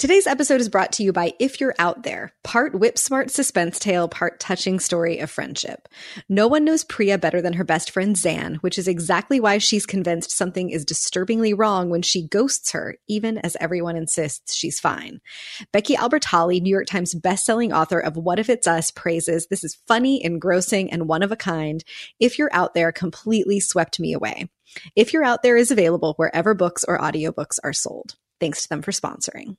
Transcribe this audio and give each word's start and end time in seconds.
Today's 0.00 0.26
episode 0.26 0.62
is 0.62 0.70
brought 0.70 0.92
to 0.92 1.02
you 1.02 1.12
by 1.12 1.34
If 1.38 1.60
You're 1.60 1.74
Out 1.78 2.04
There, 2.04 2.32
part 2.42 2.74
whip 2.74 2.96
smart 2.96 3.30
suspense 3.30 3.78
tale, 3.78 4.08
part 4.08 4.40
touching 4.40 4.80
story 4.80 5.18
of 5.18 5.30
friendship. 5.30 5.90
No 6.26 6.48
one 6.48 6.64
knows 6.64 6.84
Priya 6.84 7.18
better 7.18 7.42
than 7.42 7.52
her 7.52 7.64
best 7.64 7.90
friend 7.90 8.16
Zan, 8.16 8.54
which 8.62 8.78
is 8.78 8.88
exactly 8.88 9.40
why 9.40 9.58
she's 9.58 9.84
convinced 9.84 10.30
something 10.30 10.70
is 10.70 10.86
disturbingly 10.86 11.52
wrong 11.52 11.90
when 11.90 12.00
she 12.00 12.26
ghosts 12.26 12.70
her, 12.70 12.96
even 13.08 13.36
as 13.36 13.58
everyone 13.60 13.94
insists 13.94 14.54
she's 14.54 14.80
fine. 14.80 15.20
Becky 15.70 15.96
Albertalli, 15.96 16.62
New 16.62 16.70
York 16.70 16.86
Times 16.86 17.14
bestselling 17.14 17.76
author 17.76 18.00
of 18.00 18.16
What 18.16 18.38
If 18.38 18.48
It's 18.48 18.66
Us, 18.66 18.90
praises 18.90 19.48
this 19.48 19.62
is 19.62 19.78
funny, 19.86 20.24
engrossing, 20.24 20.90
and 20.90 21.08
one 21.08 21.22
of 21.22 21.30
a 21.30 21.36
kind. 21.36 21.84
If 22.18 22.38
You're 22.38 22.54
Out 22.54 22.72
There 22.72 22.90
completely 22.90 23.60
swept 23.60 24.00
me 24.00 24.14
away. 24.14 24.48
If 24.96 25.12
You're 25.12 25.24
Out 25.24 25.42
There 25.42 25.58
is 25.58 25.70
available 25.70 26.14
wherever 26.16 26.54
books 26.54 26.86
or 26.88 26.98
audiobooks 26.98 27.58
are 27.62 27.74
sold. 27.74 28.14
Thanks 28.40 28.62
to 28.62 28.68
them 28.70 28.80
for 28.80 28.92
sponsoring. 28.92 29.56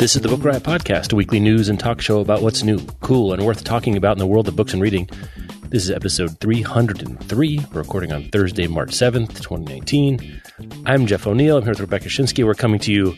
This 0.00 0.16
is 0.16 0.22
the 0.22 0.28
Book 0.30 0.42
Riot 0.42 0.62
Podcast, 0.62 1.12
a 1.12 1.16
weekly 1.16 1.38
news 1.38 1.68
and 1.68 1.78
talk 1.78 2.00
show 2.00 2.20
about 2.20 2.40
what's 2.40 2.62
new, 2.62 2.78
cool, 3.02 3.34
and 3.34 3.44
worth 3.44 3.62
talking 3.62 3.94
about 3.98 4.12
in 4.12 4.18
the 4.20 4.26
world 4.26 4.48
of 4.48 4.56
books 4.56 4.72
and 4.72 4.80
reading. 4.80 5.06
This 5.68 5.84
is 5.84 5.90
episode 5.90 6.40
303. 6.40 7.60
Recording 7.72 8.10
on 8.10 8.30
Thursday, 8.30 8.68
March 8.68 8.92
7th, 8.92 9.34
2019. 9.42 10.40
I'm 10.86 11.06
Jeff 11.06 11.26
O'Neal. 11.26 11.58
I'm 11.58 11.62
here 11.64 11.72
with 11.72 11.80
Rebecca 11.80 12.08
Schinsky. 12.08 12.42
We're 12.42 12.54
coming 12.54 12.80
to 12.80 12.90
you 12.90 13.12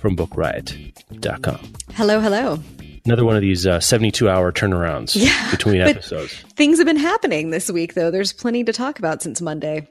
from 0.00 0.16
bookriot.com. 0.16 1.72
Hello, 1.92 2.18
hello. 2.18 2.58
Another 3.04 3.24
one 3.24 3.36
of 3.36 3.42
these 3.42 3.68
uh, 3.68 3.78
72 3.78 4.28
hour 4.28 4.50
turnarounds 4.50 5.14
Yeah, 5.14 5.48
between 5.52 5.80
episodes. 5.80 6.32
Things 6.56 6.78
have 6.78 6.86
been 6.88 6.96
happening 6.96 7.50
this 7.50 7.70
week, 7.70 7.94
though. 7.94 8.10
There's 8.10 8.32
plenty 8.32 8.64
to 8.64 8.72
talk 8.72 8.98
about 8.98 9.22
since 9.22 9.40
Monday. 9.40 9.86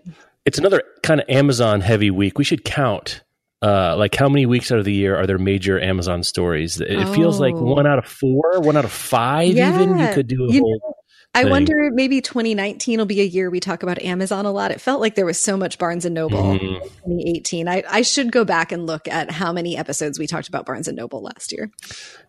It's 0.45 0.57
another 0.57 0.83
kind 1.03 1.21
of 1.21 1.29
Amazon 1.29 1.81
heavy 1.81 2.11
week. 2.11 2.37
We 2.37 2.43
should 2.43 2.63
count. 2.65 3.21
Uh, 3.61 3.95
like 3.95 4.13
how 4.13 4.27
many 4.27 4.45
weeks 4.45 4.73
out 4.73 4.79
of 4.79 4.83
the 4.83 4.91
year 4.93 5.15
are 5.15 5.25
there 5.25 5.37
major 5.37 5.79
Amazon 5.79 6.21
stories? 6.21 6.81
It 6.81 6.91
it 6.91 7.07
feels 7.15 7.39
like 7.39 7.55
Oh. 7.55 7.61
one 7.63 7.87
out 7.87 7.97
of 7.97 8.05
four, 8.05 8.59
one 8.59 8.75
out 8.75 8.83
of 8.83 8.91
five. 8.91 9.51
Even 9.51 9.97
you 9.97 10.07
could 10.13 10.27
do 10.27 10.43
a 10.45 10.51
You 10.53 10.59
whole. 10.61 10.97
I 11.33 11.43
thing. 11.43 11.49
wonder 11.51 11.89
maybe 11.93 12.19
2019 12.21 12.99
will 12.99 13.05
be 13.07 13.21
a 13.21 13.25
year 13.25 13.49
we 13.49 13.59
talk 13.61 13.81
about 13.81 13.99
Amazon 14.03 14.45
a 14.45 14.51
lot. 14.51 14.69
It 14.71 14.81
felt 14.81 14.99
like 15.01 15.15
there 15.15 15.25
was 15.25 15.39
so 15.39 15.55
much 15.57 15.79
Barnes 15.79 16.03
and 16.05 16.13
Noble 16.13 16.43
Mhm. 16.43 16.59
in 16.61 16.81
2018. 17.05 17.67
I, 17.69 17.83
I 17.89 18.01
should 18.03 18.31
go 18.33 18.43
back 18.45 18.71
and 18.73 18.85
look 18.85 19.07
at 19.07 19.31
how 19.31 19.51
many 19.53 19.75
episodes 19.77 20.19
we 20.19 20.27
talked 20.27 20.47
about 20.49 20.65
Barnes 20.65 20.87
and 20.89 20.97
Noble 20.97 21.23
last 21.23 21.51
year. 21.53 21.71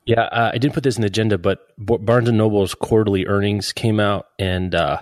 Yeah, 0.06 0.22
uh, 0.22 0.52
I 0.54 0.58
didn't 0.58 0.72
put 0.72 0.84
this 0.84 0.96
in 0.96 1.02
the 1.02 1.08
agenda, 1.08 1.36
but 1.36 1.66
Barnes 1.76 2.28
and 2.28 2.38
Noble's 2.38 2.74
quarterly 2.74 3.26
earnings 3.26 3.72
came 3.72 3.98
out, 4.00 4.28
and 4.38 4.74
uh, 4.74 5.00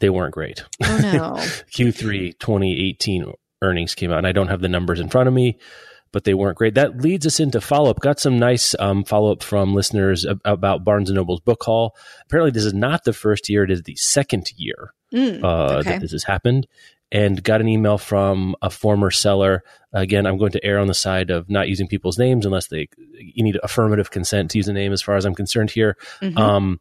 they 0.00 0.10
weren't 0.10 0.34
great. 0.34 0.64
Oh 0.82 0.98
no. 1.02 1.32
Q3 1.72 2.38
2018 2.38 3.32
earnings 3.62 3.94
came 3.94 4.10
out, 4.12 4.18
and 4.18 4.26
I 4.26 4.32
don't 4.32 4.48
have 4.48 4.60
the 4.60 4.68
numbers 4.68 5.00
in 5.00 5.08
front 5.08 5.28
of 5.28 5.34
me, 5.34 5.58
but 6.12 6.24
they 6.24 6.34
weren't 6.34 6.56
great. 6.58 6.74
That 6.74 6.98
leads 7.00 7.26
us 7.26 7.40
into 7.40 7.60
follow 7.60 7.90
up. 7.90 8.00
Got 8.00 8.20
some 8.20 8.38
nice 8.38 8.74
um, 8.78 9.04
follow 9.04 9.32
up 9.32 9.42
from 9.42 9.74
listeners 9.74 10.24
ab- 10.26 10.40
about 10.44 10.84
Barnes 10.84 11.10
and 11.10 11.16
Noble's 11.16 11.40
book 11.40 11.62
haul. 11.64 11.96
Apparently, 12.26 12.50
this 12.52 12.64
is 12.64 12.74
not 12.74 13.04
the 13.04 13.12
first 13.12 13.48
year; 13.48 13.64
it 13.64 13.70
is 13.70 13.82
the 13.82 13.96
second 13.96 14.50
year 14.56 14.92
Mm, 15.12 15.42
uh, 15.42 15.78
okay. 15.78 15.90
that 15.92 16.00
this 16.02 16.12
has 16.12 16.24
happened. 16.24 16.66
And 17.10 17.42
got 17.42 17.62
an 17.62 17.68
email 17.68 17.96
from 17.96 18.54
a 18.60 18.68
former 18.68 19.10
seller. 19.10 19.62
Again, 19.94 20.26
I'm 20.26 20.36
going 20.36 20.52
to 20.52 20.62
err 20.62 20.78
on 20.78 20.88
the 20.88 20.92
side 20.94 21.30
of 21.30 21.48
not 21.48 21.66
using 21.66 21.88
people's 21.88 22.18
names 22.18 22.44
unless 22.44 22.66
they 22.66 22.88
you 23.18 23.42
need 23.42 23.58
affirmative 23.62 24.10
consent 24.10 24.50
to 24.50 24.58
use 24.58 24.68
a 24.68 24.74
name. 24.74 24.92
As 24.92 25.00
far 25.00 25.16
as 25.16 25.24
I'm 25.24 25.34
concerned, 25.34 25.70
here, 25.70 25.96
Mhm. 26.20 26.36
um, 26.36 26.80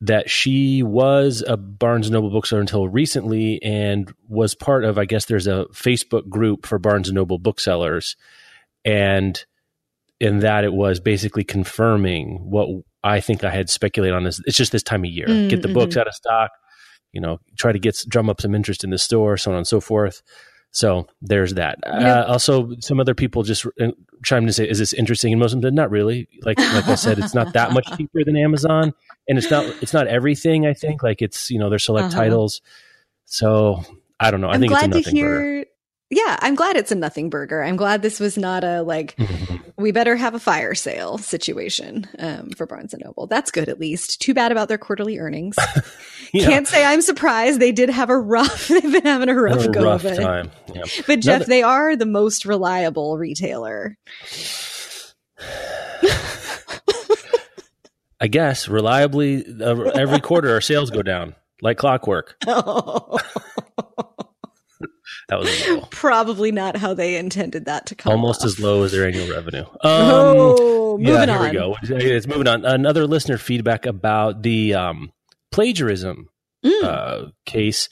that 0.00 0.28
she 0.28 0.82
was 0.82 1.42
a 1.46 1.56
Barnes 1.56 2.06
and 2.06 2.14
Noble 2.14 2.30
bookseller 2.30 2.60
until 2.60 2.88
recently, 2.88 3.62
and 3.62 4.12
was 4.28 4.54
part 4.54 4.84
of. 4.84 4.98
I 4.98 5.04
guess 5.04 5.24
there's 5.24 5.46
a 5.46 5.66
Facebook 5.72 6.28
group 6.28 6.66
for 6.66 6.78
Barnes 6.78 7.08
and 7.08 7.14
Noble 7.14 7.38
booksellers, 7.38 8.16
and 8.84 9.42
in 10.20 10.40
that 10.40 10.64
it 10.64 10.72
was 10.72 11.00
basically 11.00 11.44
confirming 11.44 12.38
what 12.50 12.68
I 13.04 13.20
think 13.20 13.44
I 13.44 13.50
had 13.50 13.70
speculated 13.70 14.14
on. 14.14 14.24
This 14.24 14.40
it's 14.46 14.56
just 14.56 14.72
this 14.72 14.82
time 14.82 15.04
of 15.04 15.10
year, 15.10 15.26
Mm, 15.28 15.48
get 15.48 15.62
the 15.62 15.68
books 15.68 15.96
out 15.96 16.08
of 16.08 16.14
stock, 16.14 16.50
you 17.12 17.20
know, 17.20 17.38
try 17.58 17.72
to 17.72 17.78
get 17.78 18.02
drum 18.08 18.28
up 18.28 18.40
some 18.40 18.54
interest 18.54 18.84
in 18.84 18.90
the 18.90 18.98
store, 18.98 19.36
so 19.36 19.50
on 19.50 19.56
and 19.56 19.66
so 19.66 19.80
forth. 19.80 20.22
So 20.76 21.06
there's 21.22 21.54
that. 21.54 21.78
Yeah. 21.86 22.20
Uh, 22.20 22.26
also, 22.32 22.74
some 22.80 23.00
other 23.00 23.14
people 23.14 23.42
just 23.44 23.64
chimed 24.22 24.46
to 24.46 24.52
say, 24.52 24.68
"Is 24.68 24.78
this 24.78 24.92
interesting?" 24.92 25.32
And 25.32 25.40
most 25.40 25.54
of 25.54 25.62
them 25.62 25.68
said, 25.68 25.72
"Not 25.74 25.90
really." 25.90 26.28
Like 26.42 26.58
like 26.58 26.86
I 26.86 26.96
said, 26.96 27.18
it's 27.18 27.32
not 27.32 27.54
that 27.54 27.72
much 27.72 27.86
cheaper 27.96 28.22
than 28.24 28.36
Amazon, 28.36 28.92
and 29.26 29.38
it's 29.38 29.50
not 29.50 29.64
it's 29.80 29.94
not 29.94 30.06
everything. 30.06 30.66
I 30.66 30.74
think 30.74 31.02
like 31.02 31.22
it's 31.22 31.48
you 31.50 31.58
know 31.58 31.70
their 31.70 31.78
select 31.78 32.08
Uh-huh. 32.08 32.22
titles. 32.24 32.60
So 33.24 33.84
I 34.20 34.30
don't 34.30 34.42
know. 34.42 34.48
I 34.50 34.54
I'm 34.56 34.60
think 34.60 34.70
glad 34.72 34.94
it's 34.94 35.08
a 35.08 35.10
to 35.10 35.16
nothing 35.16 35.22
burger. 35.24 35.66
Yeah, 36.08 36.36
I'm 36.40 36.54
glad 36.54 36.76
it's 36.76 36.92
a 36.92 36.94
nothing 36.94 37.30
burger. 37.30 37.64
I'm 37.64 37.76
glad 37.76 38.00
this 38.02 38.20
was 38.20 38.38
not 38.38 38.62
a 38.62 38.82
like 38.82 39.16
we 39.76 39.90
better 39.90 40.14
have 40.14 40.34
a 40.34 40.38
fire 40.38 40.74
sale 40.74 41.18
situation 41.18 42.06
um, 42.20 42.50
for 42.50 42.64
Barnes 42.66 42.94
and 42.94 43.02
Noble. 43.04 43.26
That's 43.26 43.50
good 43.50 43.68
at 43.68 43.80
least. 43.80 44.20
Too 44.20 44.32
bad 44.32 44.52
about 44.52 44.68
their 44.68 44.78
quarterly 44.78 45.18
earnings. 45.18 45.56
Yeah. 46.32 46.48
Can't 46.48 46.66
say 46.66 46.84
I'm 46.84 47.02
surprised. 47.02 47.60
They 47.60 47.70
did 47.70 47.88
have 47.88 48.10
a 48.10 48.18
rough. 48.18 48.66
They've 48.68 48.82
been 48.82 49.04
having 49.06 49.28
a 49.28 49.34
rough 49.34 49.64
a 49.64 49.70
go 49.70 49.84
rough 49.84 50.04
of 50.04 50.10
it. 50.12 50.20
time. 50.20 50.50
Yeah. 50.74 50.82
But 51.06 51.20
Jeff, 51.20 51.36
Another- 51.36 51.44
they 51.44 51.62
are 51.62 51.94
the 51.94 52.04
most 52.04 52.44
reliable 52.44 53.16
retailer. 53.16 53.96
I 58.20 58.26
guess 58.28 58.66
reliably 58.66 59.44
uh, 59.62 59.82
every 59.94 60.20
quarter 60.20 60.50
our 60.50 60.60
sales 60.60 60.90
go 60.90 61.02
down 61.02 61.36
like 61.62 61.78
clockwork. 61.78 62.36
That 65.28 65.40
was 65.40 65.66
Probably 65.90 66.52
not 66.52 66.76
how 66.76 66.94
they 66.94 67.16
intended 67.16 67.64
that 67.64 67.86
to 67.86 67.94
come. 67.96 68.12
almost 68.12 68.42
off. 68.42 68.46
as 68.46 68.60
low 68.60 68.84
as 68.84 68.92
their 68.92 69.06
annual 69.06 69.28
revenue. 69.28 69.64
Um, 69.82 69.82
oh, 69.84 70.98
moving 70.98 71.12
yeah, 71.12 71.26
here 71.26 71.36
on. 71.36 71.42
we 71.48 71.52
go. 71.52 71.76
It's 71.82 72.26
moving 72.26 72.46
on. 72.48 72.64
Another 72.64 73.06
listener 73.06 73.36
feedback 73.38 73.86
about 73.86 74.42
the 74.42 74.74
um, 74.74 75.12
plagiarism 75.50 76.28
Mm. 76.64 76.82
uh, 76.84 77.30
case. 77.44 77.88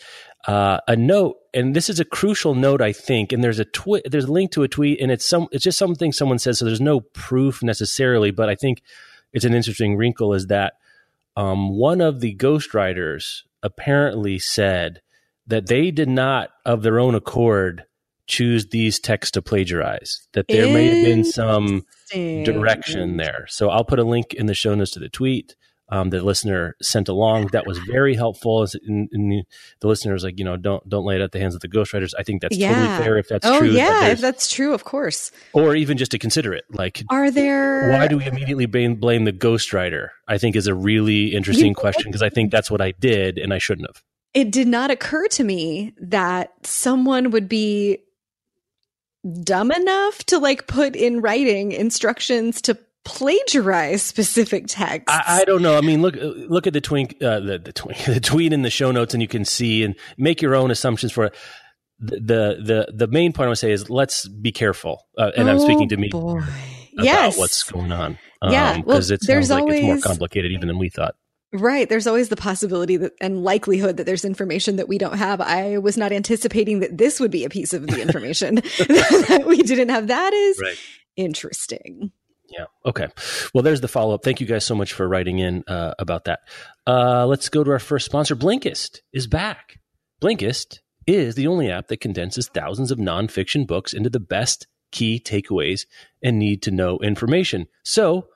Uh, 0.49 0.79
a 0.89 0.97
note, 0.97 1.37
and 1.53 1.77
this 1.77 1.89
is 1.89 2.01
a 2.01 2.05
crucial 2.05 2.55
note, 2.55 2.81
I 2.83 2.93
think. 2.93 3.31
And 3.33 3.43
there's 3.45 3.59
a 3.59 3.65
tweet. 3.65 4.03
There's 4.11 4.25
a 4.25 4.33
link 4.33 4.51
to 4.53 4.63
a 4.63 4.69
tweet, 4.69 5.01
and 5.01 5.11
it's 5.13 5.27
some. 5.29 5.49
It's 5.53 5.65
just 5.65 5.79
something 5.79 6.13
someone 6.13 6.39
says. 6.39 6.59
So 6.59 6.65
there's 6.65 6.81
no 6.81 7.01
proof 7.01 7.63
necessarily, 7.63 8.31
but 8.31 8.49
I 8.49 8.55
think 8.55 8.83
it's 9.33 9.45
an 9.45 9.55
interesting 9.55 9.97
wrinkle. 9.97 10.35
Is 10.35 10.47
that 10.49 10.75
um, 11.37 11.71
one 11.77 12.01
of 12.01 12.21
the 12.21 12.35
ghostwriters 12.37 13.43
apparently 13.63 14.39
said 14.39 15.01
that 15.47 15.67
they 15.67 15.91
did 15.91 16.09
not, 16.09 16.51
of 16.65 16.83
their 16.83 16.99
own 16.99 17.15
accord, 17.15 17.85
choose 18.27 18.69
these 18.69 18.99
texts 18.99 19.33
to 19.33 19.43
plagiarize. 19.43 20.27
That 20.33 20.47
there 20.49 20.67
may 20.67 20.87
have 20.87 21.05
been 21.05 21.25
some 21.25 21.85
direction 22.13 23.17
there. 23.17 23.47
So 23.49 23.69
I'll 23.71 23.85
put 23.85 23.99
a 23.99 24.05
link 24.05 24.35
in 24.35 24.47
the 24.47 24.55
show 24.55 24.75
notes 24.75 24.93
to 24.93 25.01
the 25.01 25.09
tweet 25.09 25.55
um, 25.91 26.09
the 26.11 26.23
listener 26.23 26.77
sent 26.81 27.09
along. 27.09 27.49
That 27.49 27.67
was 27.67 27.79
very 27.79 28.15
helpful. 28.15 28.67
And, 28.87 29.09
and 29.13 29.45
the 29.81 29.87
listener 29.89 30.15
was 30.15 30.25
like, 30.25 30.39
you 30.39 30.45
know, 30.45 30.57
don't 30.57 30.87
don't 30.89 31.05
lay 31.05 31.17
it 31.17 31.21
at 31.21 31.33
the 31.33 31.39
hands 31.39 31.55
of 31.55 31.61
the 31.61 31.69
ghostwriters. 31.69 32.13
I 32.19 32.23
think 32.23 32.41
that's 32.41 32.57
Yeah. 32.57 32.75
totally 32.75 33.05
fair 33.05 33.19
if 33.19 33.29
that's 33.29 33.47
oh 33.47 33.59
true. 33.59 33.69
yeah, 33.71 34.07
if 34.07 34.21
that's 34.21 34.51
true, 34.51 34.73
of 34.73 34.85
course. 34.85 35.31
or 35.53 35.77
even 35.77 35.99
just 35.99 36.11
to 36.13 36.19
consider 36.19 36.55
it. 36.55 36.65
Like, 36.71 37.03
Are 37.11 37.31
there? 37.31 37.91
why 37.91 38.09
do 38.09 38.17
we 38.17 38.25
immediately 38.25 38.65
blame, 38.67 38.95
blame 38.95 39.25
the 39.25 39.33
ghostwriter? 39.33 40.09
I 40.27 40.39
think 40.39 40.57
is 40.57 40.67
a 40.67 40.75
really 40.75 41.35
interesting 41.35 41.69
You- 41.69 41.75
question 41.75 42.05
because 42.07 42.23
I 42.23 42.31
think 42.31 42.51
that's 42.51 42.71
what 42.71 42.81
I 42.81 42.93
did 42.99 43.37
and 43.39 43.53
I 43.53 43.59
shouldn't 43.59 43.87
have. 43.89 44.03
It 44.35 44.51
did 44.51 44.69
not 44.69 44.91
occur 44.91 45.27
to 45.29 45.45
me 45.45 45.95
that 46.01 46.53
someone 46.67 47.31
would 47.31 47.49
be 47.49 47.99
dumb 49.43 49.71
enough 49.73 50.19
to 50.25 50.39
like 50.39 50.67
put 50.67 50.95
in 50.97 51.21
writing 51.21 51.73
instructions 51.73 52.61
to 52.63 52.77
plagiarize 53.05 54.03
specific 54.03 54.65
texts. 54.67 55.07
I, 55.09 55.41
I 55.41 55.45
don't 55.45 55.63
know. 55.63 55.77
I 55.79 55.81
mean, 55.81 56.03
look 56.03 56.17
look 56.21 56.67
at 56.67 56.73
the 56.73 56.81
twink, 56.81 57.17
uh, 57.23 57.41
the 57.41 57.59
the 57.59 57.73
twink, 57.73 57.99
the 58.05 58.21
tweet 58.21 58.53
in 58.53 58.63
the 58.63 58.71
show 58.71 58.91
notes, 58.91 59.15
and 59.15 59.23
you 59.23 59.29
can 59.29 59.45
see 59.45 59.83
and 59.83 59.95
make 60.19 60.43
your 60.43 60.55
own 60.55 60.71
assumptions 60.71 61.13
for 61.13 61.27
it. 61.27 61.35
The 62.01 62.17
the 62.17 62.57
the, 62.63 62.93
the 62.93 63.07
main 63.07 63.33
point 63.33 63.47
I 63.47 63.49
would 63.51 63.59
say 63.59 63.71
is 63.73 63.89
let's 63.89 64.29
be 64.29 64.53
careful, 64.53 65.07
uh, 65.17 65.31
and 65.37 65.49
I'm 65.49 65.59
speaking 65.61 65.89
to 65.91 65.97
me 65.97 66.11
Oh, 66.13 66.21
boy. 66.21 66.39
about 66.39 67.05
yes. 67.05 67.39
what's 67.39 67.63
going 67.63 67.93
on. 67.93 68.19
Yeah, 68.43 68.73
well, 68.73 68.83
because 68.83 69.11
it 69.11 69.23
sounds 69.23 69.49
like 69.49 69.65
it's 69.69 69.83
more 69.83 69.99
complicated 70.01 70.53
even 70.53 70.69
than 70.69 70.79
we 70.79 70.91
thought. 70.91 71.15
Right. 71.55 71.89
There's 71.89 72.09
always 72.09 72.31
the 72.31 72.37
possibility 72.37 72.97
that 72.97 73.13
and 73.21 73.45
likelihood 73.45 73.97
that 73.99 74.07
there's 74.07 74.25
information 74.25 74.75
that 74.77 74.89
we 74.89 74.99
don't 74.99 75.17
have. 75.17 75.41
I 75.41 75.79
was 75.79 75.97
not 75.97 76.11
anticipating 76.11 76.81
that 76.81 76.99
this 76.99 77.21
would 77.21 77.31
be 77.31 77.45
a 77.45 77.49
piece 77.49 77.73
of 77.73 77.87
the 77.87 78.03
information 78.03 78.57
that 78.79 79.45
we 79.47 79.59
didn't 79.59 79.91
have. 79.91 80.09
That 80.09 80.33
is 80.33 80.59
right. 80.61 80.77
interesting. 81.15 82.11
Yeah. 82.49 82.67
Okay. 82.85 83.07
Well, 83.55 83.63
there's 83.63 83.81
the 83.81 83.89
follow 83.89 84.15
up. 84.15 84.25
Thank 84.25 84.41
you 84.41 84.49
guys 84.49 84.65
so 84.65 84.75
much 84.75 84.93
for 84.93 85.09
writing 85.09 85.39
in 85.39 85.63
uh, 85.69 85.95
about 85.99 86.25
that. 86.25 86.41
Uh, 86.89 87.25
let's 87.27 87.49
go 87.49 87.63
to 87.63 87.71
our 87.71 87.79
first 87.79 88.05
sponsor. 88.05 88.35
Blinkist 88.35 89.01
is 89.13 89.29
back. 89.29 89.79
Blinkist 90.21 90.81
is 91.07 91.37
the 91.37 91.47
only 91.47 91.71
app 91.71 91.87
that 91.87 92.01
condenses 92.01 92.49
thousands 92.49 92.91
of 92.91 92.99
nonfiction 92.99 93.65
books 93.67 93.93
into 93.93 94.11
the 94.11 94.21
best 94.21 94.67
key 94.91 95.21
takeaways 95.25 95.87
and 96.23 96.39
need 96.39 96.63
to 96.63 96.71
know 96.73 96.99
information. 96.99 97.69
So 97.85 98.29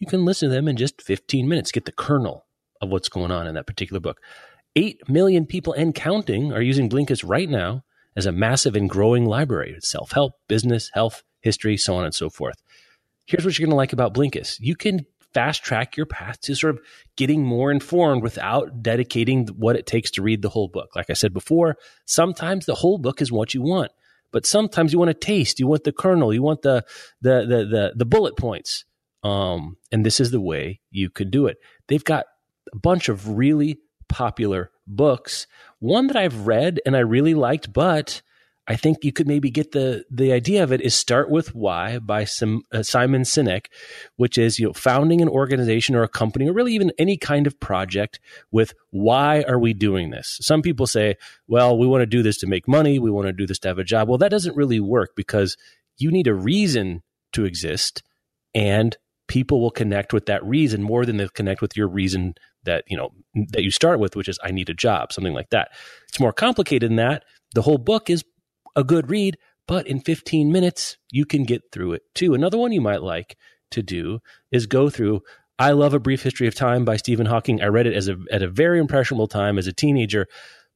you 0.00 0.06
can 0.06 0.24
listen 0.24 0.48
to 0.48 0.54
them 0.54 0.66
in 0.66 0.76
just 0.76 1.00
15 1.00 1.46
minutes, 1.46 1.70
get 1.70 1.84
the 1.84 1.92
kernel 1.92 2.46
of 2.80 2.88
what's 2.88 3.08
going 3.08 3.30
on 3.30 3.46
in 3.46 3.54
that 3.54 3.66
particular 3.66 4.00
book. 4.00 4.20
8 4.74 5.08
million 5.08 5.46
people 5.46 5.72
and 5.74 5.94
counting 5.94 6.52
are 6.52 6.62
using 6.62 6.88
Blinkist 6.88 7.28
right 7.28 7.48
now 7.48 7.84
as 8.16 8.26
a 8.26 8.32
massive 8.32 8.74
and 8.74 8.88
growing 8.88 9.26
library 9.26 9.76
self 9.80 10.12
help, 10.12 10.32
business, 10.48 10.90
health, 10.94 11.22
history, 11.40 11.76
so 11.76 11.94
on 11.94 12.04
and 12.04 12.14
so 12.14 12.30
forth. 12.30 12.56
Here's 13.26 13.44
what 13.44 13.58
you're 13.58 13.66
going 13.66 13.72
to 13.72 13.76
like 13.76 13.92
about 13.92 14.14
Blinkist 14.14 14.58
you 14.60 14.74
can 14.74 15.06
fast 15.34 15.62
track 15.62 15.96
your 15.96 16.06
path 16.06 16.40
to 16.40 16.56
sort 16.56 16.74
of 16.74 16.82
getting 17.16 17.44
more 17.44 17.70
informed 17.70 18.22
without 18.22 18.82
dedicating 18.82 19.46
what 19.48 19.76
it 19.76 19.86
takes 19.86 20.10
to 20.12 20.22
read 20.22 20.42
the 20.42 20.48
whole 20.48 20.66
book. 20.66 20.96
Like 20.96 21.08
I 21.08 21.12
said 21.12 21.32
before, 21.32 21.76
sometimes 22.04 22.66
the 22.66 22.74
whole 22.74 22.98
book 22.98 23.22
is 23.22 23.30
what 23.30 23.54
you 23.54 23.62
want, 23.62 23.92
but 24.32 24.46
sometimes 24.46 24.92
you 24.92 24.98
want 24.98 25.10
a 25.10 25.14
taste, 25.14 25.60
you 25.60 25.66
want 25.66 25.84
the 25.84 25.92
kernel, 25.92 26.32
you 26.34 26.42
want 26.42 26.62
the 26.62 26.84
the 27.20 27.40
the 27.46 27.64
the, 27.64 27.92
the 27.96 28.06
bullet 28.06 28.36
points. 28.36 28.84
Um, 29.22 29.76
and 29.92 30.04
this 30.04 30.20
is 30.20 30.30
the 30.30 30.40
way 30.40 30.80
you 30.90 31.10
could 31.10 31.30
do 31.30 31.46
it. 31.46 31.58
They've 31.88 32.04
got 32.04 32.26
a 32.72 32.76
bunch 32.76 33.08
of 33.08 33.36
really 33.36 33.78
popular 34.08 34.70
books. 34.86 35.46
One 35.78 36.06
that 36.08 36.16
I've 36.16 36.46
read 36.46 36.80
and 36.86 36.96
I 36.96 37.00
really 37.00 37.34
liked, 37.34 37.72
but 37.72 38.22
I 38.70 38.76
think 38.76 39.04
you 39.04 39.12
could 39.12 39.26
maybe 39.26 39.50
get 39.50 39.72
the 39.72 40.04
the 40.10 40.32
idea 40.32 40.62
of 40.62 40.70
it 40.70 40.80
is 40.80 40.94
start 40.94 41.28
with 41.28 41.54
why 41.56 41.98
by 41.98 42.24
some 42.24 42.62
uh, 42.70 42.84
Simon 42.84 43.22
Sinek, 43.22 43.66
which 44.14 44.38
is 44.38 44.60
you 44.60 44.66
know 44.66 44.72
founding 44.72 45.20
an 45.20 45.28
organization 45.28 45.96
or 45.96 46.04
a 46.04 46.08
company 46.08 46.48
or 46.48 46.52
really 46.52 46.74
even 46.74 46.92
any 46.96 47.16
kind 47.16 47.48
of 47.48 47.58
project 47.58 48.20
with 48.52 48.74
why 48.90 49.42
are 49.42 49.58
we 49.58 49.72
doing 49.72 50.10
this? 50.10 50.38
Some 50.40 50.62
people 50.62 50.86
say, 50.86 51.16
well, 51.48 51.76
we 51.76 51.86
want 51.86 52.02
to 52.02 52.06
do 52.06 52.22
this 52.22 52.38
to 52.38 52.46
make 52.46 52.68
money, 52.68 52.98
we 52.98 53.10
want 53.10 53.26
to 53.26 53.32
do 53.32 53.46
this 53.46 53.58
to 53.60 53.68
have 53.68 53.78
a 53.78 53.84
job. 53.84 54.08
Well, 54.08 54.18
that 54.18 54.30
doesn't 54.30 54.56
really 54.56 54.80
work 54.80 55.16
because 55.16 55.56
you 55.96 56.12
need 56.12 56.28
a 56.28 56.34
reason 56.34 57.02
to 57.32 57.44
exist 57.44 58.04
and 58.54 58.96
people 59.30 59.60
will 59.60 59.70
connect 59.70 60.12
with 60.12 60.26
that 60.26 60.44
reason 60.44 60.82
more 60.82 61.06
than 61.06 61.16
they 61.16 61.28
connect 61.28 61.62
with 61.62 61.76
your 61.76 61.88
reason 61.88 62.34
that 62.64 62.84
you 62.88 62.96
know 62.96 63.10
that 63.52 63.62
you 63.62 63.70
start 63.70 64.00
with 64.00 64.16
which 64.16 64.28
is 64.28 64.38
i 64.42 64.50
need 64.50 64.68
a 64.68 64.74
job 64.74 65.12
something 65.12 65.32
like 65.32 65.48
that 65.50 65.70
it's 66.08 66.20
more 66.20 66.32
complicated 66.32 66.90
than 66.90 66.96
that 66.96 67.22
the 67.54 67.62
whole 67.62 67.78
book 67.78 68.10
is 68.10 68.24
a 68.76 68.84
good 68.84 69.10
read, 69.10 69.38
but 69.66 69.86
in 69.86 70.00
15 70.00 70.50
minutes, 70.52 70.96
you 71.10 71.24
can 71.24 71.44
get 71.44 71.62
through 71.72 71.94
it 71.94 72.02
too. 72.14 72.34
Another 72.34 72.58
one 72.58 72.72
you 72.72 72.80
might 72.80 73.02
like 73.02 73.36
to 73.70 73.82
do 73.82 74.20
is 74.50 74.66
go 74.66 74.90
through 74.90 75.22
I 75.58 75.72
Love 75.72 75.92
a 75.92 76.00
Brief 76.00 76.22
History 76.22 76.46
of 76.46 76.54
Time 76.54 76.84
by 76.84 76.96
Stephen 76.96 77.26
Hawking. 77.26 77.60
I 77.60 77.66
read 77.66 77.86
it 77.86 77.94
as 77.94 78.08
a, 78.08 78.16
at 78.30 78.42
a 78.42 78.48
very 78.48 78.78
impressionable 78.80 79.28
time 79.28 79.58
as 79.58 79.66
a 79.66 79.72
teenager, 79.72 80.26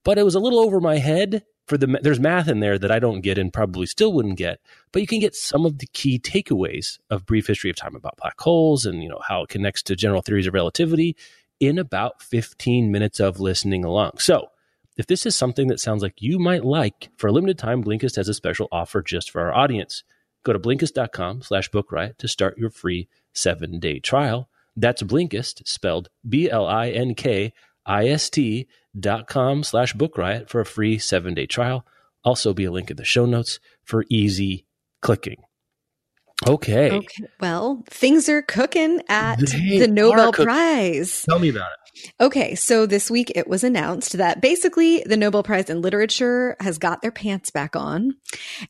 but 0.04 0.18
it 0.18 0.24
was 0.24 0.34
a 0.34 0.40
little 0.40 0.60
over 0.60 0.80
my 0.80 0.98
head. 0.98 1.44
For 1.66 1.78
the 1.78 1.98
there's 2.02 2.20
math 2.20 2.48
in 2.48 2.60
there 2.60 2.78
that 2.78 2.90
I 2.90 2.98
don't 2.98 3.22
get 3.22 3.38
and 3.38 3.52
probably 3.52 3.86
still 3.86 4.12
wouldn't 4.12 4.36
get, 4.36 4.60
but 4.92 5.00
you 5.00 5.08
can 5.08 5.20
get 5.20 5.34
some 5.34 5.64
of 5.64 5.78
the 5.78 5.86
key 5.86 6.18
takeaways 6.18 6.98
of 7.08 7.24
Brief 7.24 7.46
History 7.46 7.70
of 7.70 7.76
Time 7.76 7.96
about 7.96 8.18
black 8.18 8.38
holes 8.38 8.84
and 8.84 9.02
you 9.02 9.08
know 9.08 9.20
how 9.26 9.42
it 9.44 9.48
connects 9.48 9.82
to 9.84 9.96
general 9.96 10.20
theories 10.20 10.46
of 10.46 10.52
relativity 10.52 11.16
in 11.60 11.78
about 11.78 12.20
15 12.20 12.90
minutes 12.90 13.18
of 13.20 13.40
listening 13.40 13.84
along. 13.84 14.18
So 14.18 14.48
if 14.96 15.06
this 15.06 15.24
is 15.26 15.34
something 15.34 15.68
that 15.68 15.80
sounds 15.80 16.02
like 16.02 16.20
you 16.20 16.38
might 16.38 16.64
like, 16.64 17.10
for 17.16 17.28
a 17.28 17.32
limited 17.32 17.58
time, 17.58 17.82
Blinkist 17.82 18.16
has 18.16 18.28
a 18.28 18.34
special 18.34 18.68
offer 18.70 19.02
just 19.02 19.30
for 19.30 19.40
our 19.40 19.54
audience. 19.54 20.04
Go 20.44 20.52
to 20.52 20.58
Blinkist.com 20.58 21.42
slash 21.42 21.70
Book 21.70 21.90
Riot 21.90 22.18
to 22.18 22.28
start 22.28 22.58
your 22.58 22.70
free 22.70 23.08
seven-day 23.32 24.00
trial. 24.00 24.48
That's 24.76 25.02
Blinkist, 25.02 25.66
spelled 25.66 26.10
B-L-I-N-K-I-S-T 26.28 27.52
dot 27.52 27.73
com 29.28 29.62
slash 29.62 29.92
Book 29.92 30.16
Riot 30.18 30.48
for 30.48 30.60
a 30.60 30.66
free 30.66 30.98
seven-day 30.98 31.46
trial. 31.46 31.86
Also 32.24 32.54
be 32.54 32.64
a 32.64 32.70
link 32.70 32.90
in 32.90 32.96
the 32.96 33.04
show 33.04 33.26
notes 33.26 33.60
for 33.82 34.04
easy 34.08 34.66
clicking. 35.02 35.42
Okay. 36.46 36.90
Okay. 36.90 37.24
Well, 37.40 37.84
things 37.88 38.28
are 38.28 38.42
cooking 38.42 39.00
at 39.08 39.38
they 39.38 39.78
the 39.78 39.88
Nobel 39.88 40.32
Prize. 40.32 41.24
Tell 41.28 41.38
me 41.38 41.48
about 41.48 41.70
it. 41.72 41.83
Okay, 42.20 42.54
so 42.54 42.86
this 42.86 43.10
week 43.10 43.30
it 43.34 43.46
was 43.46 43.62
announced 43.62 44.14
that 44.14 44.40
basically 44.40 45.02
the 45.06 45.16
Nobel 45.16 45.42
Prize 45.42 45.70
in 45.70 45.80
Literature 45.80 46.56
has 46.60 46.78
got 46.78 47.02
their 47.02 47.12
pants 47.12 47.50
back 47.50 47.76
on 47.76 48.16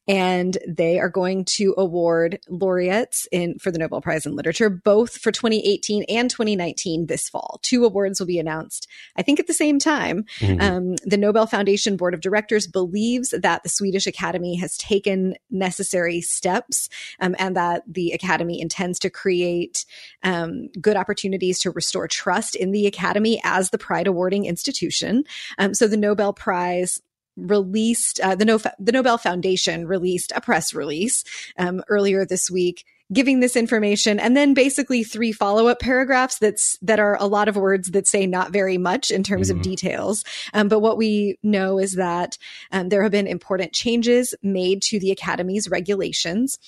and 0.07 0.59
they 0.69 0.99
are 0.99 1.09
going 1.09 1.45
to 1.45 1.75
award 1.79 2.39
laureates 2.49 3.27
in 3.33 3.59
for 3.59 3.71
the 3.71 3.79
Nobel 3.79 4.01
Prize 4.01 4.27
in 4.27 4.37
Literature 4.37 4.69
both 4.69 5.17
for 5.17 5.33
2018 5.33 6.05
and 6.09 6.31
2019 6.31 7.07
this 7.07 7.29
fall. 7.29 7.61
Two 7.63 7.85
awards 7.85 8.21
will 8.21 8.27
be 8.27 8.39
announced, 8.39 8.87
I 9.17 9.23
think 9.23 9.41
at 9.41 9.47
the 9.47 9.55
same 9.55 9.79
time. 9.79 10.25
Mm-hmm. 10.39 10.61
Um, 10.61 10.95
the 11.05 11.17
Nobel 11.17 11.47
Foundation 11.47 11.97
Board 11.97 12.15
of 12.15 12.21
Directors 12.21 12.67
believes 12.67 13.31
that 13.31 13.63
the 13.63 13.69
Swedish 13.69 14.07
Academy 14.07 14.57
has 14.57 14.77
taken 14.77 15.35
necessary 15.51 16.21
steps 16.21 16.89
um, 17.21 17.35
and 17.39 17.57
that 17.57 17.83
the 17.87 18.13
Academy 18.13 18.61
intends 18.61 18.99
to 19.01 19.11
create 19.11 19.87
um, 20.23 20.69
good 20.81 20.97
opportunities 20.97 21.59
to 21.61 21.71
restore 21.71 22.07
trust 22.07 22.55
in 22.55 22.73
the 22.73 22.87
Academy 22.87 23.14
Academy 23.15 23.41
as 23.45 23.71
the 23.71 23.79
Pride 23.79 24.07
awarding 24.07 24.45
institution. 24.45 25.25
Um, 25.59 25.75
so 25.75 25.87
the 25.87 25.97
Nobel 25.97 26.33
Prize 26.33 27.01
released 27.37 28.21
uh, 28.21 28.35
the, 28.35 28.45
no- 28.45 28.61
the 28.79 28.93
Nobel 28.93 29.19
Foundation 29.19 29.87
released 29.87 30.33
a 30.35 30.41
press 30.41 30.75
release 30.75 31.25
um, 31.59 31.83
earlier 31.89 32.25
this 32.25 32.51
week 32.51 32.85
giving 33.13 33.41
this 33.41 33.55
information 33.55 34.19
and 34.19 34.37
then 34.37 34.55
basically 34.55 35.05
three 35.05 35.31
follow-up 35.31 35.79
paragraphs 35.79 36.39
that's 36.39 36.79
that 36.81 36.99
are 36.99 37.17
a 37.21 37.27
lot 37.27 37.49
of 37.49 37.57
words 37.57 37.91
that 37.91 38.07
say 38.07 38.27
not 38.27 38.51
very 38.51 38.79
much 38.79 39.11
in 39.11 39.23
terms 39.23 39.51
mm-hmm. 39.51 39.59
of 39.59 39.65
details 39.65 40.25
um, 40.55 40.69
but 40.69 40.81
what 40.81 40.97
we 40.97 41.37
know 41.43 41.79
is 41.79 41.95
that 41.95 42.39
um, 42.73 42.89
there 42.89 43.03
have 43.03 43.13
been 43.13 43.27
important 43.27 43.73
changes 43.73 44.35
made 44.43 44.81
to 44.81 44.99
the 44.99 45.11
academy's 45.11 45.69
regulations 45.69 46.59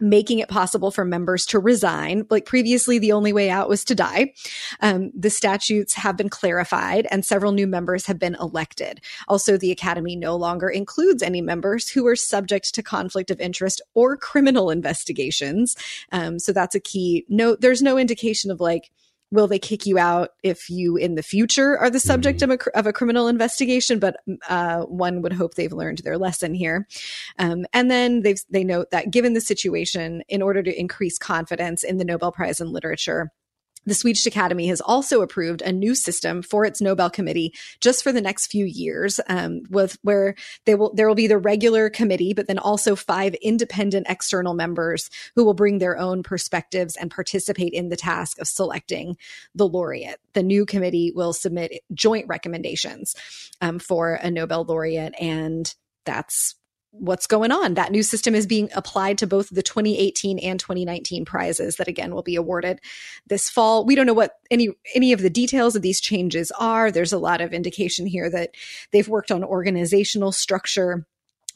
making 0.00 0.38
it 0.38 0.48
possible 0.48 0.90
for 0.90 1.04
members 1.04 1.46
to 1.46 1.58
resign. 1.58 2.26
Like 2.30 2.46
previously, 2.46 2.98
the 2.98 3.12
only 3.12 3.32
way 3.32 3.50
out 3.50 3.68
was 3.68 3.84
to 3.84 3.94
die. 3.94 4.32
Um, 4.80 5.10
the 5.14 5.30
statutes 5.30 5.94
have 5.94 6.16
been 6.16 6.28
clarified 6.28 7.06
and 7.10 7.24
several 7.24 7.52
new 7.52 7.66
members 7.66 8.06
have 8.06 8.18
been 8.18 8.36
elected. 8.40 9.00
Also, 9.26 9.56
the 9.56 9.72
Academy 9.72 10.16
no 10.16 10.36
longer 10.36 10.68
includes 10.68 11.22
any 11.22 11.40
members 11.40 11.88
who 11.88 12.06
are 12.06 12.16
subject 12.16 12.74
to 12.74 12.82
conflict 12.82 13.30
of 13.30 13.40
interest 13.40 13.80
or 13.94 14.16
criminal 14.16 14.70
investigations. 14.70 15.76
Um, 16.12 16.38
so 16.38 16.52
that's 16.52 16.74
a 16.74 16.80
key 16.80 17.24
note. 17.28 17.60
There's 17.60 17.82
no 17.82 17.98
indication 17.98 18.50
of 18.50 18.60
like, 18.60 18.90
will 19.30 19.46
they 19.46 19.58
kick 19.58 19.86
you 19.86 19.98
out 19.98 20.30
if 20.42 20.70
you 20.70 20.96
in 20.96 21.14
the 21.14 21.22
future 21.22 21.78
are 21.78 21.90
the 21.90 22.00
subject 22.00 22.40
mm-hmm. 22.40 22.52
of, 22.52 22.60
a, 22.74 22.78
of 22.78 22.86
a 22.86 22.92
criminal 22.92 23.28
investigation 23.28 23.98
but 23.98 24.16
uh, 24.48 24.82
one 24.82 25.22
would 25.22 25.32
hope 25.32 25.54
they've 25.54 25.72
learned 25.72 25.98
their 25.98 26.18
lesson 26.18 26.54
here 26.54 26.86
um, 27.38 27.64
and 27.72 27.90
then 27.90 28.22
they 28.22 28.34
they 28.50 28.64
note 28.64 28.90
that 28.90 29.10
given 29.10 29.34
the 29.34 29.40
situation 29.40 30.22
in 30.28 30.42
order 30.42 30.62
to 30.62 30.78
increase 30.78 31.18
confidence 31.18 31.82
in 31.82 31.98
the 31.98 32.04
nobel 32.04 32.32
prize 32.32 32.60
in 32.60 32.72
literature 32.72 33.30
the 33.86 33.94
Swedish 33.94 34.26
Academy 34.26 34.66
has 34.68 34.80
also 34.80 35.22
approved 35.22 35.62
a 35.62 35.72
new 35.72 35.94
system 35.94 36.42
for 36.42 36.64
its 36.64 36.80
Nobel 36.80 37.10
Committee 37.10 37.54
just 37.80 38.02
for 38.02 38.12
the 38.12 38.20
next 38.20 38.48
few 38.48 38.64
years, 38.64 39.20
um, 39.28 39.62
with 39.70 39.98
where 40.02 40.34
they 40.66 40.74
will 40.74 40.92
there 40.94 41.08
will 41.08 41.14
be 41.14 41.26
the 41.26 41.38
regular 41.38 41.90
committee, 41.90 42.34
but 42.34 42.46
then 42.46 42.58
also 42.58 42.96
five 42.96 43.34
independent 43.34 44.06
external 44.08 44.54
members 44.54 45.10
who 45.34 45.44
will 45.44 45.54
bring 45.54 45.78
their 45.78 45.98
own 45.98 46.22
perspectives 46.22 46.96
and 46.96 47.10
participate 47.10 47.72
in 47.72 47.88
the 47.88 47.96
task 47.96 48.38
of 48.40 48.48
selecting 48.48 49.16
the 49.54 49.68
laureate. 49.68 50.20
The 50.34 50.42
new 50.42 50.66
committee 50.66 51.12
will 51.14 51.32
submit 51.32 51.80
joint 51.92 52.26
recommendations 52.28 53.14
um, 53.60 53.78
for 53.78 54.14
a 54.14 54.30
Nobel 54.30 54.64
laureate, 54.64 55.14
and 55.20 55.72
that's 56.04 56.54
what's 57.00 57.26
going 57.26 57.52
on. 57.52 57.74
That 57.74 57.92
new 57.92 58.02
system 58.02 58.34
is 58.34 58.46
being 58.46 58.68
applied 58.74 59.18
to 59.18 59.26
both 59.26 59.48
the 59.50 59.62
2018 59.62 60.38
and 60.38 60.58
2019 60.58 61.24
prizes 61.24 61.76
that 61.76 61.88
again 61.88 62.14
will 62.14 62.22
be 62.22 62.36
awarded 62.36 62.80
this 63.26 63.48
fall. 63.48 63.84
We 63.84 63.94
don't 63.94 64.06
know 64.06 64.14
what 64.14 64.32
any 64.50 64.70
any 64.94 65.12
of 65.12 65.22
the 65.22 65.30
details 65.30 65.76
of 65.76 65.82
these 65.82 66.00
changes 66.00 66.50
are. 66.58 66.90
There's 66.90 67.12
a 67.12 67.18
lot 67.18 67.40
of 67.40 67.52
indication 67.52 68.06
here 68.06 68.30
that 68.30 68.50
they've 68.92 69.08
worked 69.08 69.30
on 69.30 69.44
organizational 69.44 70.32
structure 70.32 71.06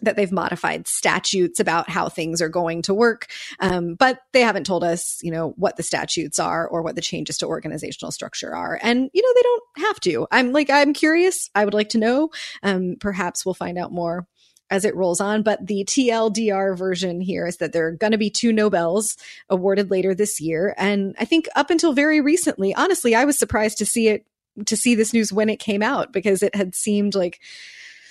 that 0.03 0.17
they've 0.17 0.33
modified 0.33 0.87
statutes 0.87 1.61
about 1.61 1.89
how 1.89 2.09
things 2.09 2.43
are 2.43 2.49
going 2.49 2.83
to 2.83 2.95
work. 2.95 3.27
Um, 3.61 3.95
but 3.95 4.19
they 4.33 4.41
haven't 4.41 4.67
told 4.67 4.85
us, 4.85 5.21
you 5.23 5.31
know, 5.31 5.51
what 5.57 5.77
the 5.77 5.83
statutes 5.83 6.39
are 6.39 6.67
or 6.69 6.83
what 6.83 6.97
the 6.97 7.01
changes 7.01 7.39
to 7.39 7.47
organizational 7.47 8.11
structure 8.11 8.55
are. 8.55 8.79
And, 8.83 9.09
you 9.13 9.23
know, 9.23 9.33
they 9.35 9.43
don't 9.43 9.63
have 9.87 10.01
to. 10.01 10.27
I'm 10.31 10.53
like, 10.53 10.71
I'm 10.71 10.93
curious. 10.93 11.49
I 11.55 11.65
would 11.65 11.75
like 11.75 11.91
to 11.91 11.99
know. 11.99 12.31
Um, 12.63 12.97
perhaps 13.01 13.47
we'll 13.47 13.55
find 13.55 13.79
out 13.79 13.93
more 13.93 14.27
as 14.73 14.85
it 14.87 14.97
rolls 14.97 15.21
on. 15.21 15.43
But 15.43 15.67
the 15.67 15.85
TLDR 15.85 16.77
version 16.77 17.21
here 17.21 17.47
is 17.47 17.59
that 17.59 17.73
there 17.73 17.87
are 17.87 17.93
going 17.93 18.13
to 18.13 18.19
be 18.19 18.31
two 18.31 18.53
Nobels 18.53 19.17
awarded 19.49 19.91
later 19.91 20.15
this 20.15 20.41
year. 20.41 20.75
And 20.79 21.15
I 21.21 21.27
think 21.27 21.47
up 21.55 21.71
until 21.71 21.93
very 21.93 22.21
recently, 22.21 22.75
honestly, 22.75 23.15
I 23.15 23.27
was 23.27 23.39
surprised 23.39 23.79
to 23.79 23.87
see 23.87 24.09
it 24.09 24.27
to 24.67 24.77
see 24.77 24.95
this 24.95 25.15
news 25.15 25.33
when 25.33 25.49
it 25.49 25.59
came 25.59 25.83
out 25.83 26.13
because 26.13 26.43
it 26.43 26.55
had 26.55 26.75
seemed 26.75 27.15
like 27.15 27.41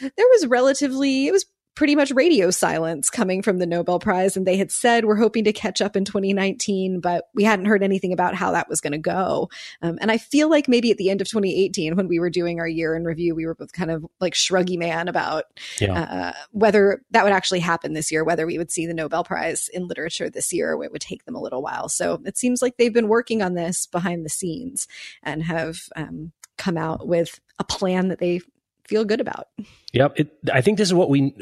there 0.02 0.26
was 0.32 0.48
relatively 0.48 1.28
it 1.28 1.32
was 1.32 1.46
pretty 1.76 1.96
much 1.96 2.12
radio 2.12 2.52
silence 2.52 3.10
coming 3.10 3.42
from 3.42 3.58
the 3.58 3.66
Nobel 3.66 4.00
Prize. 4.00 4.36
And 4.36 4.46
they 4.46 4.58
had 4.58 4.72
said, 4.72 5.06
we're 5.06 5.16
hoping 5.16 5.46
to 5.46 5.54
catch 5.54 5.82
up 5.82 5.96
in 5.96 6.04
2019, 6.04 7.00
but 7.00 7.26
we 7.34 7.44
hadn't 7.44 7.66
heard 7.66 7.82
anything 7.82 8.12
about 8.12 8.36
how 8.36 8.52
that 8.52 8.68
was 8.68 8.82
going 8.82 8.92
to 8.92 8.98
go. 8.98 9.50
Um, 9.82 9.98
and 10.02 10.12
I 10.12 10.18
feel 10.18 10.50
like 10.50 10.68
maybe 10.68 10.92
at 10.92 10.98
the 10.98 11.10
end 11.10 11.22
of 11.22 11.30
2018, 11.30 11.96
when 11.96 12.08
we 12.08 12.20
were 12.20 12.30
doing 12.30 12.60
our 12.60 12.68
year 12.68 12.96
in 12.96 13.06
review, 13.06 13.36
we 13.36 13.46
were 13.46 13.56
both 13.56 13.72
kind 13.72 13.90
of 13.90 14.06
like 14.20 14.34
shruggy 14.34 14.78
man 14.78 15.08
about 15.08 15.46
yeah. 15.80 16.02
uh, 16.02 16.34
whether 16.52 17.02
that 17.12 17.24
would 17.24 17.34
actually 17.34 17.60
happen 17.60 17.94
this 17.94 18.12
year, 18.12 18.24
whether 18.24 18.46
we 18.46 18.58
would 18.58 18.72
see 18.72 18.86
the 18.86 18.94
Nobel 18.94 19.24
Prize 19.24 19.70
in 19.74 19.88
literature 19.88 20.30
this 20.30 20.52
year, 20.52 20.74
or 20.74 20.84
it 20.84 20.92
would 20.92 21.02
take 21.02 21.24
them 21.26 21.36
a 21.36 21.42
little 21.42 21.62
while. 21.62 21.88
So 21.88 22.22
it 22.26 22.38
seems 22.38 22.62
like 22.62 22.78
they've 22.78 22.94
been 22.94 23.08
working 23.08 23.42
on 23.42 23.54
this 23.54 23.86
behind 23.86 24.26
the 24.26 24.30
scenes 24.30 24.88
and 25.24 25.44
have 25.44 25.80
um, 25.96 26.34
come 26.58 26.78
out 26.78 27.08
with 27.08 27.40
a 27.60 27.64
plan 27.64 28.10
that 28.10 28.20
they 28.20 28.42
feel 28.88 29.06
good 29.06 29.22
about. 29.22 29.48
Yep. 29.94 30.14
It, 30.18 30.32
I 30.54 30.62
think 30.62 30.78
this 30.78 30.90
is 30.90 30.94
what 30.94 31.10
we 31.10 31.34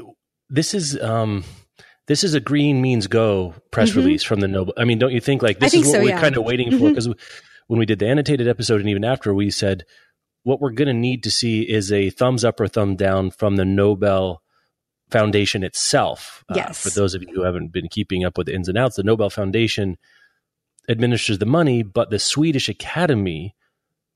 this 0.49 0.73
is 0.73 0.99
um 1.01 1.43
this 2.07 2.23
is 2.23 2.33
a 2.33 2.39
green 2.39 2.81
means 2.81 3.07
go 3.07 3.53
press 3.71 3.91
mm-hmm. 3.91 3.99
release 3.99 4.23
from 4.23 4.39
the 4.39 4.47
Nobel. 4.47 4.73
I 4.77 4.83
mean, 4.83 4.97
don't 4.97 5.11
you 5.11 5.21
think 5.21 5.41
like 5.41 5.59
this 5.59 5.73
is 5.73 5.85
what 5.85 5.93
so, 5.93 5.99
we're 5.99 6.09
yeah. 6.09 6.19
kind 6.19 6.37
of 6.37 6.43
waiting 6.43 6.71
for? 6.71 6.89
Because 6.89 7.07
mm-hmm. 7.07 7.19
when 7.67 7.79
we 7.79 7.85
did 7.85 7.99
the 7.99 8.07
annotated 8.07 8.47
episode 8.47 8.79
and 8.81 8.89
even 8.89 9.03
after, 9.03 9.33
we 9.33 9.51
said 9.51 9.85
what 10.43 10.59
we're 10.59 10.71
going 10.71 10.87
to 10.87 10.93
need 10.93 11.23
to 11.23 11.31
see 11.31 11.61
is 11.61 11.91
a 11.91 12.09
thumbs 12.09 12.43
up 12.43 12.59
or 12.59 12.67
thumb 12.67 12.95
down 12.95 13.29
from 13.29 13.57
the 13.57 13.65
Nobel 13.65 14.41
Foundation 15.11 15.63
itself. 15.63 16.43
Uh, 16.49 16.55
yes. 16.55 16.85
Uh, 16.85 16.89
for 16.89 16.95
those 16.95 17.13
of 17.13 17.21
you 17.21 17.29
who 17.33 17.43
haven't 17.43 17.71
been 17.71 17.87
keeping 17.87 18.23
up 18.23 18.37
with 18.37 18.47
the 18.47 18.55
ins 18.55 18.69
and 18.69 18.77
outs, 18.77 18.95
the 18.95 19.03
Nobel 19.03 19.29
Foundation 19.29 19.97
administers 20.87 21.37
the 21.37 21.45
money, 21.45 21.83
but 21.83 22.09
the 22.09 22.19
Swedish 22.19 22.69
Academy 22.69 23.55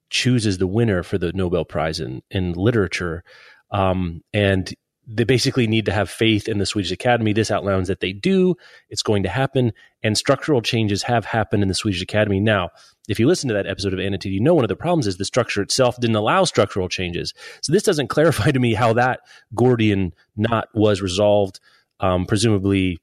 chooses 0.09 0.57
the 0.57 0.67
winner 0.67 1.03
for 1.03 1.17
the 1.17 1.31
Nobel 1.33 1.65
Prize 1.65 1.99
in, 1.99 2.23
in 2.31 2.53
literature. 2.53 3.23
Um, 3.71 4.23
and 4.33 4.73
they 5.05 5.24
basically 5.24 5.67
need 5.67 5.86
to 5.86 5.91
have 5.91 6.10
faith 6.10 6.48
in 6.48 6.60
the 6.60 6.65
Swedish 6.65 6.91
Academy. 6.91 7.33
This 7.33 7.51
outlines 7.51 7.88
that 7.89 8.00
they 8.00 8.13
do. 8.13 8.55
It's 8.89 9.03
going 9.03 9.24
to 9.24 9.29
happen. 9.29 9.74
And 10.01 10.17
structural 10.17 10.62
changes 10.62 11.03
have 11.03 11.25
happened 11.25 11.62
in 11.62 11.67
the 11.67 11.75
Swedish 11.75 12.01
Academy. 12.01 12.39
Now, 12.39 12.69
if 13.10 13.19
you 13.19 13.27
listen 13.27 13.50
to 13.50 13.53
that 13.53 13.67
episode 13.67 13.93
of 13.93 14.00
Annotated, 14.00 14.31
you 14.31 14.39
know 14.39 14.53
one 14.53 14.63
of 14.63 14.69
the 14.69 14.75
problems 14.77 15.07
is 15.07 15.17
the 15.17 15.25
structure 15.25 15.62
itself 15.62 16.00
didn't 16.00 16.15
allow 16.15 16.45
structural 16.45 16.88
changes. 16.88 17.33
So 17.62 17.74
this 17.74 17.83
doesn't 17.83 18.07
clarify 18.10 18.51
to 18.51 18.60
me 18.60 18.74
how 18.74 18.93
that 18.93 19.22
Gordian 19.53 20.13
knot 20.38 20.69
was 20.74 21.01
resolved. 21.01 21.60
Um, 22.00 22.25
presumably, 22.25 23.00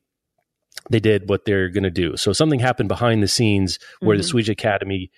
they 0.88 1.00
did 1.00 1.28
what 1.28 1.44
they're 1.44 1.68
going 1.68 1.84
to 1.84 1.90
do. 1.90 2.16
So 2.16 2.32
something 2.32 2.60
happened 2.60 2.88
behind 2.88 3.22
the 3.22 3.28
scenes 3.28 3.78
where 4.00 4.14
mm-hmm. 4.14 4.22
the 4.22 4.28
Swedish 4.28 4.48
Academy 4.48 5.10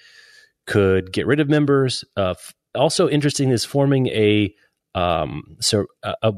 could 0.66 1.12
get 1.12 1.26
rid 1.26 1.38
of 1.38 1.48
members. 1.48 2.04
Uh, 2.16 2.34
also 2.74 3.08
interesting 3.08 3.50
is 3.50 3.64
forming 3.64 4.08
a 4.08 4.52
um, 4.94 5.56
so 5.60 5.86
a, 6.02 6.14
a 6.22 6.32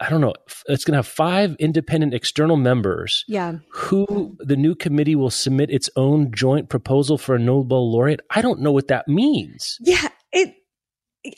I 0.00 0.08
don't 0.08 0.22
know, 0.22 0.32
it's 0.66 0.84
going 0.84 0.92
to 0.92 0.98
have 0.98 1.06
five 1.06 1.54
independent 1.58 2.14
external 2.14 2.56
members. 2.56 3.24
Yeah. 3.28 3.58
Who 3.70 4.36
the 4.38 4.56
new 4.56 4.74
committee 4.74 5.14
will 5.14 5.30
submit 5.30 5.70
its 5.70 5.90
own 5.94 6.32
joint 6.32 6.68
proposal 6.70 7.18
for 7.18 7.34
a 7.34 7.38
Nobel 7.38 7.92
laureate. 7.92 8.20
I 8.30 8.40
don't 8.40 8.60
know 8.60 8.72
what 8.72 8.88
that 8.88 9.08
means. 9.08 9.78
Yeah. 9.80 10.08
It, 10.32 10.54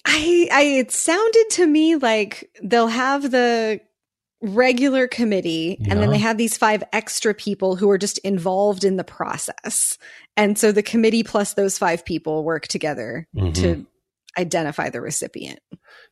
I, 0.06 0.48
I, 0.52 0.62
it 0.62 0.92
sounded 0.92 1.46
to 1.50 1.66
me 1.66 1.96
like 1.96 2.50
they'll 2.62 2.86
have 2.86 3.30
the 3.30 3.80
regular 4.42 5.06
committee 5.06 5.76
yeah. 5.80 5.92
and 5.92 6.02
then 6.02 6.10
they 6.10 6.18
have 6.18 6.36
these 6.36 6.56
five 6.56 6.82
extra 6.92 7.32
people 7.32 7.76
who 7.76 7.88
are 7.90 7.98
just 7.98 8.18
involved 8.18 8.84
in 8.84 8.96
the 8.96 9.04
process. 9.04 9.98
And 10.36 10.58
so 10.58 10.72
the 10.72 10.82
committee 10.82 11.22
plus 11.22 11.54
those 11.54 11.78
five 11.78 12.04
people 12.04 12.44
work 12.44 12.66
together 12.68 13.26
mm-hmm. 13.34 13.52
to 13.52 13.86
identify 14.38 14.90
the 14.90 15.00
recipient. 15.00 15.60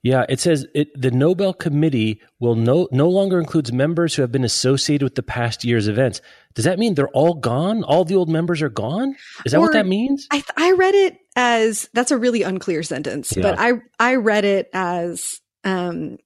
Yeah, 0.02 0.24
it 0.28 0.40
says 0.40 0.66
it, 0.74 0.88
the 1.00 1.10
Nobel 1.10 1.52
Committee 1.52 2.20
will 2.38 2.54
no 2.54 2.88
no 2.90 3.08
longer 3.08 3.38
includes 3.38 3.72
members 3.72 4.14
who 4.14 4.22
have 4.22 4.32
been 4.32 4.44
associated 4.44 5.04
with 5.04 5.14
the 5.14 5.22
past 5.22 5.64
year's 5.64 5.88
events. 5.88 6.20
Does 6.54 6.64
that 6.64 6.78
mean 6.78 6.94
they're 6.94 7.08
all 7.08 7.34
gone? 7.34 7.84
All 7.84 8.04
the 8.04 8.16
old 8.16 8.28
members 8.28 8.62
are 8.62 8.68
gone? 8.68 9.14
Is 9.44 9.52
that 9.52 9.58
or, 9.58 9.62
what 9.62 9.72
that 9.72 9.86
means? 9.86 10.26
I 10.30 10.42
I 10.56 10.72
read 10.72 10.94
it 10.94 11.18
as 11.36 11.88
that's 11.92 12.10
a 12.10 12.18
really 12.18 12.42
unclear 12.42 12.82
sentence, 12.82 13.32
yeah. 13.36 13.42
but 13.42 13.58
I 13.58 13.72
I 13.98 14.16
read 14.16 14.44
it 14.44 14.68
as 14.72 15.40
um 15.64 16.18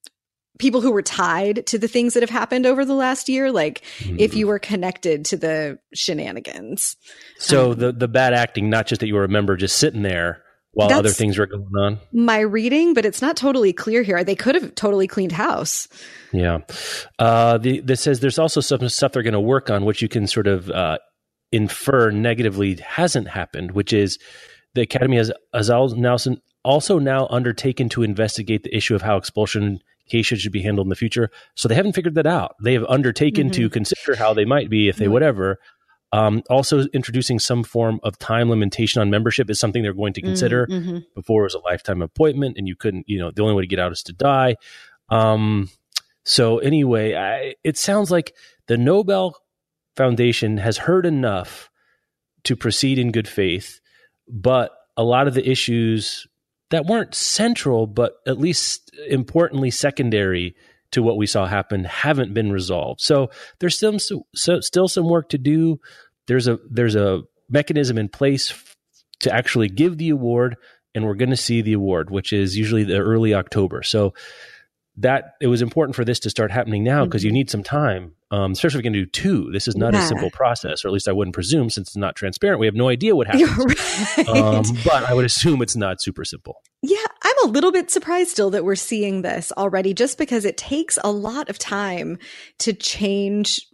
people 0.59 0.81
who 0.81 0.93
were 0.93 1.03
tied 1.03 1.67
to 1.67 1.79
the 1.79 1.89
things 1.89 2.15
that 2.15 2.23
have 2.23 2.31
happened 2.31 2.65
over 2.65 2.85
the 2.85 2.95
last 2.95 3.29
year 3.29 3.51
like 3.51 3.83
mm. 3.99 4.17
if 4.21 4.35
you 4.35 4.47
were 4.47 4.61
connected 4.61 5.25
to 5.25 5.37
the 5.37 5.77
shenanigans 5.95 6.97
so 7.39 7.73
um, 7.73 7.79
the 7.79 7.93
the 7.93 8.07
bad 8.07 8.33
acting 8.33 8.71
not 8.71 8.87
just 8.87 9.01
that 9.01 9.09
you 9.09 9.15
were 9.15 9.25
a 9.25 9.29
member 9.29 9.57
just 9.57 9.79
sitting 9.79 10.03
there 10.03 10.44
while 10.75 10.89
That's 10.89 10.99
other 10.99 11.11
things 11.11 11.39
were 11.39 11.47
going 11.47 11.67
on. 11.77 11.99
My 12.13 12.41
reading, 12.41 12.95
but 12.95 13.07
it's 13.07 13.23
not 13.23 13.37
totally 13.37 13.73
clear 13.73 14.03
here. 14.03 14.23
They 14.23 14.35
could 14.35 14.55
have 14.55 14.75
totally 14.75 15.07
cleaned 15.07 15.33
house. 15.33 15.89
Yeah. 16.33 16.59
Uh, 17.19 17.59
the, 17.59 17.81
this 17.81 18.01
says 18.01 18.21
there's 18.21 18.39
also 18.39 18.61
some 18.61 18.89
stuff 18.89 19.13
they're 19.13 19.23
going 19.23 19.35
to 19.35 19.41
work 19.41 19.71
on, 19.71 19.85
which 19.85 20.03
you 20.03 20.09
can 20.09 20.27
sort 20.27 20.47
of 20.47 20.71
uh, 20.71 20.99
infer 21.53 22.11
negatively 22.11 22.75
hasn't 22.77 23.29
happened, 23.29 23.73
which 23.73 23.93
is 23.93 24.19
the 24.75 24.83
Academy 24.83 25.17
has, 25.17 25.31
has 25.53 25.71
also 25.71 26.99
now 26.99 27.27
undertaken 27.29 27.89
to 27.91 28.03
investigate 28.03 28.65
the 28.65 28.77
issue 28.77 28.95
of 28.95 29.03
how 29.03 29.17
expulsion 29.17 29.81
cases 30.09 30.41
should 30.41 30.53
be 30.53 30.63
handled 30.63 30.87
in 30.87 30.91
the 30.91 30.97
future. 30.97 31.31
So 31.55 31.69
they 31.69 31.75
haven't 31.75 31.95
figured 31.95 32.15
that 32.17 32.27
out. 32.27 32.57
They 32.63 32.75
have 32.75 32.85
undertaken 32.89 33.49
mm-hmm. 33.49 33.63
to 33.63 33.71
consider 33.71 34.17
how 34.17 34.35
they 34.35 34.45
might 34.45 34.69
be 34.69 34.89
if 34.89 34.97
they 34.97 35.09
whatever. 35.09 35.59
Um, 36.15 36.45
also, 36.49 36.85
introducing 36.93 37.41
some 37.41 37.65
form 37.65 37.99
of 38.05 38.17
time 38.21 38.49
limitation 38.49 39.01
on 39.01 39.11
membership 39.11 39.51
is 39.51 39.59
something 39.59 39.83
they're 39.83 39.93
going 39.93 40.13
to 40.13 40.23
consider. 40.23 40.69
Mm-hmm, 40.69 40.89
mm-hmm. 40.89 40.99
Before 41.13 41.43
it 41.43 41.47
was 41.47 41.55
a 41.55 41.59
lifetime 41.59 42.03
appointment, 42.03 42.57
and 42.57 42.69
you 42.69 42.77
couldn't, 42.77 43.09
you 43.09 43.19
know, 43.19 43.33
the 43.33 43.43
only 43.43 43.55
way 43.55 43.63
to 43.63 43.67
get 43.67 43.81
out 43.81 43.91
is 43.91 44.05
to 44.05 44.13
die. 44.13 44.55
Um, 45.09 45.71
so 46.23 46.59
anyway, 46.59 47.17
I, 47.17 47.57
it 47.65 47.77
sounds 47.77 48.13
like 48.13 48.33
the 48.69 48.77
Nobel 48.77 49.37
Foundation 49.97 50.59
has 50.59 50.79
heard 50.79 51.05
enough 51.05 51.69
to 52.45 52.55
proceed 52.55 53.01
in 53.01 53.11
good 53.11 53.27
faith, 53.27 53.81
but 54.29 54.71
a 54.97 55.03
lot 55.03 55.27
of 55.27 55.35
the 55.35 55.51
issues 55.51 56.29
that 56.71 56.87
weren't 56.87 57.17
central, 57.17 57.89
but 57.89 58.21
at 58.25 58.39
least 58.39 58.95
importantly 59.09 59.73
secondary 59.73 60.55
to 60.95 61.03
what 61.03 61.17
we 61.17 61.27
saw 61.27 61.47
happen 61.47 61.85
haven't 61.85 62.35
been 62.35 62.51
resolved. 62.53 63.01
So 63.01 63.31
there's 63.59 63.77
still 63.77 63.99
so, 63.99 64.61
still 64.61 64.89
some 64.89 65.09
work 65.09 65.29
to 65.31 65.39
do. 65.39 65.81
There's 66.27 66.49
a 66.49 66.59
there's 66.71 66.95
a 66.95 67.23
mechanism 67.51 67.99
in 67.99 68.09
place 68.09 68.51
f- 68.51 68.77
to 69.21 69.35
actually 69.35 69.69
give 69.69 69.99
the 69.99 70.11
award, 70.11 70.57
and 70.95 71.05
we're 71.05 71.15
going 71.15 71.31
to 71.31 71.37
see 71.37 71.63
the 71.63 71.73
award, 71.73 72.11
which 72.11 72.33
is 72.33 72.57
usually 72.57 72.85
the 72.85 72.99
early 72.99 73.35
October. 73.35 73.83
So 73.83 74.15
that 74.97 75.35
it 75.41 75.49
was 75.49 75.61
important 75.61 75.97
for 75.97 76.05
this 76.05 76.21
to 76.21 76.31
start 76.31 76.51
happening 76.51 76.85
now 76.85 77.05
because 77.05 77.23
mm-hmm. 77.23 77.27
you 77.27 77.33
need 77.33 77.51
some 77.51 77.65
time, 77.65 78.13
um, 78.31 78.53
especially 78.53 78.79
if 78.79 78.81
we 78.81 78.83
can 78.85 78.93
do 78.93 79.07
two. 79.07 79.51
This 79.51 79.67
is 79.67 79.77
not 79.77 79.93
yeah. 79.93 80.05
a 80.05 80.07
simple 80.07 80.31
process, 80.31 80.85
or 80.85 80.89
at 80.89 80.95
least 80.95 81.09
I 81.09 81.13
wouldn't 81.13 81.35
presume 81.35 81.69
since 81.69 81.89
it's 81.89 81.97
not 81.97 82.15
transparent. 82.15 82.61
We 82.61 82.67
have 82.67 82.77
no 82.77 82.89
idea 82.89 83.17
what 83.17 83.27
happens. 83.29 83.49
Right. 84.17 84.29
Um, 84.29 84.65
but 84.85 85.05
I 85.05 85.15
would 85.15 85.25
assume 85.25 85.63
it's 85.63 85.77
not 85.77 86.01
super 86.01 86.25
simple. 86.25 86.63
Yeah, 86.83 87.05
I'm 87.23 87.49
a 87.49 87.51
little 87.51 87.73
bit 87.73 87.91
surprised 87.91 88.31
still 88.31 88.51
that 88.51 88.65
we're 88.65 88.77
seeing 88.77 89.23
this 89.23 89.53
already, 89.57 89.95
just 89.95 90.17
because 90.17 90.45
it 90.45 90.57
takes 90.57 90.99
a 91.03 91.11
lot 91.11 91.49
of 91.49 91.59
time 91.59 92.19
to 92.61 92.73
change 92.73 93.67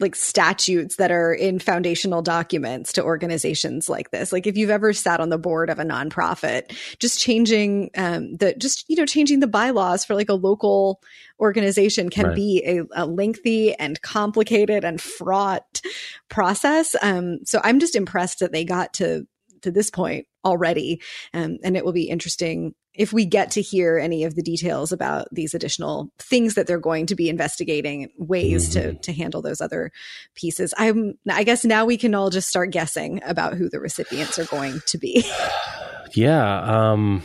like 0.00 0.14
statutes 0.14 0.96
that 0.96 1.10
are 1.10 1.32
in 1.32 1.58
foundational 1.58 2.22
documents 2.22 2.92
to 2.92 3.02
organizations 3.02 3.88
like 3.88 4.10
this. 4.10 4.32
Like 4.32 4.46
if 4.46 4.56
you've 4.56 4.70
ever 4.70 4.92
sat 4.92 5.20
on 5.20 5.28
the 5.28 5.38
board 5.38 5.70
of 5.70 5.78
a 5.78 5.84
nonprofit, 5.84 6.76
just 6.98 7.20
changing 7.20 7.90
um, 7.96 8.36
the 8.36 8.54
just 8.54 8.88
you 8.88 8.96
know 8.96 9.06
changing 9.06 9.40
the 9.40 9.46
bylaws 9.46 10.04
for 10.04 10.14
like 10.14 10.28
a 10.28 10.34
local 10.34 11.02
organization 11.40 12.10
can 12.10 12.26
right. 12.26 12.34
be 12.34 12.62
a, 12.64 13.04
a, 13.04 13.06
lengthy 13.06 13.74
and 13.74 14.00
complicated 14.02 14.84
and 14.84 15.00
fraught 15.00 15.80
process. 16.28 16.96
Um, 17.00 17.44
so 17.44 17.60
I'm 17.62 17.78
just 17.78 17.94
impressed 17.94 18.40
that 18.40 18.52
they 18.52 18.64
got 18.64 18.94
to 18.94 19.26
to 19.62 19.70
this 19.70 19.90
point 19.90 20.26
already, 20.44 21.00
um, 21.34 21.58
and 21.62 21.76
it 21.76 21.84
will 21.84 21.92
be 21.92 22.08
interesting 22.08 22.74
if 22.94 23.12
we 23.12 23.24
get 23.24 23.52
to 23.52 23.62
hear 23.62 23.96
any 23.96 24.24
of 24.24 24.34
the 24.34 24.42
details 24.42 24.90
about 24.90 25.28
these 25.30 25.54
additional 25.54 26.10
things 26.18 26.54
that 26.54 26.66
they're 26.66 26.80
going 26.80 27.06
to 27.06 27.14
be 27.14 27.28
investigating, 27.28 28.10
ways 28.18 28.74
mm-hmm. 28.74 28.96
to 28.96 28.98
to 29.02 29.12
handle 29.12 29.40
those 29.40 29.60
other 29.60 29.92
pieces. 30.34 30.74
I'm 30.76 31.14
I 31.30 31.44
guess 31.44 31.64
now 31.64 31.84
we 31.84 31.96
can 31.96 32.14
all 32.14 32.30
just 32.30 32.48
start 32.48 32.70
guessing 32.72 33.22
about 33.24 33.54
who 33.54 33.68
the 33.68 33.80
recipients 33.80 34.38
are 34.38 34.46
going 34.46 34.80
to 34.86 34.98
be. 34.98 35.24
yeah, 36.14 36.90
um 36.90 37.22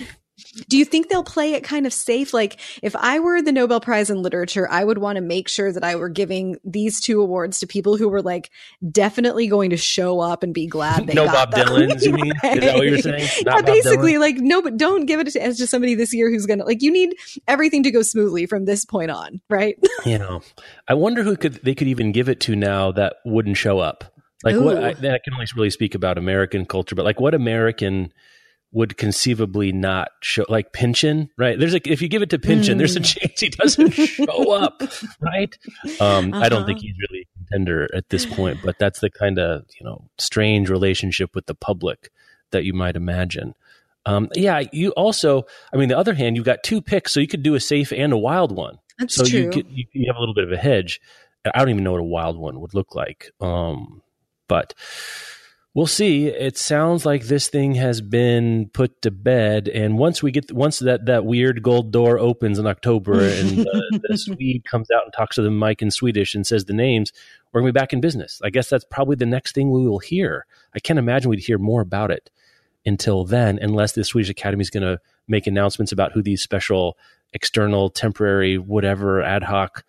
do 0.68 0.78
you 0.78 0.86
think 0.86 1.10
they'll 1.10 1.24
play 1.24 1.54
it 1.54 1.63
kind 1.63 1.86
of 1.86 1.94
safe? 1.94 2.34
Like, 2.34 2.60
if 2.82 2.96
I 2.96 3.20
were 3.20 3.42
the 3.42 3.52
Nobel 3.52 3.80
Prize 3.80 4.10
in 4.10 4.22
Literature, 4.22 4.68
I 4.70 4.84
would 4.84 4.98
want 4.98 5.18
to 5.18 5.22
make 5.22 5.48
sure 5.48 5.72
that 5.72 5.84
I 5.84 5.96
were 5.96 6.10
giving 6.10 6.58
these 6.63 7.00
two 7.00 7.22
awards 7.22 7.60
to 7.60 7.68
people 7.68 7.98
who 7.98 8.10
were 8.10 8.22
like 8.22 8.50
definitely 8.92 9.48
going 9.48 9.70
to 9.70 9.78
show 9.78 10.20
up 10.20 10.42
and 10.42 10.54
be 10.54 10.66
glad 10.66 11.06
they 11.06 11.13
no 11.13 11.25
got 11.25 11.52
Bob 11.52 11.68
them. 11.68 11.68
Dylan. 11.68 12.04
You 12.04 12.12
mean? 12.12 12.34
Is 12.44 12.60
that 12.60 12.75
what 12.75 12.88
you're 12.88 12.98
saying? 12.98 13.30
Not 13.46 13.56
yeah, 13.56 13.62
Bob 13.62 13.66
basically, 13.66 14.13
Dylan? 14.13 14.20
like 14.20 14.36
no, 14.38 14.62
but 14.62 14.75
don't 14.75 15.06
give 15.06 15.20
it 15.20 15.28
to, 15.30 15.42
as 15.42 15.58
just 15.58 15.72
somebody 15.72 15.96
this 15.96 16.13
year 16.13 16.30
who's 16.30 16.46
gonna 16.46 16.66
like. 16.66 16.82
You 16.82 16.92
need 16.92 17.16
everything 17.48 17.84
to 17.84 17.92
go 17.92 18.02
smoothly 18.02 18.46
from 18.46 18.66
this 18.66 18.84
point 18.86 19.12
on, 19.12 19.42
right? 19.50 19.78
You 20.06 20.18
know, 20.18 20.42
I 20.88 20.96
wonder 20.96 21.24
who 21.24 21.38
could 21.38 21.54
they 21.63 21.74
could 21.74 21.88
even 21.88 22.12
give 22.12 22.28
it 22.28 22.42
to 22.42 22.58
now 22.58 22.92
that 22.92 23.16
wouldn't 23.24 23.56
show 23.56 23.80
up. 23.80 24.04
Like 24.44 24.58
what? 24.58 24.84
I, 24.84 24.90
I 24.90 24.94
can 24.94 25.34
only 25.34 25.46
really 25.56 25.70
speak 25.70 25.96
about 25.96 26.18
American 26.18 26.66
culture, 26.66 26.94
but 26.94 27.06
like 27.06 27.22
what 27.22 27.34
American 27.34 28.12
would 28.74 28.98
conceivably 28.98 29.72
not 29.72 30.10
show 30.22 30.46
like 30.50 30.74
Pynchon, 30.74 31.30
right? 31.38 31.58
There's 31.58 31.74
like 31.74 31.88
if 31.88 32.01
you 32.01 32.08
give 32.10 32.22
it 32.22 32.30
to 32.32 32.39
Pynchon, 32.39 32.77
there's 32.80 32.96
a 32.96 33.00
Mm. 33.00 33.06
chance 33.20 33.39
he 33.39 33.50
doesn't 33.50 33.92
show 33.92 34.51
up, 34.51 34.82
right? 35.22 35.56
Um, 36.00 36.34
I 36.34 36.50
don't 36.50 36.60
Uh-huh. 36.60 36.65
think 36.65 36.80
he's 36.80 36.96
really 37.10 37.22
a 37.22 37.38
contender 37.38 37.88
at 37.96 38.10
this 38.10 38.25
point, 38.25 38.62
but 38.62 38.80
that's 38.80 39.00
the 39.00 39.10
kind 39.10 39.39
of 39.39 39.63
you 39.80 39.86
know 39.86 40.10
strange 40.18 40.70
relationship 40.70 41.36
with 41.36 41.46
the 41.46 41.56
public 41.56 42.10
that 42.51 42.63
you 42.65 42.74
might 42.74 42.96
imagine. 42.96 43.53
Um, 44.06 44.27
yeah, 44.36 44.63
you 44.74 44.89
also, 44.92 45.46
I 45.74 45.77
mean, 45.77 45.88
the 45.88 45.98
other 45.98 46.13
hand, 46.13 46.36
you've 46.36 46.44
got 46.46 46.62
two 46.63 46.82
picks, 46.82 47.13
so 47.13 47.20
you 47.22 47.27
could 47.27 47.42
do 47.44 47.56
a 47.56 47.60
safe 47.60 47.94
and 47.94 48.12
a 48.12 48.18
wild 48.18 48.51
one. 48.51 48.80
That's 49.00 49.15
so 49.15 49.24
true. 49.25 49.39
you, 49.42 49.50
get, 49.50 49.65
you 49.68 49.86
you 49.94 50.08
have 50.08 50.18
a 50.18 50.20
little 50.20 50.36
bit 50.36 50.44
of 50.44 50.51
a 50.51 50.58
hedge. 50.58 51.00
I 51.46 51.60
don't 51.60 51.70
even 51.70 51.84
know 51.84 51.92
what 51.94 52.01
a 52.01 52.03
wild 52.03 52.38
one 52.38 52.60
would 52.60 52.74
look 52.74 52.96
like. 52.96 53.32
Um, 53.39 54.01
but 54.48 54.74
we'll 55.74 55.88
see. 55.88 56.27
It 56.27 56.58
sounds 56.58 57.06
like 57.06 57.24
this 57.24 57.48
thing 57.48 57.75
has 57.75 58.01
been 58.01 58.70
put 58.74 59.01
to 59.01 59.12
bed, 59.12 59.68
and 59.68 59.98
once 59.98 60.22
we 60.22 60.32
get 60.32 60.51
once 60.51 60.80
that 60.80 61.06
that 61.06 61.25
weird 61.25 61.63
gold 61.63 61.92
door 61.92 62.20
opens 62.20 62.60
in 62.60 62.68
October, 62.68 63.20
and 63.20 63.50
the, 63.50 63.70
uh, 63.70 64.00
the 64.10 64.18
Swede 64.18 64.65
comes 64.65 64.89
out 64.92 65.03
and 65.03 65.13
talks 65.13 65.36
to 65.36 65.42
the 65.42 65.51
mic 65.51 65.82
in 65.82 65.92
Swedish 65.92 66.36
and 66.36 66.46
says 66.46 66.65
the 66.65 66.74
names, 66.74 67.12
we're 67.51 67.62
gonna 67.62 67.72
be 67.72 67.80
back 67.80 67.94
in 67.94 68.01
business. 68.01 68.42
I 68.44 68.50
guess 68.50 68.70
that's 68.70 68.86
probably 68.86 69.15
the 69.15 69.25
next 69.25 69.53
thing 69.56 69.72
we 69.72 69.88
will 69.88 70.00
hear. 70.00 70.46
I 70.75 70.80
can't 70.80 71.00
imagine 71.00 71.30
we'd 71.30 71.39
hear 71.39 71.58
more 71.58 71.82
about 71.82 72.12
it 72.12 72.30
until 72.86 73.24
then, 73.24 73.60
unless 73.62 73.94
the 73.94 74.03
Swedish 74.03 74.30
Academy 74.30 74.62
is 74.62 74.70
going 74.70 74.84
to 74.84 75.00
make 75.27 75.48
announcements 75.48 75.92
about 75.92 76.12
who 76.12 76.22
these 76.22 76.42
special, 76.42 76.98
external, 77.32 77.89
temporary, 77.89 78.58
whatever 78.58 79.22
ad 79.22 79.44
hoc 79.44 79.86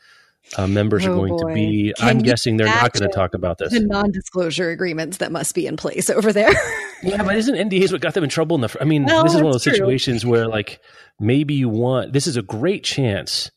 uh, 0.56 0.66
members 0.66 1.04
are 1.06 1.10
Oh, 1.10 1.16
going 1.16 1.36
boy. 1.36 1.48
to 1.48 1.54
be. 1.54 1.94
Can 1.98 2.08
I'm 2.08 2.18
guessing 2.18 2.56
they're 2.56 2.66
not 2.66 2.92
going 2.92 3.08
to 3.08 3.14
talk 3.14 3.34
about 3.34 3.58
this. 3.58 3.72
the 3.72 3.80
non-disclosure 3.80 4.70
agreements 4.70 5.16
that 5.18 5.32
must 5.32 5.54
be 5.54 5.66
in 5.66 5.76
place 5.76 6.10
over 6.10 6.32
there. 6.32 6.52
Yeah, 7.02 7.22
but 7.22 7.36
isn't 7.36 7.54
NDAs 7.54 7.92
what 7.92 8.00
got 8.00 8.14
them 8.14 8.24
in 8.24 8.30
trouble? 8.30 8.54
In 8.54 8.62
the, 8.62 8.74
I 8.80 8.84
mean, 8.84 9.04
No, 9.04 9.22
this 9.24 9.34
is 9.34 9.42
one 9.42 9.48
of 9.48 9.52
those 9.52 9.64
true. 9.64 9.74
situations 9.74 10.24
where, 10.24 10.48
like, 10.48 10.80
maybe 11.20 11.52
you 11.52 11.68
want 11.68 12.14
this 12.14 12.26
is 12.26 12.38
a 12.38 12.42
great 12.42 12.82
chance 12.82 13.50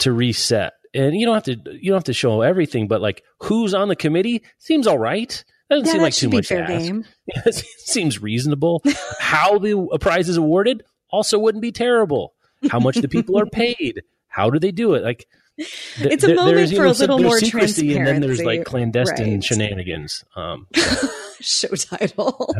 to 0.00 0.12
reset, 0.12 0.74
and 0.94 1.12
you 1.16 1.26
don't 1.26 1.34
have 1.34 1.42
to 1.44 1.56
you 1.80 1.90
don't 1.90 1.96
have 1.96 2.04
to 2.04 2.12
show 2.12 2.42
everything, 2.42 2.86
but 2.86 3.00
like 3.00 3.24
who's 3.40 3.74
on 3.74 3.88
the 3.88 3.96
committee 3.96 4.44
seems 4.58 4.86
all 4.86 5.00
right. 5.00 5.44
Doesn't 5.68 5.86
yeah, 5.86 5.90
seem 5.92 5.98
that 5.98 6.04
like 6.04 6.14
too 6.14 6.28
much 6.28 6.46
fair 6.46 6.64
game. 6.64 7.04
it 7.26 7.54
seems 7.78 8.22
reasonable. 8.22 8.84
How 9.18 9.58
the 9.58 9.98
prize 10.00 10.28
is 10.28 10.36
awarded 10.36 10.84
also 11.10 11.40
wouldn't 11.40 11.62
be 11.62 11.72
terrible. 11.72 12.34
How 12.70 12.78
much 12.78 12.96
the 12.98 13.08
people 13.08 13.36
are 13.36 13.46
paid? 13.46 14.02
How 14.28 14.48
do 14.48 14.60
they 14.60 14.70
do 14.70 14.94
it? 14.94 15.02
Like, 15.02 15.26
It's 15.58 16.24
a 16.24 16.28
there- 16.28 16.36
moment 16.36 16.74
for 16.74 16.84
a 16.86 16.92
little 16.92 17.18
more 17.18 17.38
secrecy, 17.38 17.96
and 17.96 18.06
then 18.06 18.20
there's 18.20 18.42
like 18.42 18.64
clandestine 18.64 19.34
Right. 19.34 19.44
shenanigans. 19.44 20.24
Um, 20.34 20.66
Show 21.40 21.68
title. 21.68 22.54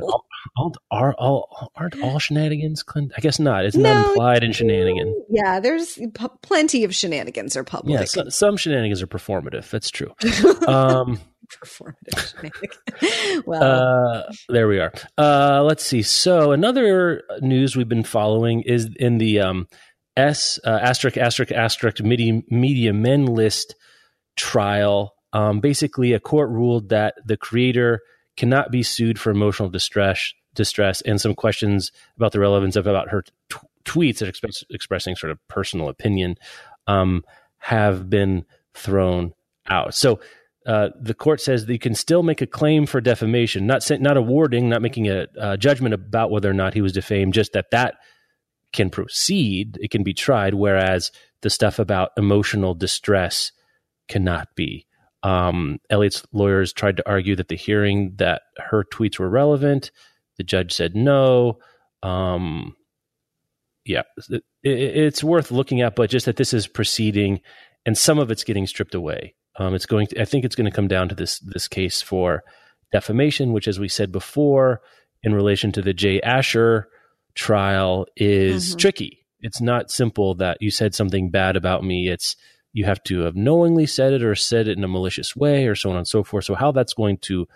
all, 0.57 0.75
are 0.91 1.15
all 1.15 1.71
aren't 1.77 2.01
all 2.03 2.19
shenanigans? 2.19 2.85
I 3.17 3.21
guess 3.21 3.39
not. 3.39 3.65
It's 3.65 3.77
not 3.77 3.83
No, 3.95 4.03
that 4.03 4.09
implied 4.11 4.45
in 4.45 4.53
shenanigan? 4.53 5.25
Yeah, 5.31 5.61
there's 5.61 5.95
p- 5.95 6.11
plenty 6.43 6.83
of 6.85 6.95
shenanigans 6.95 7.57
are 7.57 7.63
public. 7.65 7.95
Yeah, 7.99 8.05
so, 8.05 8.29
some 8.29 8.57
shenanigans 8.57 9.01
are 9.01 9.07
performative. 9.07 9.71
That's 9.71 9.91
true. 9.91 10.13
Um, 10.67 11.21
Performative 11.51 13.43
well, 13.47 13.63
uh, 13.63 14.33
there 14.49 14.69
we 14.69 14.79
are. 14.79 14.93
Uh, 15.19 15.63
let's 15.65 15.85
see. 15.85 16.03
So 16.03 16.53
another 16.53 17.23
news 17.41 17.77
we've 17.77 17.89
been 17.89 18.05
following 18.05 18.63
is 18.63 18.89
in 18.97 19.19
the 19.19 19.41
um, 19.41 19.69
S 20.17 20.59
uh, 20.65 20.79
asterisk 20.83 21.17
asterisk 21.17 21.53
asterisk 21.53 22.01
media, 22.03 22.43
media 22.51 22.93
men 22.93 23.27
list 23.27 23.75
trial. 24.37 25.15
Um, 25.33 25.61
basically, 25.61 26.13
a 26.13 26.21
court 26.21 26.51
ruled 26.51 26.91
that 26.91 27.15
the 27.25 27.37
creator 27.37 28.01
cannot 28.37 28.71
be 28.71 28.83
sued 28.83 29.19
for 29.19 29.31
emotional 29.31 29.69
distress, 29.71 30.33
distress, 30.55 31.01
and 31.03 31.21
some 31.21 31.35
questions 31.35 31.93
about 32.17 32.33
the 32.33 32.41
relevance 32.41 32.77
of 32.77 32.87
about 32.87 33.09
her 33.09 33.25
t- 33.49 33.57
tweets 33.85 34.19
that 34.19 34.29
express, 34.29 34.65
expressing 34.71 35.17
sort 35.17 35.31
of 35.31 35.39
personal 35.49 35.89
opinion 35.89 36.37
um, 36.87 37.25
have 37.59 38.11
been 38.11 38.45
thrown 38.75 39.33
out. 39.67 39.95
So 39.95 40.21
uh, 40.67 40.91
the 41.01 41.15
court 41.15 41.41
says 41.41 41.67
that 41.67 41.73
you 41.73 41.79
can 41.79 41.95
still 41.95 42.23
make 42.23 42.41
a 42.41 42.47
claim 42.47 42.87
for 42.87 43.01
defamation, 43.01 43.67
not 43.67 43.89
not 44.01 44.17
awarding, 44.17 44.69
not 44.69 44.83
making 44.83 45.09
a, 45.09 45.27
uh 45.41 45.57
judgment 45.57 45.95
about 45.95 46.31
whether 46.31 46.51
or 46.51 46.55
not 46.55 46.75
he 46.75 46.81
was 46.81 46.93
defamed, 46.93 47.35
just 47.35 47.53
that 47.55 47.71
that 47.71 47.97
can 48.73 48.91
proceed, 48.91 49.79
it 49.81 49.91
can 49.91 50.03
be 50.03 50.15
tried, 50.15 50.55
whereas 50.55 51.13
the 51.43 51.51
stuff 51.51 51.79
about 51.79 52.11
emotional 52.17 52.75
distress 52.75 53.53
cannot 54.09 54.49
be. 54.55 54.87
Um, 55.23 55.79
Elliot's 55.91 56.25
lawyers 56.33 56.73
tried 56.73 56.97
to 56.97 57.09
argue 57.09 57.37
that 57.37 57.49
the 57.49 57.57
hearing 57.57 58.15
that 58.17 58.43
her 58.57 58.85
tweets 58.85 59.19
were 59.19 59.29
relevant. 59.29 59.91
The 60.37 60.45
judge 60.45 60.73
said 60.73 60.97
no. 60.97 61.59
Um, 62.03 62.75
yeah, 63.85 64.03
it, 64.31 64.43
it, 64.63 64.71
it's 64.71 65.23
worth 65.23 65.51
looking 65.51 65.81
at, 65.81 65.95
but 65.95 66.11
just 66.11 66.27
that 66.27 66.37
this 66.37 66.53
is 66.53 66.67
proceeding, 66.67 67.41
and 67.87 67.97
some 67.97 68.19
of 68.19 68.31
it's 68.31 68.45
getting 68.45 68.67
stripped 68.67 68.95
away. 68.95 69.35
Um, 69.57 69.75
it's 69.75 69.87
going. 69.87 70.09
To, 70.09 70.21
I 70.21 70.25
think 70.25 70.45
it's 70.45 70.57
going 70.57 70.71
to 70.71 70.75
come 70.75 70.89
down 70.89 71.09
to 71.11 71.15
this 71.15 71.39
this 71.41 71.69
case 71.69 72.03
for 72.03 72.43
defamation, 72.91 73.53
which, 73.53 73.69
as 73.69 73.79
we 73.79 73.89
said 73.89 74.11
before, 74.11 74.81
in 75.23 75.35
relation 75.35 75.73
to 75.73 75.83
the 75.83 75.93
Jay 75.93 76.21
Asher 76.21 76.89
trial, 77.35 78.07
is 78.17 78.75
Mhm. 78.75 78.79
tricky. 78.79 79.19
It's 79.41 79.61
not 79.61 79.91
simple 79.91 80.35
that 80.37 80.59
you 80.61 80.71
said 80.71 80.95
something 80.95 81.31
bad 81.31 81.57
about 81.57 81.85
me. 81.85 82.09
It's 82.09 82.37
you 82.73 82.85
have 82.85 83.03
to 83.05 83.21
have 83.21 83.37
knowingly 83.37 83.87
said 83.87 84.13
it 84.13 84.23
or 84.23 84.35
said 84.35 84.67
it 84.69 84.79
in 84.79 84.85
a 84.85 84.89
malicious 84.89 85.37
way 85.37 85.67
or 85.67 85.75
so 85.75 85.91
on 85.91 85.97
and 85.97 86.09
so 86.09 86.23
forth. 86.25 86.45
So 86.45 86.55
how 86.55 86.73
that's 86.73 86.95
going 86.95 87.19
to 87.23 87.47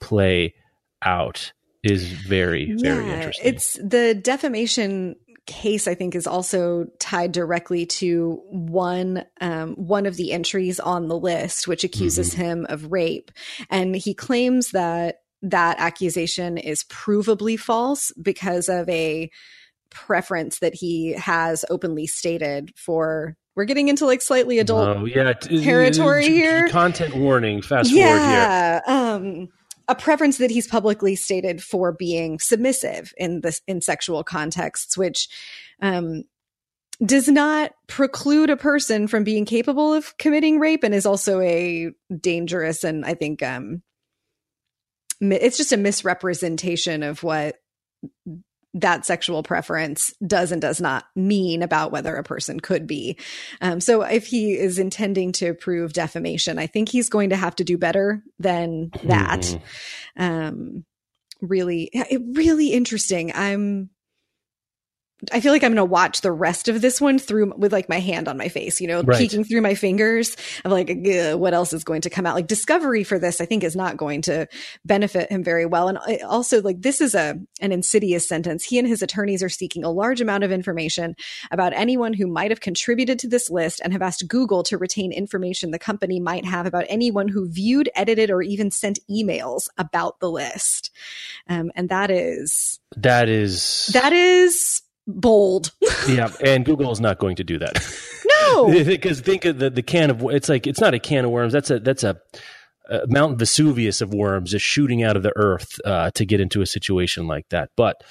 play 0.00 0.54
out 1.02 1.52
is 1.82 2.04
very 2.08 2.72
very 2.72 3.08
interesting. 3.10 3.46
It's 3.54 3.74
the 3.74 4.14
defamation 4.14 5.14
case. 5.46 5.86
I 5.86 5.94
think 5.94 6.16
is 6.16 6.26
also 6.26 6.86
tied 6.98 7.30
directly 7.30 7.86
to 7.86 8.40
one 8.48 9.24
um, 9.40 9.74
one 9.76 10.06
of 10.06 10.16
the 10.16 10.32
entries 10.32 10.80
on 10.80 11.06
the 11.06 11.18
list, 11.18 11.68
which 11.68 11.84
accuses 11.84 12.32
Mm-hmm. 12.32 12.42
him 12.42 12.66
of 12.68 12.90
rape, 12.90 13.30
and 13.70 13.94
he 13.94 14.14
claims 14.14 14.72
that 14.72 15.20
that 15.42 15.78
accusation 15.78 16.58
is 16.58 16.84
provably 16.84 17.58
false 17.58 18.12
because 18.20 18.68
of 18.68 18.88
a 18.88 19.30
preference 19.90 20.58
that 20.58 20.74
he 20.74 21.12
has 21.12 21.64
openly 21.70 22.06
stated 22.06 22.72
for. 22.76 23.36
We're 23.54 23.64
getting 23.64 23.88
into 23.88 24.04
like 24.04 24.20
slightly 24.20 24.58
adult 24.58 24.88
Oh, 24.88 25.04
yeah, 25.06 25.32
territory 25.32 26.26
here. 26.28 26.68
Content 26.68 27.16
warning. 27.16 27.62
Fast 27.62 27.90
forward 27.90 28.04
here. 28.04 28.16
yeah 28.18 28.80
um 28.86 29.48
a 29.88 29.94
preference 29.94 30.38
that 30.38 30.50
he's 30.50 30.66
publicly 30.66 31.14
stated 31.14 31.62
for 31.62 31.92
being 31.92 32.38
submissive 32.40 33.14
in 33.16 33.40
this 33.42 33.62
in 33.66 33.80
sexual 33.80 34.24
contexts 34.24 34.98
which 34.98 35.28
um 35.80 36.24
does 37.04 37.28
not 37.28 37.72
preclude 37.86 38.50
a 38.50 38.56
person 38.56 39.06
from 39.06 39.22
being 39.22 39.44
capable 39.44 39.94
of 39.94 40.16
committing 40.18 40.58
rape 40.58 40.82
and 40.82 40.94
is 40.94 41.06
also 41.06 41.40
a 41.40 41.90
dangerous 42.20 42.82
and 42.84 43.04
i 43.04 43.14
think 43.14 43.42
um 43.42 43.80
it's 45.20 45.56
just 45.56 45.72
a 45.72 45.76
misrepresentation 45.76 47.02
of 47.02 47.22
what 47.22 47.56
that 48.74 49.06
sexual 49.06 49.42
preference 49.42 50.12
does 50.26 50.52
and 50.52 50.60
does 50.60 50.80
not 50.82 51.06
mean 51.16 51.62
about 51.62 51.92
whether 51.92 52.14
a 52.14 52.22
person 52.22 52.60
could 52.60 52.86
be. 52.86 53.16
Um, 53.62 53.80
so 53.80 54.02
if 54.02 54.26
he 54.26 54.52
is 54.52 54.78
intending 54.78 55.32
to 55.32 55.54
prove 55.54 55.94
defamation, 55.94 56.58
I 56.58 56.66
think 56.66 56.90
he's 56.90 57.08
going 57.08 57.30
to 57.30 57.36
have 57.36 57.56
to 57.56 57.64
do 57.64 57.78
better 57.78 58.22
than 58.38 58.90
that. 59.04 59.40
Mhm. 59.40 59.60
Um, 60.18 60.84
really, 61.40 61.90
really 62.10 62.72
interesting. 62.72 63.32
I'm. 63.34 63.90
I 65.32 65.40
feel 65.40 65.50
like 65.52 65.64
I'm 65.64 65.70
going 65.70 65.76
to 65.76 65.84
watch 65.90 66.20
the 66.20 66.30
rest 66.30 66.68
of 66.68 66.82
this 66.82 67.00
one 67.00 67.18
through 67.18 67.54
with 67.56 67.72
like 67.72 67.88
my 67.88 68.00
hand 68.00 68.28
on 68.28 68.36
my 68.36 68.48
face, 68.48 68.82
you 68.82 68.86
know, 68.86 69.02
Right. 69.02 69.18
peeking 69.18 69.44
through 69.44 69.62
my 69.62 69.74
fingers 69.74 70.36
of 70.64 70.72
like, 70.72 70.90
what 71.38 71.54
else 71.54 71.72
is 71.72 71.84
going 71.84 72.02
to 72.02 72.10
come 72.10 72.26
out? 72.26 72.34
Like 72.34 72.46
discovery 72.46 73.02
for 73.02 73.18
this, 73.18 73.40
I 73.40 73.46
think 73.46 73.64
is 73.64 73.74
not 73.74 73.96
going 73.96 74.20
to 74.22 74.46
benefit 74.84 75.30
him 75.30 75.42
very 75.42 75.64
well. 75.64 75.88
And 75.88 75.98
also 76.22 76.60
like 76.60 76.82
this 76.82 77.00
is 77.00 77.14
a, 77.14 77.38
an 77.62 77.72
insidious 77.72 78.28
sentence. 78.28 78.62
He 78.62 78.78
and 78.78 78.86
his 78.86 79.00
attorneys 79.00 79.42
are 79.42 79.48
seeking 79.48 79.84
a 79.84 79.90
large 79.90 80.20
amount 80.20 80.44
of 80.44 80.52
information 80.52 81.16
about 81.50 81.72
anyone 81.72 82.12
who 82.12 82.26
might 82.26 82.50
have 82.50 82.60
contributed 82.60 83.18
to 83.20 83.28
this 83.28 83.48
list 83.50 83.80
and 83.82 83.94
have 83.94 84.02
asked 84.02 84.28
Google 84.28 84.62
to 84.64 84.76
retain 84.76 85.12
information 85.12 85.70
the 85.70 85.78
company 85.78 86.20
might 86.20 86.44
have 86.44 86.66
about 86.66 86.84
anyone 86.88 87.28
who 87.28 87.48
viewed, 87.48 87.88
edited, 87.94 88.30
or 88.30 88.42
even 88.42 88.70
sent 88.70 88.98
emails 89.10 89.68
about 89.78 90.20
the 90.20 90.30
list. 90.30 90.90
Um, 91.48 91.72
and 91.74 91.88
that 91.88 92.10
is, 92.10 92.80
That 92.96 93.28
is 93.30 93.90
that 93.94 94.12
is 94.12 94.82
bold. 95.06 95.72
yeah, 96.08 96.30
and 96.44 96.64
Google 96.64 96.90
is 96.92 97.00
not 97.00 97.18
going 97.18 97.36
to 97.36 97.44
do 97.44 97.58
that. 97.58 97.76
No, 98.42 98.66
because 98.84 99.20
think 99.20 99.44
of 99.44 99.58
the 99.58 99.70
the 99.70 99.82
can 99.82 100.10
of 100.10 100.22
it's 100.30 100.48
like 100.48 100.66
it's 100.66 100.80
not 100.80 100.94
a 100.94 100.98
can 100.98 101.24
of 101.24 101.30
worms. 101.30 101.52
That's 101.52 101.70
a 101.70 101.78
that's 101.78 102.04
a, 102.04 102.16
a 102.88 103.02
Mount 103.08 103.38
Vesuvius 103.38 104.00
of 104.00 104.12
worms 104.12 104.50
just 104.50 104.64
shooting 104.64 105.02
out 105.02 105.16
of 105.16 105.22
the 105.22 105.32
earth 105.36 105.78
uh, 105.84 106.10
to 106.12 106.24
get 106.24 106.40
into 106.40 106.62
a 106.62 106.66
situation 106.66 107.26
like 107.26 107.48
that. 107.50 107.70
But 107.76 108.02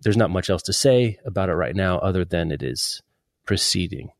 there's 0.00 0.16
not 0.16 0.30
much 0.30 0.50
else 0.50 0.62
to 0.64 0.72
say 0.72 1.18
about 1.24 1.48
it 1.48 1.54
right 1.54 1.76
now, 1.76 1.98
other 1.98 2.24
than 2.24 2.50
it 2.50 2.62
is 2.62 3.00
proceeding. 3.46 4.10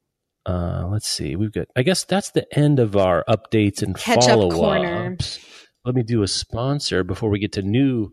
Uh, 0.45 0.87
let's 0.91 1.09
see. 1.09 1.37
We've 1.37 1.53
got. 1.53 1.69
I 1.77 1.83
guess 1.83 2.05
that's 2.05 2.31
the 2.31 2.47
end 2.57 2.79
of 2.81 2.97
our 2.97 3.25
updates 3.29 3.83
and 3.83 3.97
Catch 3.97 4.27
follow 4.27 4.49
up 4.49 4.55
corner. 4.55 5.13
ups. 5.13 5.39
Let 5.85 5.95
me 5.95 6.03
do 6.03 6.23
a 6.23 6.29
sponsor 6.29 7.03
before 7.05 7.31
we 7.31 7.39
get 7.39 7.53
to 7.53 7.63
new 7.63 8.13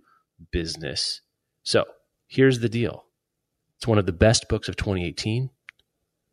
business. 0.52 1.22
So 1.64 1.86
here's 2.28 2.60
the 2.60 2.70
deal. 2.70 3.06
It's 3.80 3.88
one 3.88 3.98
of 3.98 4.06
the 4.06 4.12
best 4.12 4.50
books 4.50 4.68
of 4.68 4.76
2018. 4.76 5.50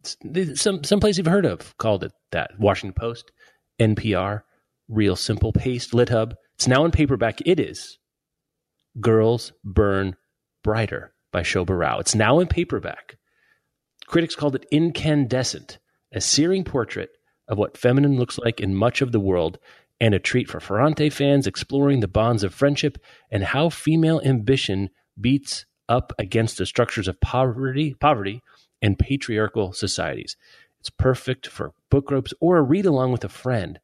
It's, 0.01 0.61
some 0.61 0.83
some 0.83 0.99
place 0.99 1.17
you've 1.17 1.29
heard 1.29 1.47
of 1.47 1.77
called 1.79 2.03
it 2.03 2.11
that. 2.33 2.51
Washington 2.59 2.93
Post, 2.93 3.31
NPR, 3.79 4.43
Real 4.89 5.15
Simple, 5.15 5.53
Paste, 5.53 5.93
LitHub. 5.93 6.35
It's 6.57 6.67
now 6.67 6.85
in 6.85 6.91
paperback. 6.91 7.41
It 7.47 7.61
is 7.61 7.99
Girls 9.01 9.53
Burn 9.63 10.17
Brighter 10.65 11.15
by 11.31 11.43
Shobha 11.43 11.79
Rao. 11.79 12.01
It's 12.01 12.17
now 12.17 12.41
in 12.41 12.49
paperback. 12.49 13.17
Critics 14.09 14.35
called 14.35 14.57
it 14.57 14.67
incandescent, 14.73 15.79
a 16.13 16.21
searing 16.21 16.65
portrait 16.65 17.11
of 17.47 17.59
what 17.59 17.79
feminine 17.79 18.19
looks 18.19 18.39
like 18.39 18.61
in 18.61 18.75
much 18.75 19.03
of 19.03 19.13
the 19.13 19.21
world, 19.21 19.61
and 20.01 20.15
a 20.15 20.19
treat 20.19 20.49
for 20.49 20.59
Ferrante 20.59 21.11
fans 21.11 21.47
exploring 21.47 22.01
the 22.01 22.09
bonds 22.09 22.43
of 22.43 22.53
friendship 22.53 22.99
and 23.31 23.45
how 23.45 23.69
female 23.69 24.21
ambition 24.25 24.91
beats 25.21 25.65
up 25.89 26.13
against 26.19 26.59
the 26.59 26.67
structures 26.67 27.09
of 27.09 27.21
poverty, 27.21 27.95
poverty 27.95 28.43
and 28.83 28.99
patriarchal 28.99 29.73
societies. 29.73 30.37
It's 30.81 30.91
perfect 30.91 31.47
for 31.47 31.73
book 31.91 32.07
groups 32.07 32.35
or 32.41 32.59
a 32.59 32.63
read 32.63 32.87
along 32.87 33.13
with 33.13 33.25
a 33.25 33.29
friend. 33.29 33.81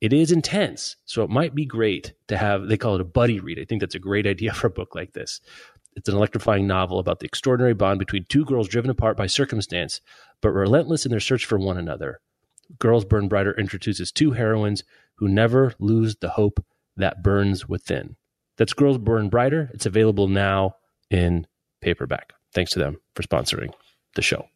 It 0.00 0.12
is 0.12 0.32
intense, 0.32 0.96
so 1.04 1.22
it 1.22 1.30
might 1.30 1.54
be 1.54 1.66
great 1.66 2.14
to 2.28 2.36
have, 2.38 2.68
they 2.68 2.78
call 2.78 2.94
it 2.94 3.02
a 3.02 3.04
buddy 3.04 3.38
read. 3.38 3.58
I 3.58 3.64
think 3.64 3.80
that's 3.80 3.94
a 3.94 4.00
great 4.00 4.26
idea 4.26 4.52
for 4.52 4.68
a 4.68 4.70
book 4.70 4.94
like 4.94 5.12
this. 5.12 5.40
It's 5.94 6.08
an 6.08 6.16
electrifying 6.16 6.66
novel 6.66 6.98
about 6.98 7.20
the 7.20 7.26
extraordinary 7.26 7.74
bond 7.74 7.98
between 7.98 8.24
two 8.24 8.44
girls 8.44 8.68
driven 8.68 8.90
apart 8.90 9.16
by 9.16 9.26
circumstance, 9.26 10.00
but 10.40 10.50
relentless 10.50 11.04
in 11.04 11.10
their 11.10 11.20
search 11.20 11.44
for 11.44 11.58
one 11.58 11.76
another. 11.76 12.20
Girls 12.78 13.04
Burn 13.04 13.28
Brighter 13.28 13.52
introduces 13.58 14.12
two 14.12 14.30
heroines 14.30 14.84
who 15.16 15.28
never 15.28 15.74
lose 15.78 16.16
the 16.16 16.30
hope 16.30 16.64
that 16.96 17.22
burns 17.22 17.68
within. 17.68 18.16
That's 18.56 18.72
Girls 18.72 18.98
Burn 18.98 19.28
Brighter. 19.28 19.70
It's 19.74 19.86
available 19.86 20.28
now 20.28 20.76
in 21.10 21.46
paperback. 21.80 22.32
Thanks 22.52 22.72
to 22.72 22.78
them 22.78 22.98
for 23.14 23.22
sponsoring 23.22 23.72
the 24.14 24.22
show. 24.22 24.46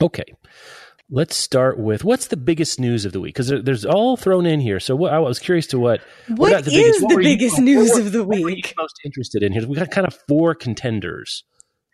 Okay, 0.00 0.24
let's 1.10 1.36
start 1.36 1.78
with 1.78 2.04
what's 2.04 2.26
the 2.28 2.36
biggest 2.36 2.78
news 2.78 3.04
of 3.04 3.12
the 3.12 3.20
week 3.20 3.34
because 3.34 3.48
there, 3.48 3.62
there's 3.62 3.84
all 3.84 4.16
thrown 4.16 4.46
in 4.46 4.60
here. 4.60 4.80
So 4.80 4.94
what, 4.94 5.12
I 5.12 5.18
was 5.18 5.38
curious 5.38 5.66
to 5.68 5.78
what 5.78 6.00
what, 6.28 6.38
what 6.38 6.64
the 6.64 6.70
is 6.70 7.00
biggest, 7.00 7.08
the 7.08 7.16
biggest 7.16 7.58
you, 7.58 7.64
news 7.64 7.90
what, 7.90 8.00
of 8.00 8.12
the 8.12 8.24
what 8.24 8.40
week? 8.40 8.74
most 8.78 8.94
interested 9.04 9.42
in 9.42 9.52
here? 9.52 9.66
We 9.66 9.76
got 9.76 9.90
kind 9.90 10.06
of 10.06 10.18
four 10.28 10.54
contenders. 10.54 11.44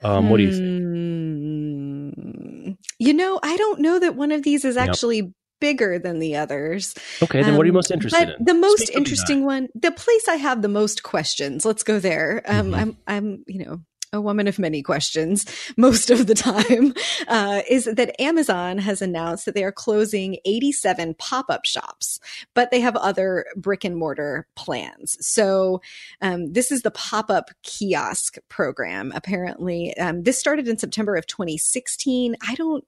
Um, 0.03 0.29
what 0.29 0.39
do 0.39 0.43
you 0.43 0.53
think? 0.53 0.83
Hmm. 0.83 2.73
You 2.99 3.15
know, 3.15 3.41
I 3.43 3.57
don't 3.57 3.81
know 3.81 3.99
that 3.99 4.17
one 4.17 4.33
of 4.33 4.43
these 4.43 4.65
is 4.65 4.77
actually 4.77 5.33
bigger 5.61 5.99
than 5.99 6.19
the 6.19 6.37
others. 6.37 6.95
Okay, 7.23 7.43
then 7.43 7.57
what 7.57 7.63
are 7.63 7.67
you 7.67 7.73
Um, 7.73 7.77
most 7.77 7.91
interested 7.91 8.27
but 8.27 8.37
in? 8.39 8.45
The 8.45 8.55
most 8.55 8.87
Speak 8.87 8.97
interesting 8.97 9.45
one, 9.45 9.69
the 9.75 9.91
place 9.93 10.29
I 10.29 10.37
have 10.37 10.63
the 10.63 10.69
most 10.69 11.03
questions. 11.03 11.65
Let's 11.65 11.83
go 11.83 11.99
there. 11.99 12.43
Um, 12.47 12.73
Mhm. 12.73 12.77
I'm, 12.79 12.97
I'm, 13.07 13.45
you 13.47 13.65
know, 13.65 13.81
a 14.13 14.21
woman 14.21 14.47
of 14.47 14.61
many 14.61 14.81
questions 14.81 15.45
most 15.77 16.09
of 16.09 16.29
the 16.29 16.35
time. 16.37 16.95
Uh, 17.27 17.63
is 17.69 17.87
that 17.87 18.21
Amazon 18.21 18.79
has 18.79 19.03
announced 19.03 19.45
that 19.45 19.57
they 19.57 19.65
are 19.65 19.73
closing 19.73 20.37
87 20.45 21.15
pop-up 21.19 21.65
shops, 21.65 22.21
but 22.55 22.71
they 22.71 22.79
have 22.79 22.95
other 22.95 23.45
brick 23.57 23.83
and 23.85 23.97
mortar 23.97 24.47
plans. 24.55 25.17
So 25.21 25.81
um, 26.21 26.53
this 26.53 26.71
is 26.71 26.83
the 26.83 26.93
pop-up 26.93 27.51
kiosk 27.65 28.37
program. 28.49 29.11
Apparently, 29.17 29.97
um, 29.99 30.23
this 30.23 30.39
started 30.39 30.69
in 30.69 30.79
September 30.79 31.17
of 31.17 31.27
2016. 31.27 32.37
I 32.47 32.55
don't 32.55 32.85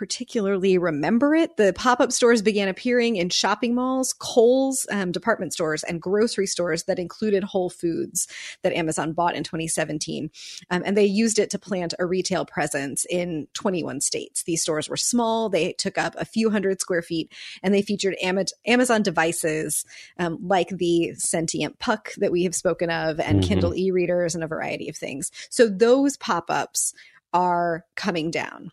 particularly 0.00 0.78
remember 0.78 1.34
it. 1.34 1.58
The 1.58 1.74
pop 1.74 2.00
up 2.00 2.10
stores 2.10 2.40
began 2.40 2.68
appearing 2.68 3.16
in 3.16 3.28
shopping 3.28 3.74
malls, 3.74 4.14
Kohl's, 4.14 4.86
um, 4.90 5.12
department 5.12 5.52
stores, 5.52 5.84
and 5.84 6.00
grocery 6.00 6.46
stores 6.46 6.84
that 6.84 6.98
included 6.98 7.44
Whole 7.44 7.68
Foods 7.68 8.26
that 8.62 8.72
Amazon 8.72 9.12
bought 9.12 9.36
in 9.36 9.44
2017. 9.44 10.30
Um, 10.70 10.82
and 10.86 10.96
they 10.96 11.04
used 11.04 11.38
it 11.38 11.50
to 11.50 11.58
plant 11.58 11.92
a 11.98 12.06
retail 12.06 12.46
presence 12.46 13.04
in 13.10 13.46
21 13.52 14.00
states. 14.00 14.42
These 14.44 14.62
stores 14.62 14.88
were 14.88 14.96
small, 14.96 15.50
they 15.50 15.74
took 15.74 15.98
up 15.98 16.14
a 16.16 16.24
few 16.24 16.48
hundred 16.48 16.80
square 16.80 17.02
feet, 17.02 17.30
and 17.62 17.74
they 17.74 17.82
featured 17.82 18.16
Ama- 18.22 18.46
Amazon 18.66 19.02
devices 19.02 19.84
um, 20.18 20.38
like 20.40 20.70
the 20.70 21.12
sentient 21.16 21.78
puck 21.78 22.12
that 22.16 22.32
we 22.32 22.44
have 22.44 22.54
spoken 22.54 22.88
of, 22.88 23.20
and 23.20 23.42
Mhm. 23.42 23.46
Kindle 23.46 23.74
e 23.74 23.90
readers, 23.90 24.34
and 24.34 24.42
a 24.42 24.46
variety 24.46 24.88
of 24.88 24.96
things. 24.96 25.30
So 25.50 25.68
those 25.68 26.16
pop 26.16 26.46
ups 26.48 26.94
are 27.34 27.84
coming 27.96 28.30
down 28.30 28.72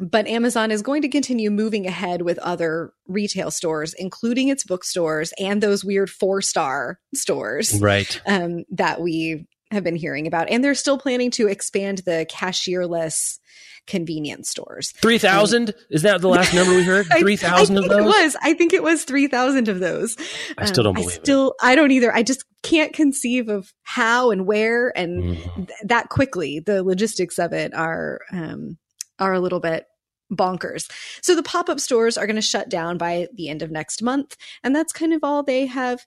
but 0.00 0.26
Amazon 0.26 0.70
is 0.70 0.82
going 0.82 1.02
to 1.02 1.08
continue 1.08 1.50
moving 1.50 1.86
ahead 1.86 2.22
with 2.22 2.38
other 2.38 2.92
retail 3.06 3.50
stores, 3.50 3.94
including 3.98 4.48
its 4.48 4.64
bookstores 4.64 5.32
and 5.38 5.62
those 5.62 5.84
weird 5.84 6.10
four 6.10 6.40
star 6.40 6.98
stores 7.14 7.80
Right. 7.80 8.20
um, 8.26 8.64
that 8.70 9.00
we 9.00 9.46
have 9.70 9.84
been 9.84 9.96
hearing 9.96 10.26
about. 10.26 10.48
And 10.50 10.64
they're 10.64 10.74
still 10.74 10.98
planning 10.98 11.30
to 11.32 11.46
expand 11.48 11.98
the 12.06 12.26
cashierless 12.30 13.38
convenience 13.86 14.48
stores. 14.50 14.92
3,000? 15.00 15.74
Is 15.90 16.02
that 16.02 16.20
the 16.20 16.28
last 16.28 16.52
number 16.54 16.74
we 16.74 16.84
heard? 16.84 17.06
3,000 17.18 17.76
of 17.78 17.88
those? 17.88 17.98
It 18.00 18.04
was. 18.04 18.36
I 18.42 18.54
think 18.54 18.72
it 18.72 18.82
was 18.82 19.04
3,000 19.04 19.68
of 19.68 19.80
those. 19.80 20.16
I 20.58 20.66
still 20.66 20.84
don't 20.84 20.96
Um, 20.96 21.02
believe 21.02 21.18
I 21.18 21.22
still, 21.22 21.54
I 21.60 21.74
don't 21.74 21.90
either. 21.90 22.14
I 22.14 22.22
just 22.22 22.44
can't 22.62 22.92
conceive 22.92 23.48
of 23.48 23.72
how 23.82 24.30
and 24.30 24.46
where 24.46 24.92
and 24.96 25.36
Mhm. 25.36 25.54
th- 25.68 25.68
that 25.84 26.08
quickly. 26.10 26.60
The 26.60 26.82
logistics 26.82 27.38
of 27.38 27.52
it 27.52 27.72
are 27.74 28.20
um, 28.32 28.76
are 29.18 29.32
a 29.32 29.40
little 29.40 29.60
bit 29.60 29.86
bonkers. 30.32 30.90
So 31.22 31.34
the 31.34 31.42
pop 31.42 31.68
up 31.68 31.80
stores 31.80 32.18
are 32.18 32.26
going 32.26 32.36
to 32.36 32.42
shut 32.42 32.68
down 32.68 32.98
by 32.98 33.28
the 33.34 33.48
end 33.48 33.62
of 33.62 33.70
next 33.70 34.02
month, 34.02 34.36
and 34.62 34.74
that's 34.74 34.92
kind 34.92 35.12
of 35.12 35.20
all 35.22 35.42
they 35.42 35.66
have 35.66 36.06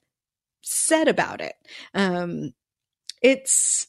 said 0.62 1.08
about 1.08 1.40
it. 1.40 1.54
Um, 1.94 2.52
it's. 3.20 3.86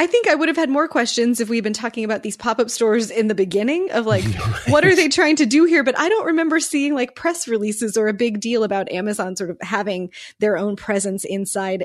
I 0.00 0.06
think 0.06 0.28
I 0.28 0.36
would 0.36 0.46
have 0.46 0.56
had 0.56 0.70
more 0.70 0.86
questions 0.86 1.40
if 1.40 1.48
we'd 1.48 1.64
been 1.64 1.72
talking 1.72 2.04
about 2.04 2.22
these 2.22 2.36
pop 2.36 2.60
up 2.60 2.70
stores 2.70 3.10
in 3.10 3.26
the 3.26 3.34
beginning 3.34 3.90
of 3.90 4.06
like, 4.06 4.22
what 4.68 4.84
are 4.84 4.94
they 4.94 5.08
trying 5.08 5.34
to 5.36 5.46
do 5.46 5.64
here? 5.64 5.82
But 5.82 5.98
I 5.98 6.08
don't 6.08 6.26
remember 6.26 6.60
seeing 6.60 6.94
like 6.94 7.16
press 7.16 7.48
releases 7.48 7.96
or 7.96 8.06
a 8.06 8.14
big 8.14 8.38
deal 8.38 8.62
about 8.62 8.92
Amazon 8.92 9.34
sort 9.34 9.50
of 9.50 9.58
having 9.60 10.10
their 10.38 10.56
own 10.56 10.76
presence 10.76 11.24
inside 11.24 11.84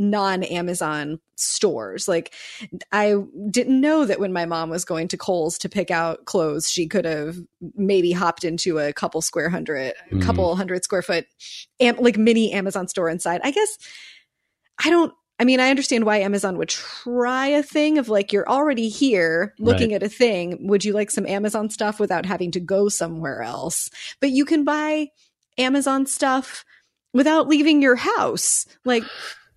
non 0.00 0.42
Amazon 0.42 1.20
stores. 1.36 2.08
Like, 2.08 2.34
I 2.90 3.14
didn't 3.50 3.80
know 3.80 4.04
that 4.04 4.18
when 4.18 4.32
my 4.32 4.46
mom 4.46 4.70
was 4.70 4.84
going 4.84 5.06
to 5.08 5.16
Kohl's 5.16 5.58
to 5.58 5.68
pick 5.68 5.90
out 5.90 6.24
clothes, 6.24 6.68
she 6.70 6.86
could 6.88 7.04
have 7.04 7.36
maybe 7.76 8.10
hopped 8.12 8.42
into 8.42 8.78
a 8.78 8.92
couple 8.92 9.20
square 9.22 9.48
hundred, 9.50 9.92
Mm. 10.10 10.22
couple 10.22 10.56
hundred 10.56 10.82
square 10.84 11.02
foot, 11.02 11.26
am- 11.78 11.96
like 11.98 12.16
mini 12.18 12.52
Amazon 12.52 12.88
store 12.88 13.08
inside. 13.08 13.40
I 13.44 13.50
guess 13.52 13.78
I 14.84 14.90
don't. 14.90 15.12
I 15.38 15.44
mean, 15.44 15.58
I 15.58 15.70
understand 15.70 16.04
why 16.04 16.18
Amazon 16.18 16.58
would 16.58 16.68
try 16.68 17.46
a 17.46 17.62
thing 17.62 17.96
of 17.96 18.10
like, 18.10 18.30
you're 18.30 18.46
already 18.46 18.90
here 18.90 19.54
looking 19.58 19.94
at 19.94 20.02
a 20.02 20.08
thing. 20.10 20.66
Would 20.68 20.84
you 20.84 20.92
like 20.92 21.10
some 21.10 21.26
Amazon 21.26 21.70
stuff 21.70 21.98
without 21.98 22.26
having 22.26 22.50
to 22.50 22.60
go 22.60 22.90
somewhere 22.90 23.40
else? 23.42 23.88
But 24.20 24.32
you 24.32 24.44
can 24.44 24.64
buy 24.64 25.08
Amazon 25.56 26.04
stuff 26.04 26.66
without 27.14 27.48
leaving 27.48 27.80
your 27.80 27.96
house. 27.96 28.66
Like, 28.84 29.02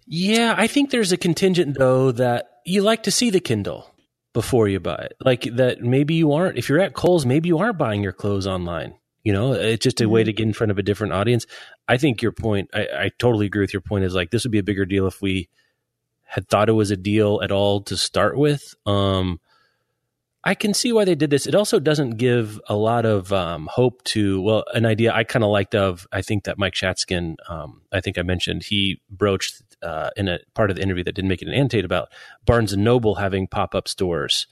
Yeah, 0.06 0.54
I 0.58 0.68
think 0.68 0.90
there's 0.92 1.12
a 1.12 1.18
contingent 1.18 1.78
though 1.78 2.12
that 2.12 2.50
you 2.66 2.82
like 2.82 3.04
to 3.04 3.12
see 3.12 3.30
the 3.30 3.40
Kindle 3.40 3.90
before 4.34 4.68
you 4.68 4.80
buy 4.80 4.96
it. 4.96 5.14
Like 5.24 5.44
that 5.56 5.82
maybe 5.82 6.14
you 6.16 6.34
aren't 6.34 6.58
if 6.58 6.70
you're 6.70 6.80
at 6.82 6.94
Kohl's, 6.94 7.26
maybe 7.26 7.48
you 7.48 7.58
aren't 7.60 7.78
buying 7.78 8.04
your 8.04 8.14
clothes 8.14 8.48
online. 8.48 8.96
You 9.24 9.32
know, 9.32 9.54
it's 9.54 9.84
just 9.84 10.02
a 10.02 10.10
way 10.10 10.24
Mhm. 10.24 10.26
to 10.26 10.34
get 10.34 10.44
in 10.48 10.54
front 10.54 10.72
of 10.72 10.78
a 10.78 10.84
different 10.84 11.14
audience. 11.14 11.46
I 11.88 11.98
think 11.98 12.22
your 12.22 12.34
point 12.34 12.70
I, 12.74 12.88
I 12.98 13.12
totally 13.20 13.46
agree 13.46 13.62
with 13.62 13.74
your 13.74 13.82
point 13.82 14.04
is 14.04 14.14
like 14.16 14.32
this 14.32 14.44
would 14.44 14.52
be 14.52 14.60
a 14.60 14.64
bigger 14.64 14.86
deal 14.86 15.08
if 15.08 15.22
we 15.22 15.48
had 16.24 16.50
thought 16.50 16.68
it 16.70 16.74
was 16.74 16.92
a 16.92 16.98
deal 16.98 17.40
at 17.44 17.52
all 17.52 17.82
to 17.84 17.96
start 17.96 18.38
with. 18.38 18.76
Um 18.86 19.40
I 20.46 20.56
can 20.56 20.74
see 20.74 20.92
why 20.92 21.06
they 21.06 21.16
did 21.16 21.30
this. 21.30 21.48
It 21.48 21.56
also 21.56 21.80
doesn't 21.80 22.18
give 22.18 22.60
a 22.68 22.76
lot 22.76 23.06
of 23.06 23.32
um, 23.32 23.70
hope 23.72 24.04
to, 24.04 24.42
well, 24.42 24.66
an 24.74 24.86
idea 24.86 25.14
I 25.14 25.24
kind 25.24 25.42
of 25.42 25.50
liked 25.52 25.74
of, 25.74 26.06
I 26.12 26.22
think 26.22 26.44
that 26.44 26.58
Mike 26.58 26.74
Shatzkin, 26.74 27.36
um, 27.48 27.82
I 27.94 28.02
think 28.02 28.18
I 28.18 28.24
mentioned, 28.24 28.64
he 28.64 29.00
broached 29.10 29.62
uh, 29.84 30.10
in 30.16 30.28
a 30.28 30.40
part 30.54 30.70
of 30.70 30.76
the 30.78 30.82
interview 30.84 31.04
that 31.04 31.14
didn't 31.16 31.30
make 31.30 31.42
it 31.42 31.48
an 31.48 31.54
annotate 31.54 31.86
about 31.86 32.10
Barnes 32.46 32.74
and 32.74 32.84
Noble 32.84 33.16
having 33.16 33.48
pop 33.48 33.76
up 33.76 33.88
stores, 33.88 34.48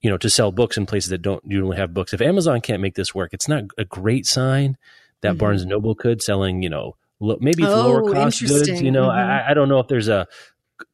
you 0.00 0.10
know, 0.10 0.16
to 0.18 0.30
sell 0.30 0.52
books 0.52 0.76
in 0.76 0.86
places 0.86 1.10
that 1.10 1.22
don't 1.22 1.42
usually 1.46 1.76
have 1.76 1.92
books. 1.94 2.12
If 2.12 2.20
Amazon 2.20 2.60
can't 2.60 2.82
make 2.82 2.94
this 2.94 3.14
work, 3.14 3.30
it's 3.32 3.48
not 3.48 3.64
a 3.78 3.84
great 3.84 4.26
sign 4.26 4.76
that 5.22 5.34
Mhm. 5.34 5.38
Barnes 5.38 5.62
and 5.62 5.70
Noble 5.70 5.94
could 5.94 6.22
selling, 6.22 6.62
you 6.62 6.70
know, 6.70 6.96
lo- 7.20 7.38
maybe 7.40 7.64
Oh, 7.64 7.68
lower 7.86 8.12
cost 8.12 8.40
goods. 8.46 8.80
You 8.82 8.90
know, 8.90 9.08
Mhm. 9.08 9.14
I, 9.14 9.50
I 9.50 9.54
don't 9.54 9.68
know 9.68 9.78
if 9.78 9.88
there's 9.88 10.08
a 10.08 10.26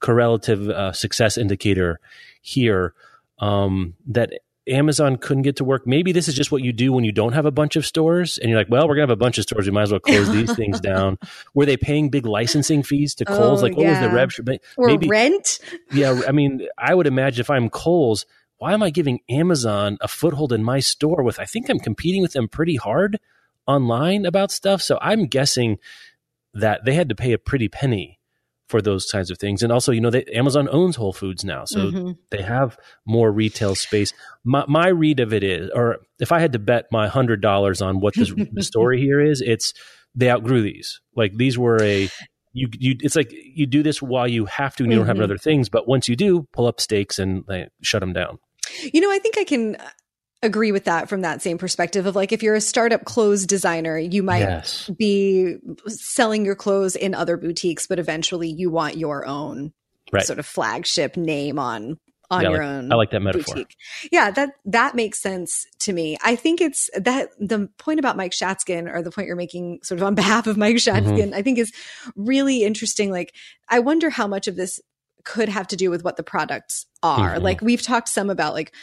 correlative 0.01 0.69
uh, 0.69 0.93
success 0.93 1.39
indicator 1.39 2.01
here. 2.41 2.95
um, 3.39 3.93
that 4.07 4.33
Amazon 4.69 5.17
couldn't 5.17 5.43
get 5.43 5.57
to 5.57 5.65
work. 5.65 5.87
Maybe 5.87 6.13
this 6.13 6.29
is 6.29 6.35
just 6.35 6.51
what 6.51 6.63
you 6.63 6.73
do 6.73 6.93
when 6.93 7.05
you 7.05 7.13
don't 7.13 7.33
have 7.33 7.47
a 7.47 7.51
bunch 7.51 7.77
of 7.77 7.87
stores 7.87 8.39
and 8.39 8.51
you're 8.51 8.59
like, 8.59 8.69
well, 8.69 8.89
we're 8.89 8.97
going 8.97 9.07
to 9.07 9.13
have 9.13 9.19
a 9.19 9.23
bunch 9.25 9.39
of 9.39 9.43
stores. 9.43 9.67
We 9.67 9.73
might 9.73 9.83
as 9.83 9.91
well 9.91 10.01
close 10.01 10.31
these 10.31 10.55
things 10.57 10.81
down. 10.81 11.19
Were 11.55 11.67
they 11.67 11.77
paying 11.77 12.11
big 12.11 12.27
licensing 12.27 12.83
fees 12.83 13.15
to 13.17 13.25
oh, 13.29 13.37
Kohl's? 13.37 13.63
Oh, 13.63 13.67
like, 13.67 13.77
what 13.77 13.87
was 13.87 13.99
the 13.99 14.07
yeah. 14.07 14.15
rev? 14.15 14.61
Or 14.77 14.87
Maybe, 14.87 15.09
rent. 15.09 15.61
yeah. 15.93 16.21
I 16.27 16.33
mean, 16.33 16.67
I 16.77 16.95
would 16.95 17.07
imagine 17.07 17.41
if 17.41 17.51
I'm 17.51 17.71
Kohl's, 17.71 18.27
why 18.59 18.73
am 18.73 18.83
I 18.83 18.91
giving 18.91 19.21
Amazon 19.29 19.99
a 20.01 20.09
foothold 20.09 20.53
in 20.53 20.65
my 20.65 20.81
store 20.81 21.23
with, 21.23 21.39
I 21.39 21.45
think 21.45 21.69
I'm 21.69 21.79
competing 21.79 22.23
with 22.23 22.33
them 22.33 22.49
pretty 22.49 22.77
hard 22.77 23.21
online 23.67 24.27
about 24.27 24.51
stuff. 24.51 24.83
So 24.83 24.99
I'm 25.01 25.27
guessing 25.27 25.79
that 26.55 26.85
they 26.85 26.95
had 26.95 27.09
to 27.11 27.15
pay 27.15 27.33
a 27.33 27.39
pretty 27.39 27.69
penny 27.69 28.16
for 28.69 28.83
those 28.83 29.07
kinds 29.07 29.31
of 29.31 29.39
things. 29.39 29.63
And 29.63 29.73
also, 29.73 29.93
you 29.93 30.01
know, 30.01 30.11
they, 30.11 30.25
Amazon 30.25 30.69
owns 30.71 30.97
Whole 30.97 31.13
Foods 31.13 31.45
now. 31.45 31.65
So 31.67 31.91
Mhm. 31.93 32.17
they 32.31 32.43
have 32.43 32.77
more 33.07 33.31
retail 33.31 33.75
space. 33.75 34.13
My, 34.45 34.65
my 34.67 34.89
read 34.89 35.21
of 35.21 35.33
it 35.33 35.45
is, 35.45 35.71
or 35.75 35.99
if 36.19 36.33
I 36.33 36.41
had 36.41 36.53
to 36.55 36.59
bet 36.59 36.87
my 36.91 37.07
hundred 37.09 37.41
dollars 37.41 37.81
on 37.81 38.01
what 38.01 38.15
this, 38.15 38.33
the 38.53 38.63
story 38.63 39.01
here 39.01 39.21
is, 39.21 39.41
it's 39.41 39.73
they 40.15 40.31
outgrew 40.31 40.63
these. 40.63 41.01
Like 41.15 41.37
these 41.37 41.57
were 41.59 41.81
a 41.83 42.09
you 42.53 42.69
you. 42.79 42.97
It's 43.01 43.15
like 43.17 43.31
you 43.33 43.67
do 43.67 43.83
this 43.83 44.01
while 44.01 44.27
you 44.27 44.47
have 44.47 44.75
to, 44.77 44.83
and 44.83 44.91
you 44.91 44.99
don't 44.99 45.07
have 45.07 45.19
Mhm. 45.19 45.23
other 45.25 45.39
things. 45.39 45.69
But 45.69 45.87
once 45.87 46.09
you 46.09 46.17
do, 46.17 46.49
pull 46.53 46.67
up 46.67 46.81
stakes 46.81 47.19
and 47.19 47.45
like, 47.47 47.69
shut 47.83 48.01
them 48.01 48.15
down. 48.15 48.39
You 48.93 49.01
know, 49.03 49.11
I 49.13 49.19
think 49.19 49.37
I 49.39 49.45
can 49.45 49.77
agree 50.43 50.71
with 50.73 50.85
that 50.85 51.09
from 51.09 51.23
that 51.23 51.43
same 51.43 51.59
perspective 51.59 52.07
of 52.07 52.15
like 52.15 52.31
if 52.33 52.43
you're 52.43 52.55
a 52.55 52.61
startup 52.61 53.05
clothes 53.05 53.47
designer, 53.47 53.99
you 53.99 54.23
might 54.23 54.41
yes, 54.41 54.89
be 54.97 55.57
selling 55.87 56.45
your 56.45 56.55
clothes 56.55 56.95
in 56.97 57.15
other 57.15 57.37
boutiques, 57.37 57.87
but 57.87 57.99
eventually 57.99 58.49
you 58.49 58.71
want 58.71 58.97
your 58.97 59.27
own 59.27 59.73
right. 60.13 60.25
sort 60.25 60.39
of 60.39 60.47
flagship 60.47 61.17
name 61.17 61.59
on 61.59 61.99
on 62.29 62.43
Yeah, 62.43 62.51
your 62.51 62.59
like- 62.59 62.67
own. 62.69 62.93
I 62.93 62.97
like 62.97 63.11
that 63.13 63.21
metaphor. 63.23 63.55
boutique. 63.55 63.77
Yeah, 64.11 64.31
that 64.33 64.51
that 64.67 64.95
makes 64.95 65.21
sense 65.23 65.65
to 65.81 65.93
me. 65.93 66.17
I 66.25 66.35
think 66.37 66.61
it's 66.61 66.91
that 66.97 67.31
the 67.39 67.69
point 67.79 67.99
about 68.01 68.17
Mike 68.17 68.33
Shatzkin, 68.33 68.93
or 68.93 69.01
the 69.03 69.11
point 69.13 69.29
you're 69.29 69.37
making, 69.37 69.79
sort 69.85 70.01
of 70.01 70.05
on 70.07 70.15
behalf 70.17 70.47
of 70.47 70.57
Mike 70.57 70.77
Mm-hmm. 70.77 71.07
Shatzkin, 71.09 71.33
I 71.35 71.43
think 71.43 71.59
is 71.59 71.73
really 72.17 72.65
interesting. 72.65 73.11
Like, 73.11 73.33
I 73.69 73.79
wonder 73.79 74.11
how 74.11 74.27
much 74.27 74.49
of 74.49 74.57
this 74.57 74.81
could 75.25 75.49
have 75.49 75.69
to 75.69 75.77
do 75.77 75.89
with 75.91 76.05
what 76.05 76.17
the 76.17 76.23
products 76.25 76.87
are. 77.03 77.37
Mhm. 77.37 77.43
Like, 77.43 77.61
we've 77.63 77.83
talked 77.83 78.09
some 78.09 78.29
about 78.29 78.55
like 78.55 78.75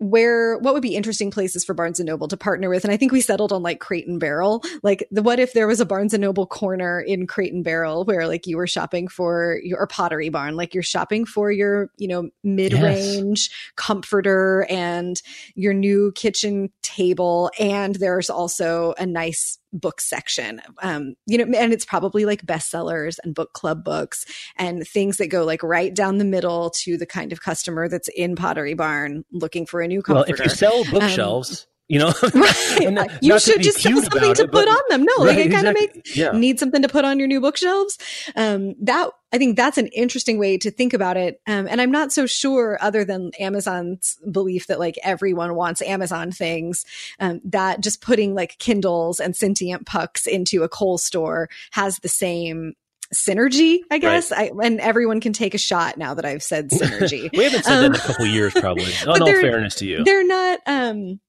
where 0.00 0.56
what 0.58 0.72
would 0.72 0.82
be 0.82 0.96
interesting 0.96 1.30
places 1.30 1.62
for 1.64 1.74
Barnes 1.74 2.00
and 2.00 2.06
Noble 2.06 2.26
to 2.28 2.36
partner 2.36 2.68
with? 2.68 2.84
And 2.84 2.92
I 2.92 2.96
think 2.96 3.12
we 3.12 3.20
settled 3.20 3.52
on 3.52 3.62
like 3.62 3.80
Crate 3.80 4.08
and 4.08 4.18
Barrel. 4.18 4.64
Like 4.82 5.06
the 5.10 5.22
what 5.22 5.38
if 5.38 5.52
there 5.52 5.66
was 5.66 5.78
a 5.78 5.86
Barnes 5.86 6.14
and 6.14 6.22
Noble 6.22 6.46
corner 6.46 7.00
in 7.00 7.26
Crate 7.26 7.52
and 7.52 7.62
Barrel 7.62 8.04
where 8.04 8.26
like 8.26 8.46
you 8.46 8.56
were 8.56 8.66
shopping 8.66 9.08
for 9.08 9.60
your 9.62 9.78
or 9.78 9.86
Pottery 9.86 10.30
Barn 10.30 10.56
like 10.56 10.74
you're 10.74 10.82
shopping 10.82 11.26
for 11.26 11.52
your 11.52 11.90
you 11.98 12.08
know 12.08 12.30
mid-range 12.42 13.50
comforter 13.76 14.66
and 14.70 15.20
your 15.54 15.74
new 15.74 16.12
kitchen 16.12 16.70
table. 16.82 17.50
And 17.60 17.94
there's 17.94 18.30
also 18.30 18.94
a 18.98 19.06
nice 19.06 19.59
book 19.72 20.00
section. 20.00 20.60
Um 20.82 21.14
you 21.26 21.38
know 21.38 21.58
and 21.58 21.72
it's 21.72 21.84
probably 21.84 22.24
like 22.24 22.46
bestsellers 22.46 23.18
and 23.24 23.34
book 23.34 23.52
club 23.52 23.84
books 23.84 24.24
and 24.56 24.86
things 24.86 25.16
that 25.18 25.28
go 25.28 25.44
like 25.44 25.62
right 25.62 25.94
down 25.94 26.18
the 26.18 26.24
middle 26.24 26.70
to 26.70 26.96
the 26.96 27.06
kind 27.06 27.32
of 27.32 27.42
customer 27.42 27.88
that's 27.88 28.08
in 28.08 28.36
Pottery 28.36 28.74
Barn 28.74 29.24
looking 29.32 29.66
for 29.66 29.80
a 29.80 29.88
new 29.88 30.02
Well, 30.06 30.24
if 30.24 30.38
you 30.38 30.48
sell 30.48 30.84
bookshelves, 30.84 31.66
you 31.90 31.98
know, 31.98 32.12
Right. 32.34 32.78
not- 32.92 33.22
you 33.22 33.30
not 33.30 33.42
should 33.42 33.60
just 33.62 33.82
have 33.82 33.98
something 34.04 34.34
to 34.34 34.42
it, 34.44 34.52
put 34.52 34.66
but- 34.66 34.68
on 34.68 34.80
them. 34.88 35.02
No, 35.02 35.24
like 35.24 35.36
Right, 35.36 35.46
it 35.46 35.50
kind 35.52 35.66
of 35.66 35.74
exactly. 35.76 36.02
makes 36.04 36.16
Yeah. 36.16 36.30
need 36.32 36.58
something 36.60 36.82
to 36.82 36.88
put 36.88 37.04
on 37.04 37.18
your 37.18 37.26
new 37.28 37.40
bookshelves. 37.40 37.98
Um, 38.36 38.74
that 38.82 39.10
I 39.32 39.38
think 39.38 39.56
that's 39.56 39.76
an 39.78 39.88
interesting 39.88 40.38
way 40.38 40.56
to 40.58 40.70
think 40.70 40.92
about 40.94 41.16
it. 41.16 41.40
Um, 41.46 41.66
and 41.68 41.80
I'm 41.80 41.90
not 41.90 42.12
so 42.12 42.26
sure, 42.26 42.78
other 42.80 43.04
than 43.04 43.32
Amazon's 43.40 44.18
belief 44.30 44.68
that 44.68 44.78
like 44.78 44.98
everyone 45.02 45.54
wants 45.56 45.82
Amazon 45.82 46.30
things, 46.32 46.84
um, 47.18 47.40
that 47.44 47.80
just 47.80 48.00
putting 48.00 48.34
like 48.34 48.58
Kindles 48.58 49.18
and 49.20 49.34
sentient 49.36 49.84
pucks 49.86 50.26
into 50.26 50.62
a 50.62 50.68
Kohl 50.68 50.96
store 50.98 51.48
has 51.72 51.98
the 51.98 52.08
same 52.08 52.74
synergy, 53.12 53.80
I 53.90 53.98
guess. 53.98 54.30
I, 54.30 54.50
and 54.62 54.80
everyone 54.80 55.20
can 55.20 55.32
take 55.32 55.54
a 55.54 55.58
shot 55.58 55.98
now 55.98 56.14
that 56.14 56.24
I've 56.24 56.42
said 56.42 56.70
synergy. 56.70 57.28
we 57.36 57.42
haven't 57.44 57.64
said 57.64 57.80
that 57.80 57.84
in 57.86 57.92
a 57.92 57.94
Um, 57.96 58.00
couple 58.00 58.26
years, 58.26 58.52
probably. 58.52 58.84
In 59.02 59.08
all 59.08 59.26
fairness 59.26 59.74
to 59.76 59.86
you, 59.86 60.04
they're 60.04 60.26
not 60.26 60.60
um 60.66 61.20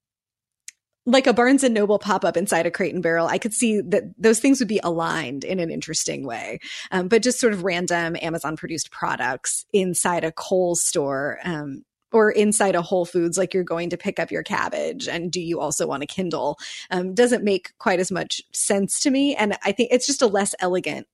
like 1.05 1.27
a 1.27 1.33
Barnes 1.33 1.63
and 1.63 1.73
Noble 1.73 1.99
pop 1.99 2.23
up 2.23 2.37
inside 2.37 2.65
a 2.65 2.71
Crate 2.71 2.93
and 2.93 3.03
Barrel. 3.03 3.27
I 3.27 3.37
could 3.37 3.53
see 3.53 3.81
that 3.81 4.03
those 4.17 4.39
things 4.39 4.59
would 4.59 4.67
be 4.67 4.79
aligned 4.83 5.43
in 5.43 5.59
an 5.59 5.71
interesting 5.71 6.25
way, 6.25 6.59
um, 6.91 7.07
but 7.07 7.23
just 7.23 7.39
sort 7.39 7.53
of 7.53 7.63
random 7.63 8.15
Amazon 8.21 8.55
produced 8.55 8.91
products 8.91 9.65
inside 9.73 10.23
a 10.23 10.31
Kohl's 10.31 10.83
store. 10.83 11.39
Um, 11.43 11.83
or 12.13 12.29
inside 12.29 12.75
a 12.75 12.81
Whole 12.81 13.05
Foods, 13.05 13.37
like 13.37 13.53
you're 13.53 13.63
going 13.63 13.91
to 13.91 13.97
pick 13.97 14.19
up 14.19 14.31
your 14.31 14.43
cabbage, 14.43 15.07
and 15.07 15.31
do 15.31 15.39
you 15.39 15.61
also 15.61 15.87
want 15.87 16.03
a 16.03 16.05
Kindle? 16.05 16.59
Um, 16.89 17.13
doesn't 17.13 17.41
make 17.41 17.71
quite 17.77 18.01
as 18.01 18.11
much 18.11 18.41
sense 18.51 18.99
to 18.99 19.09
me, 19.09 19.33
and 19.33 19.57
I 19.63 19.71
think 19.71 19.91
it's 19.93 20.07
just 20.07 20.21
a 20.21 20.27
less 20.27 20.53
elegant 20.59 21.07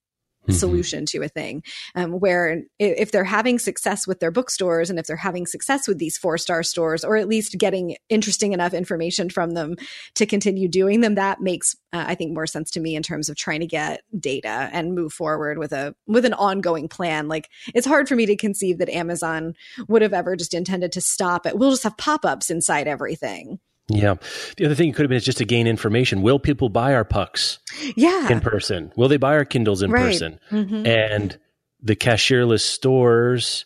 Mhm. 0.47 0.53
solution 0.53 1.05
to 1.07 1.21
a 1.23 1.27
thing 1.27 1.63
um, 1.95 2.13
where 2.13 2.63
if 2.79 3.11
they're 3.11 3.23
having 3.23 3.59
success 3.59 4.07
with 4.07 4.19
their 4.19 4.31
bookstores 4.31 4.89
and 4.89 4.99
if 4.99 5.05
they're 5.05 5.15
having 5.15 5.45
success 5.45 5.87
with 5.87 5.97
these 5.97 6.17
four 6.17 6.37
star 6.37 6.63
stores 6.63 7.03
or 7.03 7.17
at 7.17 7.27
least 7.27 7.57
getting 7.57 7.95
interesting 8.09 8.53
enough 8.53 8.73
information 8.73 9.29
from 9.29 9.51
them 9.51 9.75
to 10.15 10.25
continue 10.25 10.67
doing 10.67 11.01
them 11.01 11.15
that 11.15 11.41
makes 11.41 11.75
uh, 11.93 12.05
i 12.07 12.15
think 12.15 12.33
more 12.33 12.47
sense 12.47 12.71
to 12.71 12.79
me 12.79 12.95
in 12.95 13.03
terms 13.03 13.29
of 13.29 13.35
trying 13.35 13.59
to 13.59 13.67
get 13.67 14.01
data 14.19 14.69
and 14.71 14.95
move 14.95 15.13
forward 15.13 15.57
with 15.57 15.71
a 15.71 15.95
with 16.07 16.25
an 16.25 16.33
ongoing 16.33 16.87
plan. 16.87 17.27
Like 17.27 17.49
it's 17.73 17.87
hard 17.87 18.07
for 18.07 18.15
me 18.15 18.25
to 18.25 18.35
conceive 18.35 18.77
that 18.79 18.89
amazon 18.89 19.53
would 19.87 20.01
have 20.01 20.13
ever 20.13 20.35
just 20.35 20.53
intended 20.53 20.91
to 20.93 21.01
stop 21.01 21.45
it. 21.45 21.57
We'll 21.57 21.71
just 21.71 21.83
have 21.83 21.97
pop-ups 21.97 22.49
inside 22.49 22.87
everything 22.87 23.59
Yeah. 23.89 24.15
The 24.57 24.65
other 24.65 24.75
thing 24.75 24.89
it 24.89 24.95
could 24.95 25.03
have 25.03 25.09
been 25.09 25.17
is 25.17 25.23
just 25.25 25.37
to 25.37 25.45
gain 25.45 25.65
information. 25.67 26.21
Will 26.21 26.39
people 26.39 26.69
buy 26.69 26.93
our 26.93 27.05
pucks 27.05 27.59
yeah 27.95 28.29
in 28.31 28.41
person? 28.41 28.91
Will 28.97 29.07
they 29.07 29.17
buy 29.17 29.33
our 29.35 29.45
Kindles 29.45 29.81
in 29.81 29.91
Right. 29.91 30.07
person? 30.07 30.39
Mhm. 30.51 30.85
And 30.87 31.37
the 31.81 31.95
cashierless 31.95 32.61
stores, 32.61 33.65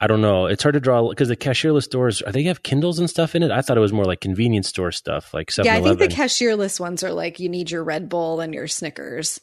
I 0.00 0.06
don't 0.06 0.20
know. 0.22 0.46
It's 0.46 0.62
hard 0.62 0.74
to 0.74 0.80
draw 0.80 1.08
because 1.08 1.28
the 1.28 1.36
cashierless 1.36 1.82
stores, 1.82 2.22
are 2.22 2.30
they 2.32 2.44
have 2.44 2.62
Kindles 2.62 2.98
and 3.00 3.10
stuff 3.10 3.34
in 3.34 3.42
it? 3.42 3.50
I 3.50 3.60
thought 3.60 3.76
it 3.76 3.80
was 3.80 3.92
more 3.92 4.04
like 4.04 4.20
convenience 4.20 4.68
store 4.68 4.92
stuff, 4.92 5.34
like 5.34 5.50
7 5.50 5.66
yeah 5.66 5.76
i 5.76 5.82
think 5.82 5.98
the 5.98 6.08
cashierless 6.08 6.78
ones 6.80 7.02
are 7.02 7.12
like 7.12 7.40
you 7.40 7.48
need 7.48 7.70
your 7.70 7.82
red 7.84 8.08
bull 8.08 8.40
and 8.40 8.54
your 8.54 8.68
snickers 8.68 9.40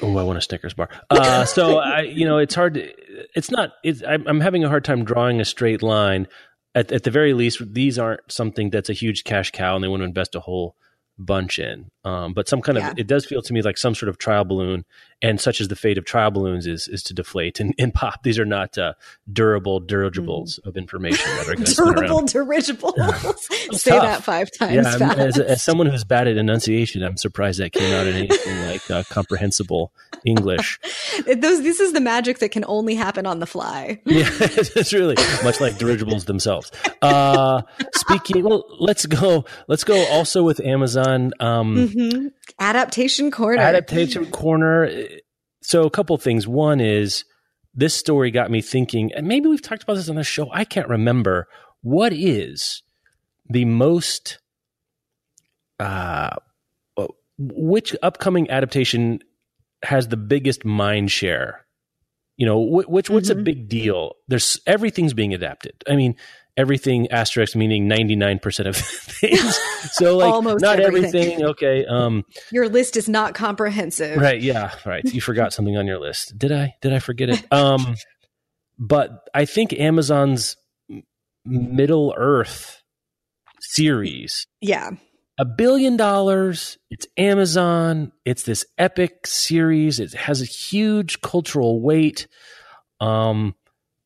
oh, 0.00 0.16
I 0.16 0.22
want 0.22 0.38
a 0.38 0.40
Snickers 0.40 0.74
bar. 0.74 0.88
Uh, 1.10 1.44
so 1.44 1.78
I, 1.78 2.02
you 2.02 2.24
know, 2.24 2.38
it's 2.38 2.54
hard. 2.54 2.74
To, 2.74 2.88
it's 3.34 3.50
not. 3.50 3.72
It's, 3.84 4.02
I'm, 4.06 4.26
I'm 4.26 4.40
having 4.40 4.64
a 4.64 4.68
hard 4.68 4.84
time 4.84 5.04
drawing 5.04 5.40
a 5.40 5.44
straight 5.44 5.82
line. 5.82 6.28
At, 6.74 6.90
at 6.92 7.02
the 7.02 7.10
very 7.10 7.34
least, 7.34 7.62
these 7.74 7.98
aren't 7.98 8.30
something 8.32 8.70
that's 8.70 8.88
a 8.88 8.94
huge 8.94 9.24
cash 9.24 9.50
cow, 9.50 9.74
and 9.74 9.84
they 9.84 9.88
want 9.88 10.00
to 10.00 10.06
invest 10.06 10.34
a 10.34 10.40
whole 10.40 10.74
bunch 11.18 11.58
in. 11.58 11.90
Um, 12.04 12.32
but 12.32 12.48
some 12.48 12.62
kind 12.62 12.78
Yeah. 12.78 12.90
of 12.92 12.98
it 12.98 13.06
does 13.06 13.26
feel 13.26 13.42
to 13.42 13.52
me 13.52 13.60
like 13.62 13.76
some 13.78 13.94
sort 13.94 14.08
of 14.08 14.18
trial 14.18 14.44
balloon, 14.44 14.84
and 15.22 15.40
such 15.40 15.60
as 15.60 15.68
the 15.68 15.76
fate 15.76 15.96
of 15.98 16.04
trial 16.04 16.30
balloons 16.30 16.66
is 16.66 16.88
is 16.88 17.02
to 17.04 17.14
deflate 17.14 17.60
and, 17.60 17.74
and 17.78 17.94
pop. 17.94 18.22
These 18.24 18.38
are 18.38 18.44
not 18.44 18.76
uh, 18.76 18.94
durable 19.32 19.80
dirigibles 19.80 20.58
of 20.64 20.76
information 20.76 21.30
that 21.36 21.48
are 21.48 21.54
going 21.54 21.64
to 21.64 21.70
spin 21.70 21.86
Mm. 21.86 21.94
durable 21.94 22.22
dirigibles. 22.26 22.94
Say 23.80 23.90
tough. 23.92 24.02
that 24.02 24.22
five 24.24 24.50
times 24.58 24.74
Yeah, 25.00 25.14
as, 25.14 25.38
as 25.38 25.62
someone 25.62 25.86
who's 25.86 26.04
bad 26.04 26.26
at 26.28 26.36
enunciation, 26.36 27.02
I'm 27.02 27.16
surprised 27.16 27.60
that 27.60 27.72
came 27.72 27.92
out 27.94 28.06
in 28.06 28.14
anything 28.16 28.60
like 28.66 28.90
uh, 28.90 29.02
comprehensible 29.10 29.92
English. 30.24 30.78
Those, 31.26 31.62
this 31.62 31.80
is 31.80 31.92
the 31.92 32.00
magic 32.00 32.38
that 32.40 32.50
can 32.50 32.64
only 32.66 32.94
happen 32.94 33.26
on 33.26 33.38
the 33.38 33.46
fly. 33.46 34.00
Yeah, 34.04 34.28
it's 34.40 34.92
really 34.92 35.16
much 35.44 35.60
like 35.60 35.78
dirigibles 35.78 36.24
themselves. 36.26 36.70
Uh, 37.00 37.62
speaking, 37.94 38.42
well, 38.44 38.64
let's 38.78 39.06
go. 39.06 39.44
Let's 39.68 39.84
go 39.84 40.04
also 40.06 40.42
with 40.42 40.60
Amazon 40.60 41.32
um, 41.40 41.88
hmm 41.88 42.26
Adaptation 42.58 43.30
corner. 43.30 43.60
adaptation 43.62 44.26
corner. 44.30 44.90
So 45.62 45.84
a 45.84 45.90
couple 45.90 46.16
things. 46.18 46.46
One 46.46 46.80
is 46.80 47.24
this 47.74 47.94
story 47.94 48.30
got 48.30 48.50
me 48.50 48.60
thinking, 48.60 49.12
and 49.14 49.26
maybe 49.26 49.48
we've 49.48 49.62
talked 49.62 49.82
about 49.84 49.94
this 49.94 50.08
on 50.08 50.16
the 50.16 50.24
show. 50.24 50.48
I 50.52 50.64
can't 50.64 50.88
remember 50.88 51.48
what 51.82 52.12
is 52.12 52.82
the 53.48 53.64
most 53.64 54.38
uh, 55.80 56.36
which 57.38 57.96
upcoming 58.02 58.48
adaptation 58.50 59.20
has 59.82 60.08
the 60.08 60.16
biggest 60.16 60.64
mind 60.64 61.10
share 61.10 61.66
you 62.36 62.46
know 62.46 62.64
wh- 62.64 62.88
which 62.88 63.10
what's 63.10 63.30
a 63.30 63.34
Mhm. 63.34 63.44
big 63.44 63.68
deal 63.68 64.14
there's 64.28 64.60
everything's 64.64 65.12
being 65.12 65.34
adapted 65.34 65.74
i 65.88 65.96
mean 65.96 66.14
everything 66.56 67.10
asterisk 67.10 67.56
meaning 67.56 67.88
99% 67.88 68.66
of 68.68 68.76
things 68.76 69.56
so 69.92 70.16
like 70.18 70.32
Almost 70.32 70.60
not 70.62 70.80
everything. 70.80 71.20
everything 71.22 71.44
okay 71.46 71.84
um 71.86 72.24
Your 72.50 72.68
list 72.68 72.96
is 72.96 73.08
not 73.08 73.34
comprehensive. 73.34 74.18
right 74.18 74.40
yeah 74.40 74.72
right 74.84 75.02
you 75.04 75.20
forgot 75.20 75.52
something 75.52 75.76
on 75.76 75.86
your 75.86 75.98
list 75.98 76.36
did 76.38 76.52
i 76.52 76.74
did 76.82 76.92
i 76.92 76.98
forget 76.98 77.30
it 77.30 77.42
um 77.52 77.94
but 78.78 79.28
i 79.34 79.44
think 79.46 79.72
amazon's 79.72 80.56
middle 81.44 82.14
earth 82.16 82.82
series 83.60 84.46
Yeah. 84.60 84.90
a 85.38 85.44
billion 85.44 85.96
dollars. 85.96 86.76
It's 86.90 87.06
Amazon. 87.16 88.12
It's 88.24 88.42
this 88.42 88.64
epic 88.76 89.26
series. 89.26 89.98
It 89.98 90.12
has 90.12 90.42
a 90.42 90.44
huge 90.44 91.20
cultural 91.22 91.80
weight. 91.80 92.26
Um, 93.00 93.54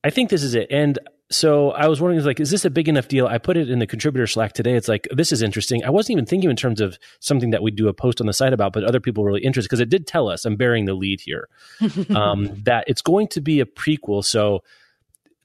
I 0.05 0.11
think 0.11 0.31
this 0.31 0.43
is 0.43 0.55
it. 0.55 0.69
And 0.71 0.99
so 1.31 1.73
I 1.73 1.89
was 1.89 2.01
wondering, 2.01 2.25
like, 2.25 2.39
is 2.39 2.51
this 2.51 2.65
a 2.65 2.71
big 2.71 2.89
enough 2.89 3.09
deal? 3.09 3.27
I 3.27 3.39
put 3.39 3.57
it 3.57 3.69
in 3.69 3.81
the 3.81 3.87
contributor 3.87 4.29
Slack 4.29 4.53
today. 4.53 4.75
It's 4.75 4.87
like, 4.87 5.09
this 5.11 5.33
is 5.33 5.43
interesting. 5.43 5.85
I 5.85 5.91
wasn't 5.91 6.13
even 6.13 6.27
thinking 6.27 6.51
in 6.51 6.57
terms 6.57 6.81
of 6.81 6.99
something 7.19 7.51
that 7.51 7.63
we'd 7.63 7.75
do 7.75 7.89
a 7.89 7.95
post 7.95 8.21
on 8.21 8.29
the 8.29 8.33
site 8.33 8.53
about, 8.53 8.73
but 8.73 8.85
other 8.85 9.01
people 9.01 9.25
were 9.25 9.31
really 9.31 9.45
interested 9.45 9.69
because 9.69 9.81
it 9.81 9.89
did 9.89 10.07
tell 10.07 10.29
us, 10.29 10.45
I'm 10.45 10.55
bearing 10.55 10.85
the 10.85 10.95
lead 10.95 11.21
here, 11.21 11.49
um, 12.15 12.63
that 12.65 12.85
it's 12.87 13.03
going 13.03 13.27
to 13.29 13.41
be 13.41 13.59
a 13.59 13.67
prequel. 13.67 14.25
So 14.25 14.63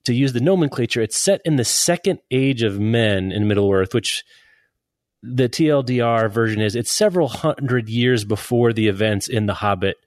to 0.04 0.14
use 0.14 0.32
the 0.32 0.40
nomenclature, 0.40 1.02
it's 1.02 1.16
set 1.16 1.40
in 1.44 1.56
the 1.56 1.64
second 1.64 2.20
age 2.30 2.62
of 2.62 2.78
men 2.78 3.32
in 3.32 3.48
Middle 3.48 3.70
Earth, 3.72 3.92
which 3.92 4.24
the 5.22 5.48
TLDR 5.48 6.30
version 6.30 6.60
is 6.60 6.74
it's 6.74 6.90
several 6.90 7.28
hundred 7.28 7.88
years 7.88 8.24
before 8.24 8.72
the 8.72 8.88
events 8.88 9.28
in 9.28 9.46
The 9.46 9.54
Hobbit 9.54 10.01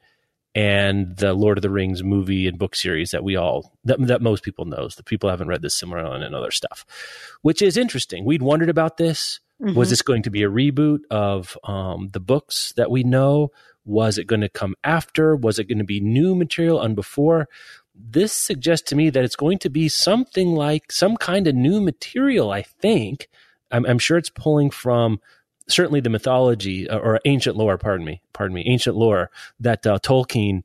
and 0.55 1.17
the 1.17 1.33
Lord 1.33 1.57
of 1.57 1.61
the 1.61 1.69
Rings 1.69 2.01
movie 2.01 2.47
and 2.47 2.57
book 2.57 2.75
series 2.75 3.11
that 3.11 3.25
we 3.25 3.35
all 3.35 3.73
that, 3.83 3.99
that 4.07 4.21
most 4.21 4.41
people 4.43 4.63
knows. 4.63 4.95
The 4.95 5.03
people 5.03 5.29
haven't 5.29 5.49
read 5.49 5.61
the 5.61 5.67
Silmarillion 5.67 6.23
and 6.23 6.33
other 6.33 6.51
stuff, 6.51 6.85
which 7.41 7.61
is 7.61 7.75
interesting. 7.75 8.23
We'd 8.23 8.41
wondered 8.41 8.69
about 8.69 8.97
this. 8.97 9.41
Mm-hmm. 9.61 9.77
Was 9.77 9.89
this 9.89 10.01
going 10.01 10.23
to 10.23 10.29
be 10.29 10.43
a 10.43 10.49
reboot 10.49 10.99
of 11.11 11.57
um, 11.63 12.09
the 12.13 12.19
books 12.19 12.73
that 12.77 12.89
we 12.89 13.03
know? 13.03 13.51
Was 13.85 14.17
it 14.17 14.27
going 14.27 14.41
to 14.41 14.49
come 14.49 14.75
after? 14.83 15.35
Was 15.35 15.59
it 15.59 15.65
going 15.65 15.77
to 15.77 15.85
be 15.85 15.99
new 15.99 16.35
material 16.35 16.79
on 16.79 16.95
before? 16.95 17.47
This 17.93 18.33
suggests 18.33 18.89
to 18.89 18.95
me 18.95 19.09
that 19.09 19.23
it's 19.23 19.37
going 19.37 19.59
to 19.59 19.69
be 19.69 19.87
something 19.89 20.49
like 20.49 20.91
some 20.91 21.17
kind 21.17 21.47
of 21.47 21.55
new 21.55 21.81
material. 21.81 22.51
I 22.51 22.61
think. 22.61 23.27
I'm, 23.71 23.85
I'm 23.85 23.99
sure 23.99 24.17
it's 24.17 24.29
pulling 24.29 24.69
from 24.69 25.19
certainly 25.67 25.99
the 25.99 26.10
mythology 26.10 26.89
uh, 26.89 26.97
or 26.97 27.19
ancient 27.25 27.56
lore, 27.56 27.78
pardon 27.78 28.06
me, 28.06 28.21
pardon 28.34 28.56
me, 28.56 28.63
ancient 28.67 28.95
lore 28.95 29.32
that 29.60 29.86
uh, 29.86 29.99
Tolkien 29.99 30.63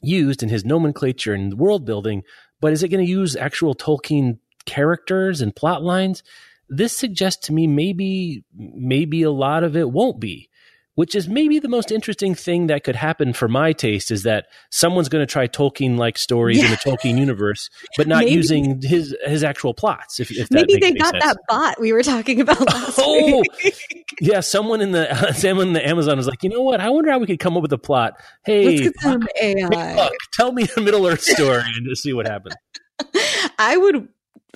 used 0.00 0.42
in 0.42 0.48
his 0.48 0.64
nomenclature 0.64 1.34
and 1.34 1.58
world 1.58 1.84
building. 1.84 2.22
But 2.60 2.72
is 2.72 2.82
it 2.82 2.88
going 2.88 3.04
to 3.04 3.10
use 3.10 3.36
actual 3.36 3.74
Tolkien 3.74 4.38
characters 4.64 5.40
and 5.40 5.54
plot 5.54 5.82
lines? 5.82 6.22
This 6.68 6.96
suggests 6.96 7.46
to 7.46 7.52
me 7.52 7.66
maybe 7.66 8.44
maybe 8.54 9.22
a 9.22 9.30
lot 9.30 9.64
of 9.64 9.76
it 9.76 9.90
won't 9.90 10.20
be 10.20 10.48
which 10.94 11.14
is 11.14 11.28
maybe 11.28 11.58
the 11.58 11.68
most 11.68 11.90
interesting 11.90 12.34
thing 12.34 12.66
that 12.66 12.84
could 12.84 12.96
happen 12.96 13.32
for 13.32 13.48
my 13.48 13.72
taste 13.72 14.10
is 14.10 14.24
that 14.24 14.46
someone's 14.70 15.08
going 15.08 15.22
to 15.22 15.30
try 15.30 15.48
Tolkien 15.48 15.96
like 15.96 16.18
stories 16.18 16.58
yeah. 16.58 16.66
in 16.66 16.70
the 16.70 16.76
Tolkien 16.76 17.18
universe, 17.18 17.70
but 17.96 18.06
not 18.06 18.24
maybe. 18.24 18.32
using 18.32 18.80
his 18.82 19.16
his 19.24 19.42
actual 19.42 19.72
plots. 19.72 20.20
If, 20.20 20.30
if 20.30 20.50
maybe 20.50 20.76
they 20.76 20.92
got 20.92 21.12
sense. 21.12 21.24
that 21.24 21.36
bot 21.48 21.80
we 21.80 21.92
were 21.92 22.02
talking 22.02 22.40
about 22.40 22.60
last 22.66 22.98
oh, 23.00 23.42
week. 23.62 23.74
yeah, 24.20 24.40
someone 24.40 24.80
in 24.80 24.92
the 24.92 25.32
someone 25.36 25.68
in 25.68 25.72
the 25.72 25.86
Amazon 25.86 26.18
was 26.18 26.26
like, 26.26 26.42
you 26.42 26.50
know 26.50 26.62
what? 26.62 26.80
I 26.80 26.90
wonder 26.90 27.10
how 27.10 27.18
we 27.18 27.26
could 27.26 27.40
come 27.40 27.56
up 27.56 27.62
with 27.62 27.72
a 27.72 27.78
plot. 27.78 28.14
Hey, 28.44 28.66
let's 28.66 28.80
get 28.80 28.92
some 29.00 29.26
AI. 29.40 29.96
Look, 29.96 30.12
tell 30.34 30.52
me 30.52 30.66
a 30.76 30.80
Middle 30.80 31.06
Earth 31.06 31.22
story 31.22 31.62
and 31.64 31.86
just 31.88 32.02
see 32.02 32.12
what 32.12 32.26
happens. 32.26 32.54
I 33.58 33.76
would 33.76 34.08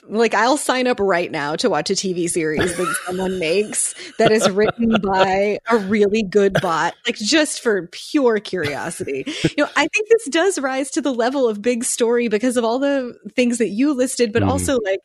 like 0.09 0.35
I'll 0.35 0.57
sign 0.57 0.87
up 0.87 1.01
right 1.01 1.31
now 1.31 1.57
to 1.57 1.71
watch 1.71 1.91
a 1.91 1.95
TV 1.95 2.29
series 2.29 2.77
that 2.77 2.97
someone 3.07 3.39
makes 3.39 3.95
that 4.19 4.31
is 4.31 4.49
written 4.51 5.01
by 5.03 5.59
a 5.69 5.79
really 5.79 6.23
good 6.23 6.55
bot, 6.61 6.95
like 7.07 7.17
just 7.17 7.61
for 7.61 7.89
pure 7.89 8.39
curiosity. 8.39 9.25
You 9.43 9.65
know, 9.65 9.71
I 9.77 9.89
think 9.89 10.09
this 10.09 10.29
does 10.31 10.59
rise 10.59 10.91
to 10.93 11.01
the 11.01 11.13
level 11.13 11.49
of 11.49 11.63
big 11.63 11.85
story 11.85 12.29
because 12.29 12.57
of 12.57 12.65
all 12.65 12.79
the 12.79 13.19
things 13.35 13.59
that 13.59 13.69
you 13.69 13.95
listed, 13.95 14.33
but 14.33 14.43
mm. 14.43 14.49
also 14.49 14.79
like 14.81 15.01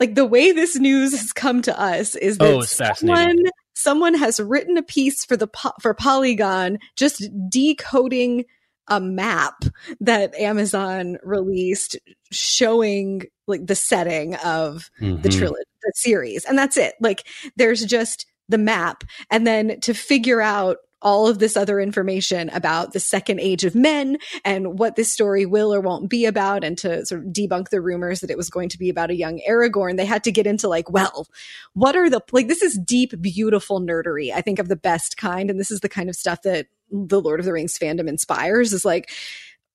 like 0.00 0.14
the 0.14 0.26
way 0.26 0.52
this 0.52 0.76
news 0.76 1.12
has 1.12 1.32
come 1.32 1.62
to 1.62 1.80
us 1.80 2.16
is 2.16 2.38
that 2.38 2.54
oh, 2.54 2.60
someone 2.62 3.36
someone 3.74 4.14
has 4.14 4.40
written 4.40 4.76
a 4.76 4.82
piece 4.82 5.24
for 5.24 5.36
the 5.36 5.48
for 5.80 5.94
Polygon 5.94 6.78
just 6.96 7.28
decoding 7.48 8.44
a 8.88 9.00
map 9.00 9.64
that 10.00 10.34
Amazon 10.34 11.18
released 11.22 11.96
showing 12.30 13.22
like 13.46 13.66
the 13.66 13.74
setting 13.74 14.34
of 14.36 14.90
mm-hmm. 15.00 15.20
the 15.22 15.28
trilogy, 15.28 15.62
the 15.82 15.92
series. 15.94 16.44
And 16.44 16.58
that's 16.58 16.76
it. 16.76 16.94
Like 17.00 17.26
there's 17.56 17.84
just 17.84 18.26
the 18.48 18.58
map. 18.58 19.04
And 19.30 19.46
then 19.46 19.80
to 19.80 19.94
figure 19.94 20.40
out 20.40 20.78
all 21.02 21.26
of 21.26 21.38
this 21.38 21.56
other 21.56 21.80
information 21.80 22.48
about 22.50 22.92
the 22.92 23.00
second 23.00 23.40
age 23.40 23.64
of 23.64 23.74
men 23.74 24.18
and 24.44 24.78
what 24.78 24.96
this 24.96 25.12
story 25.12 25.44
will 25.44 25.74
or 25.74 25.80
won't 25.80 26.08
be 26.08 26.24
about 26.24 26.64
and 26.64 26.78
to 26.78 27.04
sort 27.04 27.22
of 27.22 27.32
debunk 27.32 27.68
the 27.68 27.80
rumors 27.80 28.20
that 28.20 28.30
it 28.30 28.36
was 28.36 28.48
going 28.48 28.68
to 28.68 28.78
be 28.78 28.88
about 28.88 29.10
a 29.10 29.16
young 29.16 29.40
Aragorn, 29.48 29.96
they 29.96 30.04
had 30.04 30.24
to 30.24 30.32
get 30.32 30.46
into 30.46 30.68
like, 30.68 30.90
well, 30.90 31.26
what 31.74 31.96
are 31.96 32.08
the, 32.08 32.20
like, 32.30 32.48
this 32.48 32.62
is 32.62 32.78
deep, 32.78 33.20
beautiful 33.20 33.80
nerdery, 33.80 34.32
I 34.32 34.40
think 34.40 34.58
of 34.58 34.68
the 34.68 34.76
best 34.76 35.16
kind. 35.16 35.50
And 35.50 35.58
this 35.58 35.70
is 35.70 35.80
the 35.80 35.88
kind 35.88 36.08
of 36.08 36.16
stuff 36.16 36.42
that 36.42 36.66
the 36.90 37.20
Lord 37.20 37.40
of 37.40 37.46
the 37.46 37.52
Rings 37.52 37.78
fandom 37.78 38.08
inspires 38.08 38.72
is 38.72 38.84
like, 38.84 39.10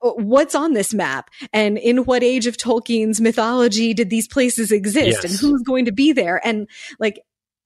oh, 0.01 0.13
what's 0.13 0.55
on 0.55 0.73
this 0.73 0.93
map 0.93 1.29
and 1.51 1.77
in 1.77 2.05
what 2.05 2.23
age 2.23 2.47
of 2.47 2.57
Tolkien's 2.57 3.19
mythology 3.19 3.93
did 3.93 4.09
these 4.09 4.27
places 4.27 4.71
exist 4.71 5.23
yes. 5.23 5.23
and 5.23 5.33
who's 5.33 5.63
going 5.63 5.85
to 5.85 5.91
be 5.91 6.11
there 6.11 6.39
and 6.45 6.69
like 6.99 7.19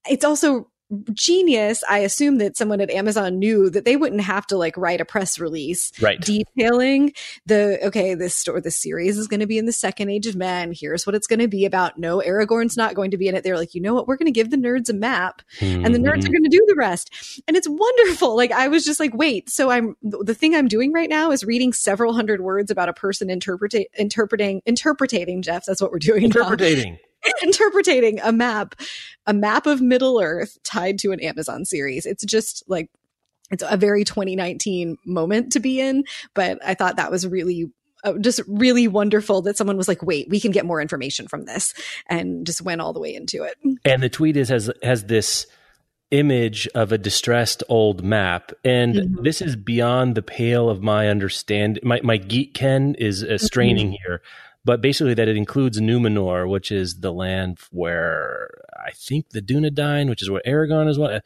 it's 0.10 0.26
also 0.26 0.71
genius 1.14 1.84
i 1.90 2.00
assume 2.00 2.38
that 2.38 2.58
someone 2.58 2.82
at 2.82 2.90
amazon 2.90 3.40
knew 3.40 3.70
that 3.70 3.86
they 3.86 3.96
wouldn't 3.96 4.22
have 4.22 4.46
to 4.46 4.58
like 4.58 4.76
write 4.78 5.02
a 5.02 5.06
press 5.06 5.40
release 5.40 5.92
right. 6.02 6.20
detailing 6.22 7.14
the 7.46 7.80
okay 7.86 8.14
this 8.14 8.36
store 8.36 8.62
this 8.62 8.78
series 8.78 9.18
is 9.18 9.28
going 9.28 9.40
to 9.40 9.48
be 9.48 9.58
in 9.58 9.66
the 9.66 9.72
second 9.72 10.10
age 10.10 10.28
of 10.28 10.36
men. 10.36 10.74
Here's 10.74 11.06
what 11.06 11.16
it's 11.16 11.28
going 11.28 11.40
to 11.40 11.48
be 11.48 11.66
about. 11.66 11.98
No 11.98 12.20
aragorn's 12.20 12.78
not 12.78 12.96
going 12.96 13.12
to 13.12 13.18
be 13.18 13.28
in 13.28 13.36
it. 13.36 13.44
They're 13.44 13.58
like 13.58 13.76
you 13.76 13.82
know 13.82 13.94
what? 13.94 14.08
We're 14.08 14.18
going 14.18 14.28
to 14.28 14.32
give 14.32 14.50
the 14.50 14.58
nerds 14.58 14.90
a 14.90 14.94
map 14.94 15.42
mm-hmm. 15.60 15.86
and 15.86 15.94
the 15.94 16.00
nerds 16.00 16.06
are 16.06 16.18
mm-hmm. 16.18 16.32
going 16.32 16.44
to 16.44 16.50
do 16.50 16.66
the 16.68 16.76
rest. 16.78 17.42
And 17.48 17.58
it's 17.58 17.68
wonderful. 17.70 18.36
Like 18.36 18.52
i 18.52 18.68
was 18.68 18.86
just 18.86 19.00
like 19.00 19.14
wait 19.14 19.50
so 19.50 19.70
i'm 19.70 19.96
the 20.02 20.34
thing 20.34 20.56
i'm 20.56 20.68
doing 20.68 20.92
right 20.92 21.10
now 21.10 21.32
is 21.32 21.44
reading 21.44 21.74
several 21.74 22.14
hundred 22.14 22.42
words 22.42 22.72
about 22.72 22.90
a 22.90 22.94
person 22.94 23.30
interpreting 23.30 23.86
interpreting 23.98 24.62
interpreting 24.66 25.42
jeff. 25.42 25.66
That's 25.66 25.82
what 25.82 25.92
we're 25.92 26.00
doing 26.00 26.24
interpreting 26.24 26.98
interpreting 27.44 28.20
a 28.22 28.32
map, 28.32 28.76
a 29.26 29.34
map 29.34 29.66
of 29.66 29.82
Middle 29.82 30.20
Earth 30.22 30.58
tied 30.64 31.00
to 31.00 31.12
an 31.12 31.20
Amazon 31.20 31.66
series. 31.66 32.06
It's 32.06 32.26
just 32.26 32.64
like 32.68 32.90
it's 33.52 33.64
a 33.68 33.78
very 33.78 34.04
2019 34.04 34.98
moment 35.06 35.52
to 35.54 35.60
be 35.60 35.80
in, 35.80 36.06
but 36.34 36.60
I 36.66 36.74
thought 36.74 36.96
that 36.96 37.12
was 37.12 37.28
really 37.28 37.72
uh, 38.04 38.14
just 38.20 38.42
really 38.48 38.88
wonderful 38.88 39.42
that 39.44 39.58
someone 39.58 39.78
was 39.78 39.88
like, 39.88 40.02
"Wait, 40.02 40.30
we 40.30 40.40
can 40.40 40.52
get 40.52 40.66
more 40.66 40.82
information 40.82 41.28
from 41.28 41.46
this," 41.46 41.74
and 42.08 42.46
just 42.46 42.62
went 42.62 42.82
all 42.82 42.94
the 42.94 43.00
way 43.00 43.14
into 43.14 43.44
it. 43.44 43.56
And 43.86 44.02
the 44.02 44.10
tweet 44.10 44.38
is 44.38 44.50
has 44.50 44.72
has 44.82 45.06
this 45.06 45.46
image 46.10 46.68
of 46.76 46.92
a 46.92 46.98
distressed 46.98 47.64
old 47.70 48.04
map, 48.04 48.52
and 48.64 48.96
mm-hmm. 48.96 49.24
this 49.24 49.42
is 49.42 49.56
beyond 49.56 50.16
the 50.16 50.24
pale 50.24 50.70
of 50.70 50.82
my 50.82 51.10
understand. 51.10 51.80
My 51.84 52.00
my 52.04 52.18
geek 52.18 52.54
Ken 52.54 52.96
is 52.96 53.24
uh, 53.24 53.38
straining 53.38 53.88
mm-hmm. 53.88 54.04
here 54.06 54.22
but 54.64 54.82
basically 54.82 55.14
that 55.14 55.28
it 55.28 55.38
includes 55.38 55.80
Numenor, 55.80 56.50
which 56.50 56.72
is 56.72 57.00
the 57.00 57.12
land 57.12 57.60
where 57.72 58.50
I 58.76 58.92
think 58.92 59.30
the 59.30 59.42
Dunedain, 59.42 60.10
which 60.10 60.22
is 60.22 60.30
where 60.30 60.42
Aragorn 60.46 60.90
is. 60.90 61.00
What? 61.00 61.24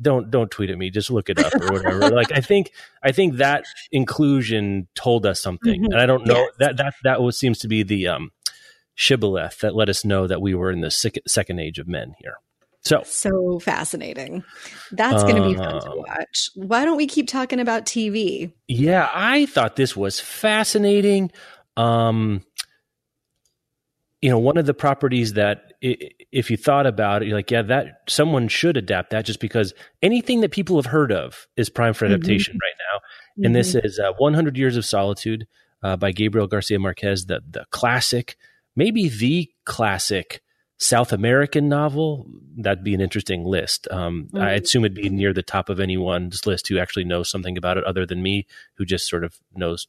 Don't 0.00 0.30
don't 0.30 0.50
tweet 0.50 0.70
at 0.70 0.78
me. 0.78 0.90
Just 0.90 1.10
look 1.10 1.28
it 1.28 1.38
up 1.38 1.54
or 1.54 1.72
whatever. 1.72 2.10
like 2.14 2.32
I 2.32 2.40
think 2.40 2.72
I 3.02 3.12
think 3.12 3.36
that 3.36 3.64
inclusion 3.92 4.88
told 4.94 5.26
us 5.26 5.40
something, 5.40 5.82
mm-hmm. 5.82 5.92
and 5.92 6.00
I 6.00 6.06
don't 6.06 6.26
know 6.26 6.38
yes. 6.38 6.52
that 6.58 6.76
that 6.78 6.94
that 7.04 7.22
was 7.22 7.38
seems 7.38 7.58
to 7.60 7.68
be 7.68 7.82
the 7.82 8.08
um, 8.08 8.30
shibboleth 8.94 9.60
that 9.60 9.74
let 9.74 9.88
us 9.88 10.04
know 10.04 10.26
that 10.26 10.40
we 10.40 10.54
were 10.54 10.70
in 10.70 10.80
the 10.80 10.90
second 10.90 11.58
age 11.58 11.78
of 11.78 11.86
men 11.86 12.14
here. 12.20 12.36
So 12.86 13.02
so 13.04 13.58
fascinating. 13.58 14.44
That's 14.92 15.24
going 15.24 15.34
to 15.34 15.48
be 15.48 15.54
fun 15.56 15.80
to 15.80 15.90
um, 15.90 15.98
watch. 15.98 16.50
Why 16.54 16.84
don't 16.84 16.96
we 16.96 17.08
keep 17.08 17.26
talking 17.26 17.58
about 17.58 17.84
TV? 17.84 18.52
Yeah, 18.68 19.10
I 19.12 19.46
thought 19.46 19.74
this 19.74 19.96
was 19.96 20.20
fascinating. 20.20 21.32
Um, 21.76 22.42
you 24.22 24.30
know, 24.30 24.38
one 24.38 24.56
of 24.56 24.66
the 24.66 24.74
properties 24.74 25.34
that 25.34 25.72
if 25.80 26.50
you 26.50 26.56
thought 26.56 26.86
about 26.86 27.22
it, 27.22 27.28
you're 27.28 27.36
like, 27.36 27.50
yeah, 27.50 27.62
that 27.62 28.00
someone 28.08 28.48
should 28.48 28.76
adapt 28.76 29.10
that 29.10 29.26
just 29.26 29.40
because 29.40 29.74
anything 30.02 30.40
that 30.40 30.50
people 30.50 30.76
have 30.76 30.86
heard 30.86 31.12
of 31.12 31.46
is 31.56 31.68
prime 31.68 31.92
for 31.92 32.06
mm-hmm. 32.06 32.14
adaptation 32.14 32.54
mm-hmm. 32.54 32.58
right 32.58 32.74
now. 32.92 32.98
Mm-hmm. 32.98 33.44
And 33.46 33.54
this 33.54 33.74
mm-hmm. 33.74 33.86
is 33.86 33.98
uh, 33.98 34.12
100 34.16 34.56
Years 34.56 34.76
of 34.76 34.84
Solitude 34.84 35.46
uh, 35.82 35.96
by 35.96 36.12
Gabriel 36.12 36.46
Garcia 36.46 36.78
Marquez, 36.78 37.26
the, 37.26 37.40
the 37.48 37.66
classic, 37.70 38.36
maybe 38.74 39.08
the 39.08 39.50
classic 39.64 40.42
South 40.78 41.12
American 41.12 41.68
novel. 41.68 42.26
That'd 42.56 42.84
be 42.84 42.94
an 42.94 43.00
interesting 43.00 43.44
list. 43.44 43.86
Um, 43.90 44.28
mm-hmm. 44.32 44.38
I 44.38 44.52
assume 44.52 44.84
it'd 44.84 44.94
be 44.94 45.10
near 45.10 45.34
the 45.34 45.42
top 45.42 45.68
of 45.68 45.78
anyone's 45.78 46.46
list 46.46 46.68
who 46.68 46.78
actually 46.78 47.04
knows 47.04 47.30
something 47.30 47.56
about 47.56 47.76
it 47.76 47.84
other 47.84 48.06
than 48.06 48.22
me, 48.22 48.46
who 48.74 48.84
just 48.84 49.08
sort 49.08 49.24
of 49.24 49.38
knows 49.54 49.86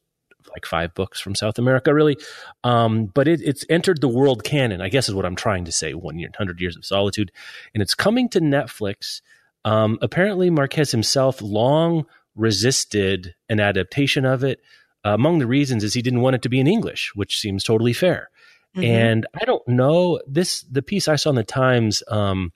like 0.49 0.65
five 0.65 0.93
books 0.93 1.19
from 1.19 1.35
South 1.35 1.59
America, 1.59 1.93
really. 1.93 2.17
Um, 2.63 3.05
but 3.05 3.27
it, 3.27 3.41
it's 3.41 3.65
entered 3.69 4.01
the 4.01 4.07
world 4.07 4.43
canon, 4.43 4.81
I 4.81 4.89
guess 4.89 5.09
is 5.09 5.15
what 5.15 5.25
I'm 5.25 5.35
trying 5.35 5.65
to 5.65 5.71
say. 5.71 5.93
One 5.93 6.19
year, 6.19 6.29
hundred 6.37 6.59
years 6.59 6.75
of 6.75 6.85
solitude, 6.85 7.31
and 7.73 7.81
it's 7.81 7.95
coming 7.95 8.29
to 8.29 8.41
Netflix. 8.41 9.21
Um, 9.65 9.97
apparently, 10.01 10.49
Marquez 10.49 10.91
himself 10.91 11.41
long 11.41 12.05
resisted 12.35 13.35
an 13.49 13.59
adaptation 13.59 14.25
of 14.25 14.43
it. 14.43 14.61
Uh, 15.05 15.13
among 15.13 15.39
the 15.39 15.47
reasons 15.47 15.83
is 15.83 15.93
he 15.93 16.01
didn't 16.01 16.21
want 16.21 16.35
it 16.35 16.41
to 16.43 16.49
be 16.49 16.59
in 16.59 16.67
English, 16.67 17.11
which 17.15 17.39
seems 17.39 17.63
totally 17.63 17.93
fair. 17.93 18.29
Mm-hmm. 18.75 18.83
And 18.83 19.27
I 19.39 19.45
don't 19.45 19.67
know 19.67 20.19
this. 20.27 20.61
The 20.61 20.81
piece 20.81 21.07
I 21.07 21.15
saw 21.15 21.29
in 21.29 21.35
the 21.35 21.43
Times 21.43 22.03
um, 22.07 22.51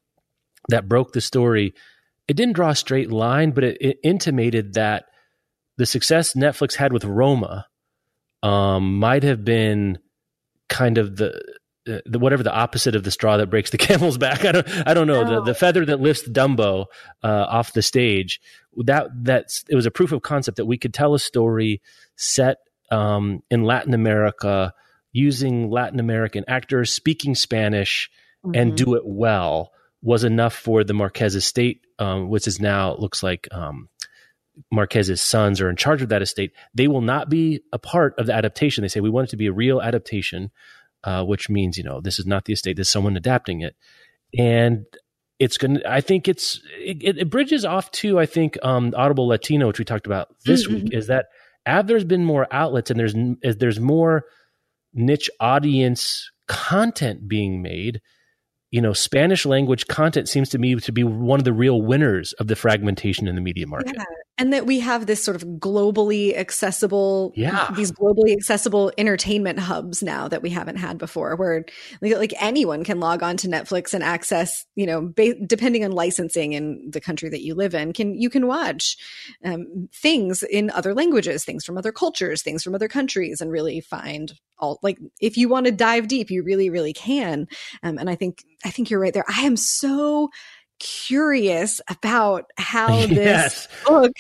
that 0.70 0.88
broke 0.88 1.14
the 1.14 1.22
story. 1.22 1.74
It 2.28 2.36
didn't 2.36 2.56
draw 2.56 2.70
a 2.70 2.76
straight 2.76 3.12
line, 3.12 3.52
but 3.52 3.64
it, 3.64 3.78
it 3.82 4.00
intimated 4.04 4.74
that 4.76 5.06
the 5.78 5.86
success 5.86 6.34
Netflix 6.34 6.76
had 6.76 6.94
with 6.94 7.06
Roma 7.06 7.66
um, 8.44 8.98
might 9.00 9.24
have 9.24 9.44
been 9.44 10.00
kind 10.70 10.98
of 10.98 11.16
the 11.18 11.42
uh, 11.88 11.98
the, 12.06 12.20
whatever 12.20 12.44
the 12.44 12.54
opposite 12.54 12.96
of 12.96 13.04
the 13.04 13.10
straw 13.10 13.38
that 13.38 13.50
breaks 13.50 13.72
the 13.72 13.78
camel's 13.80 14.18
back. 14.18 14.46
I 14.46 14.52
don't 14.52 14.88
I 14.88 14.94
don't 14.94 15.08
know 15.08 15.24
the 15.28 15.42
the 15.42 15.56
feather 15.56 15.86
that 15.86 16.00
lifts 16.00 16.28
Dumbo 16.28 16.86
uh, 17.24 17.46
off 17.50 17.74
the 17.74 17.82
stage. 17.82 18.40
That 18.78 19.08
that's 19.24 19.64
it 19.70 19.76
was 19.76 19.86
a 19.86 19.92
proof 19.92 20.12
of 20.12 20.22
concept 20.22 20.58
that 20.58 20.66
we 20.66 20.78
could 20.78 20.94
tell 20.94 21.14
a 21.14 21.20
story 21.20 21.82
set 22.16 22.58
um, 22.92 23.42
in 23.50 23.64
Latin 23.64 23.94
America 23.94 24.74
using 25.12 25.70
Latin 25.70 26.00
American 26.00 26.46
actors 26.48 26.92
speaking 26.92 27.36
Spanish 27.36 28.10
mm-hmm. 28.46 28.56
and 28.56 28.78
do 28.78 28.96
it 28.96 29.04
well 29.06 29.72
was 30.02 30.24
enough 30.24 30.54
for 30.54 30.84
the 30.84 30.94
Marquez 30.94 31.36
estate, 31.36 31.82
um, 32.00 32.30
which 32.30 32.48
is 32.48 32.60
now 32.60 32.96
looks 32.96 33.22
like 33.24 33.48
um, 33.52 33.90
Marquez's 34.72 35.22
sons 35.22 35.62
are 35.62 35.70
in 35.70 35.76
charge 35.76 36.02
of 36.02 36.10
that 36.10 36.22
estate. 36.22 36.52
They 36.74 36.88
will 36.88 37.02
not 37.02 37.30
be 37.30 37.62
a 37.72 37.80
part 37.80 38.14
of 38.18 38.26
the 38.26 38.34
adaptation. 38.34 38.82
They 38.82 38.88
say 38.88 39.00
we 39.00 39.10
want 39.10 39.30
it 39.30 39.32
to 39.32 39.38
be 39.38 39.48
a 39.48 39.54
real 39.54 39.82
adaptation, 39.82 40.52
uh, 41.04 41.24
which 41.24 41.50
means 41.50 41.78
you 41.78 41.84
know 41.84 42.02
this 42.02 42.20
is 42.20 42.26
not 42.26 42.46
the 42.46 42.54
estate. 42.54 42.76
There's 42.76 42.90
someone 42.90 43.18
adapting 43.18 43.62
it, 43.62 43.76
and 44.38 44.86
it's 45.42 45.58
going 45.58 45.74
to, 45.74 45.92
I 45.92 46.02
think 46.02 46.28
it's, 46.28 46.62
it, 46.78 47.18
it, 47.18 47.30
bridges 47.32 47.66
off 47.66 47.90
to, 47.94 48.20
I 48.20 48.28
think, 48.28 48.60
um, 48.62 48.94
Audible 48.96 49.28
Latino, 49.28 49.66
which 49.66 49.80
we 49.80 49.86
talked 49.86 50.06
about 50.06 50.28
this 50.46 50.68
mm-hmm. 50.68 50.84
week, 50.84 50.94
is 50.94 51.08
that 51.08 51.30
as 51.66 51.86
there's 51.86 52.04
been 52.04 52.24
more 52.24 52.48
outlets 52.52 52.92
and 52.92 53.00
there's, 53.00 53.16
there's 53.58 53.80
more 53.80 54.26
niche 54.94 55.32
audience 55.40 56.30
content 56.48 57.28
being 57.28 57.64
made, 57.64 58.02
you 58.72 58.82
know, 58.82 58.94
Spanish 58.94 59.46
language 59.46 59.88
content 59.88 60.30
seems 60.30 60.50
to 60.50 60.58
me 60.58 60.76
to 60.76 60.92
be 60.92 61.04
one 61.04 61.40
of 61.40 61.44
the 61.44 61.54
real 61.54 61.82
winners 61.82 62.32
of 62.34 62.48
the 62.48 62.56
fragmentation 62.56 63.28
in 63.28 63.36
the 63.36 63.42
media 63.42 63.68
market. 63.68 63.94
Yeah. 63.98 64.06
And 64.38 64.54
that 64.54 64.66
we 64.66 64.80
have 64.80 65.06
this 65.06 65.24
sort 65.24 65.36
of 65.36 65.44
globally 65.60 66.36
accessible, 66.36 67.32
yeah. 67.36 67.70
these 67.76 67.92
globally 67.92 68.32
accessible 68.32 68.92
entertainment 68.98 69.60
hubs 69.60 70.02
now 70.02 70.28
that 70.30 70.42
we 70.42 70.50
haven't 70.50 70.78
had 70.78 70.98
before, 70.98 71.36
where 71.36 71.66
like, 72.02 72.34
anyone 72.40 72.84
can 72.84 73.00
log 73.00 73.22
on 73.22 73.38
to 73.38 73.48
Netflix 73.48 73.94
and 73.94 74.04
access, 74.04 74.66
you 74.74 74.88
know, 74.88 75.12
ba- 75.16 75.36
depending 75.46 75.84
on 75.84 75.92
licensing 75.92 76.54
in 76.54 76.90
the 76.90 77.02
country 77.02 77.30
that 77.30 77.44
you 77.44 77.54
live 77.54 77.76
in, 77.76 77.94
can 77.94 78.20
you 78.20 78.32
can 78.32 78.48
watch 78.48 78.98
um, 79.44 79.90
things 79.94 80.42
in 80.44 80.72
other 80.72 80.96
languages, 80.96 81.44
things 81.44 81.64
from 81.64 81.78
other 81.78 81.92
cultures, 81.92 82.42
things 82.42 82.64
from 82.64 82.74
other 82.74 82.88
countries, 82.88 83.42
and 83.42 83.52
really 83.52 83.80
find 83.80 84.34
all 84.62 84.80
like 84.82 85.00
if 85.20 85.38
you 85.38 85.50
want 85.50 85.66
to 85.66 85.72
dive 85.72 86.08
deep, 86.08 86.30
you 86.30 86.44
really, 86.44 86.70
really 86.70 86.94
can. 86.94 87.48
Um, 87.84 87.98
and 87.98 88.10
I 88.10 88.16
think 88.16 88.44
I 88.64 88.70
think 88.70 88.90
you're 88.90 89.00
right 89.00 89.14
there. 89.14 89.26
I 89.28 89.42
am 89.42 89.58
so 89.58 90.30
curious 90.80 91.80
about 91.90 92.46
how 92.58 93.06
this 93.06 93.18
yes. 93.18 93.68
book 93.86 94.12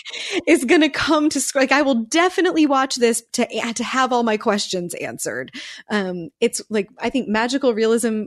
is 0.47 0.65
going 0.65 0.81
to 0.81 0.89
come 0.89 1.29
to 1.29 1.41
like 1.55 1.71
I 1.71 1.81
will 1.81 2.03
definitely 2.05 2.65
watch 2.65 2.95
this 2.95 3.23
to 3.33 3.45
to 3.73 3.83
have 3.83 4.11
all 4.11 4.23
my 4.23 4.37
questions 4.37 4.93
answered. 4.95 5.51
Um 5.89 6.29
it's 6.39 6.61
like 6.69 6.89
I 6.99 7.09
think 7.09 7.27
magical 7.27 7.73
realism 7.73 8.25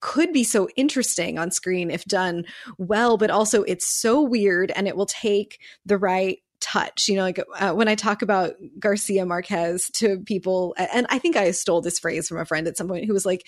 could 0.00 0.34
be 0.34 0.44
so 0.44 0.68
interesting 0.76 1.38
on 1.38 1.50
screen 1.50 1.90
if 1.90 2.04
done 2.04 2.44
well, 2.76 3.16
but 3.16 3.30
also 3.30 3.62
it's 3.62 3.88
so 3.88 4.20
weird 4.20 4.70
and 4.72 4.86
it 4.86 4.96
will 4.96 5.06
take 5.06 5.58
the 5.86 5.96
right 5.96 6.40
touch. 6.64 7.08
You 7.08 7.16
know, 7.16 7.22
like 7.22 7.40
uh, 7.58 7.72
when 7.72 7.88
I 7.88 7.94
talk 7.94 8.22
about 8.22 8.54
Garcia 8.78 9.26
Marquez 9.26 9.90
to 9.94 10.20
people, 10.20 10.74
and 10.78 11.06
I 11.10 11.18
think 11.18 11.36
I 11.36 11.50
stole 11.50 11.82
this 11.82 11.98
phrase 11.98 12.28
from 12.28 12.38
a 12.38 12.44
friend 12.44 12.66
at 12.66 12.76
some 12.76 12.88
point 12.88 13.04
who 13.04 13.12
was 13.12 13.26
like, 13.26 13.46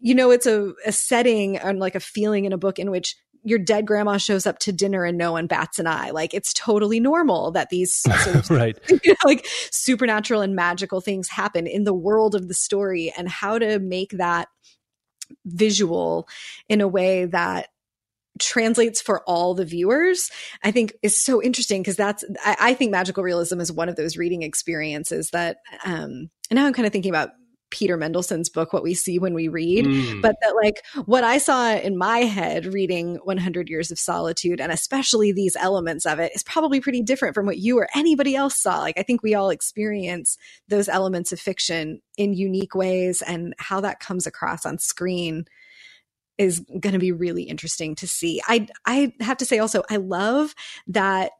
you 0.00 0.14
know, 0.14 0.30
it's 0.30 0.46
a, 0.46 0.72
a 0.84 0.92
setting 0.92 1.56
and 1.56 1.78
like 1.78 1.94
a 1.94 2.00
feeling 2.00 2.44
in 2.44 2.52
a 2.52 2.58
book 2.58 2.78
in 2.78 2.90
which 2.90 3.16
your 3.42 3.58
dead 3.58 3.86
grandma 3.86 4.18
shows 4.18 4.46
up 4.46 4.58
to 4.58 4.72
dinner 4.72 5.04
and 5.04 5.16
no 5.16 5.32
one 5.32 5.46
bats 5.46 5.78
an 5.78 5.86
eye. 5.86 6.10
Like 6.10 6.34
it's 6.34 6.52
totally 6.52 7.00
normal 7.00 7.52
that 7.52 7.70
these 7.70 7.94
sort 7.94 8.34
of, 8.34 8.50
right. 8.50 8.78
you 8.88 8.98
know, 9.06 9.14
like 9.24 9.46
supernatural 9.70 10.40
and 10.40 10.56
magical 10.56 11.00
things 11.00 11.28
happen 11.28 11.66
in 11.66 11.84
the 11.84 11.94
world 11.94 12.34
of 12.34 12.48
the 12.48 12.54
story 12.54 13.12
and 13.16 13.28
how 13.28 13.58
to 13.58 13.78
make 13.78 14.10
that 14.12 14.48
visual 15.46 16.28
in 16.68 16.80
a 16.80 16.88
way 16.88 17.26
that 17.26 17.68
translates 18.40 19.00
for 19.00 19.22
all 19.24 19.54
the 19.54 19.64
viewers 19.64 20.30
i 20.64 20.70
think 20.70 20.94
is 21.02 21.22
so 21.22 21.42
interesting 21.42 21.82
because 21.82 21.96
that's 21.96 22.24
I, 22.44 22.56
I, 22.60 22.74
think 22.74 22.90
magical 22.90 23.22
realism 23.22 23.60
is 23.60 23.72
one 23.72 23.88
of 23.88 23.96
those 23.96 24.16
reading 24.16 24.42
experiences 24.42 25.30
that 25.30 25.58
um 25.84 26.30
and 26.50 26.56
now 26.56 26.66
i'm 26.66 26.72
kind 26.72 26.86
of 26.86 26.92
thinking 26.92 27.10
about 27.10 27.30
peter 27.70 27.96
mendelsund's 27.96 28.48
book 28.48 28.72
what 28.72 28.82
we 28.82 28.94
see 28.94 29.18
when 29.18 29.32
we 29.32 29.46
read 29.46 29.86
mm. 29.86 30.22
but 30.22 30.34
that 30.42 30.54
like 30.60 30.82
what 31.06 31.22
i 31.22 31.38
saw 31.38 31.72
in 31.72 31.96
my 31.96 32.18
head 32.18 32.66
reading 32.66 33.16
100 33.22 33.68
years 33.68 33.92
of 33.92 33.98
solitude 33.98 34.60
and 34.60 34.72
especially 34.72 35.30
these 35.30 35.56
elements 35.56 36.04
of 36.04 36.18
it 36.18 36.32
is 36.34 36.42
probably 36.42 36.80
pretty 36.80 37.02
different 37.02 37.34
from 37.34 37.46
what 37.46 37.58
you 37.58 37.78
or 37.78 37.86
anybody 37.94 38.34
else 38.34 38.56
saw 38.56 38.80
like 38.80 38.98
i 38.98 39.02
think 39.02 39.22
we 39.22 39.34
all 39.34 39.50
experience 39.50 40.36
those 40.66 40.88
elements 40.88 41.30
of 41.30 41.38
fiction 41.38 42.00
in 42.16 42.32
unique 42.32 42.74
ways 42.74 43.22
and 43.22 43.54
how 43.58 43.80
that 43.80 44.00
comes 44.00 44.26
across 44.26 44.66
on 44.66 44.78
screen 44.78 45.44
is 46.40 46.60
going 46.80 46.94
to 46.94 46.98
be 46.98 47.12
really 47.12 47.42
interesting 47.42 47.94
to 47.96 48.08
see. 48.08 48.40
I 48.48 48.66
I 48.86 49.12
have 49.20 49.36
to 49.38 49.44
say 49.44 49.58
also 49.58 49.82
I 49.90 49.96
love 49.96 50.54
that 50.88 51.32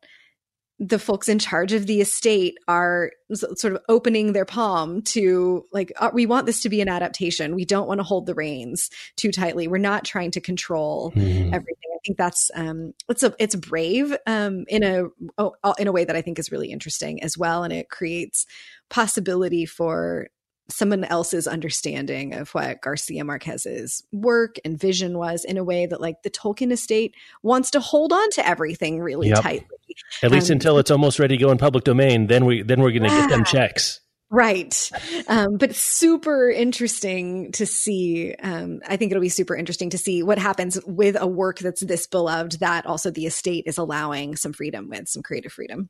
the 0.78 0.98
folks 0.98 1.28
in 1.28 1.38
charge 1.38 1.72
of 1.74 1.86
the 1.86 2.01
estate 2.01 2.59
are 2.66 3.12
sort 3.34 3.74
of 3.74 3.82
opening 3.88 4.32
their 4.32 4.46
palm 4.46 5.03
to 5.03 5.64
like 5.72 5.92
uh, 5.98 6.11
we 6.12 6.24
want 6.24 6.46
this 6.46 6.62
to 6.62 6.70
be 6.70 6.80
an 6.80 6.88
adaptation 6.88 7.55
we 7.55 7.66
don't 7.66 7.86
want 7.86 7.98
to 7.98 8.05
hold 8.05 8.24
the 8.24 8.34
reins 8.34 8.88
too 9.16 9.30
tightly 9.30 9.68
we're 9.68 9.76
not 9.76 10.07
trying 10.07 10.30
to 10.30 10.40
control 10.40 11.11
mm-hmm. 11.11 11.53
everything 11.53 11.90
i 11.94 11.98
think 12.07 12.16
that's 12.16 12.51
um 12.55 12.94
it's 13.11 13.22
a 13.22 13.34
it's 13.38 13.55
brave 13.55 14.16
um 14.26 14.64
in 14.68 14.82
a 14.82 15.05
oh, 15.36 15.55
in 15.78 15.86
a 15.86 15.92
way 15.92 16.03
that 16.03 16.16
i 16.16 16.22
think 16.22 16.38
is 16.38 16.51
really 16.51 16.72
interesting 16.72 17.22
as 17.22 17.36
well 17.36 17.62
and 17.62 17.74
it 17.74 17.90
creates 17.90 18.46
possibility 18.88 19.66
for 19.66 20.28
someone 20.70 21.04
else's 21.04 21.46
understanding 21.46 22.34
of 22.34 22.50
what 22.50 22.80
Garcia 22.80 23.24
Marquez's 23.24 24.02
work 24.12 24.56
and 24.64 24.78
vision 24.78 25.18
was 25.18 25.44
in 25.44 25.56
a 25.56 25.64
way 25.64 25.86
that 25.86 26.00
like 26.00 26.22
the 26.22 26.30
Tolkien 26.30 26.72
estate 26.72 27.14
wants 27.42 27.70
to 27.72 27.80
hold 27.80 28.12
on 28.12 28.30
to 28.30 28.46
everything 28.46 29.00
really 29.00 29.28
yep. 29.28 29.42
tightly. 29.42 29.76
At 30.22 30.30
least 30.30 30.50
um, 30.50 30.54
until 30.54 30.78
it's 30.78 30.90
almost 30.90 31.18
ready 31.18 31.36
to 31.36 31.44
go 31.44 31.50
in 31.50 31.58
public 31.58 31.84
domain, 31.84 32.26
then 32.28 32.44
we 32.44 32.62
then 32.62 32.80
we're 32.80 32.92
going 32.92 33.02
to 33.02 33.08
yeah. 33.08 33.22
get 33.22 33.30
them 33.30 33.44
checks. 33.44 34.00
Right. 34.32 34.90
Um, 35.26 35.56
but 35.56 35.74
super 35.74 36.48
interesting 36.48 37.50
to 37.52 37.66
see. 37.66 38.36
Um, 38.36 38.80
I 38.86 38.96
think 38.96 39.10
it'll 39.10 39.20
be 39.20 39.28
super 39.28 39.56
interesting 39.56 39.90
to 39.90 39.98
see 39.98 40.22
what 40.22 40.38
happens 40.38 40.78
with 40.86 41.16
a 41.20 41.26
work 41.26 41.58
that's 41.58 41.80
this 41.80 42.06
beloved 42.06 42.60
that 42.60 42.86
also 42.86 43.10
the 43.10 43.26
estate 43.26 43.64
is 43.66 43.76
allowing 43.76 44.36
some 44.36 44.52
freedom 44.52 44.88
with, 44.88 45.08
some 45.08 45.24
creative 45.24 45.52
freedom. 45.52 45.88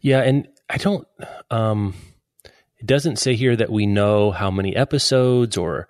Yeah. 0.00 0.20
And 0.20 0.46
I 0.70 0.76
don't, 0.76 1.06
um, 1.50 1.94
it 2.84 2.88
doesn't 2.88 3.16
say 3.16 3.34
here 3.34 3.56
that 3.56 3.72
we 3.72 3.86
know 3.86 4.30
how 4.30 4.50
many 4.50 4.76
episodes 4.76 5.56
or 5.56 5.88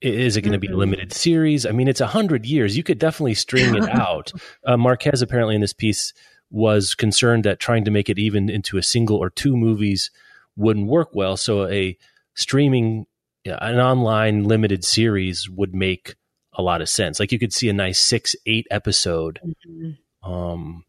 is 0.00 0.36
it 0.36 0.42
going 0.42 0.52
to 0.52 0.60
be 0.60 0.68
a 0.68 0.76
limited 0.76 1.12
series? 1.12 1.66
I 1.66 1.72
mean, 1.72 1.88
it's 1.88 2.00
a 2.00 2.06
hundred 2.06 2.46
years. 2.46 2.76
You 2.76 2.84
could 2.84 3.00
definitely 3.00 3.34
string 3.34 3.74
it 3.74 3.88
out. 3.90 4.30
Uh, 4.64 4.76
Marquez 4.76 5.22
apparently 5.22 5.56
in 5.56 5.60
this 5.60 5.72
piece 5.72 6.12
was 6.50 6.94
concerned 6.94 7.42
that 7.42 7.58
trying 7.58 7.84
to 7.84 7.90
make 7.90 8.08
it 8.08 8.16
even 8.16 8.48
into 8.48 8.78
a 8.78 8.82
single 8.82 9.16
or 9.16 9.28
two 9.28 9.56
movies 9.56 10.12
wouldn't 10.54 10.86
work 10.86 11.08
well. 11.14 11.36
So 11.36 11.66
a 11.66 11.98
streaming, 12.34 13.06
an 13.44 13.80
online 13.80 14.44
limited 14.44 14.84
series 14.84 15.50
would 15.50 15.74
make 15.74 16.14
a 16.52 16.62
lot 16.62 16.80
of 16.80 16.88
sense. 16.88 17.18
Like 17.18 17.32
you 17.32 17.40
could 17.40 17.52
see 17.52 17.68
a 17.68 17.72
nice 17.72 17.98
six, 17.98 18.36
eight 18.46 18.68
episode 18.70 19.40
mm-hmm. 19.44 20.32
um, 20.32 20.84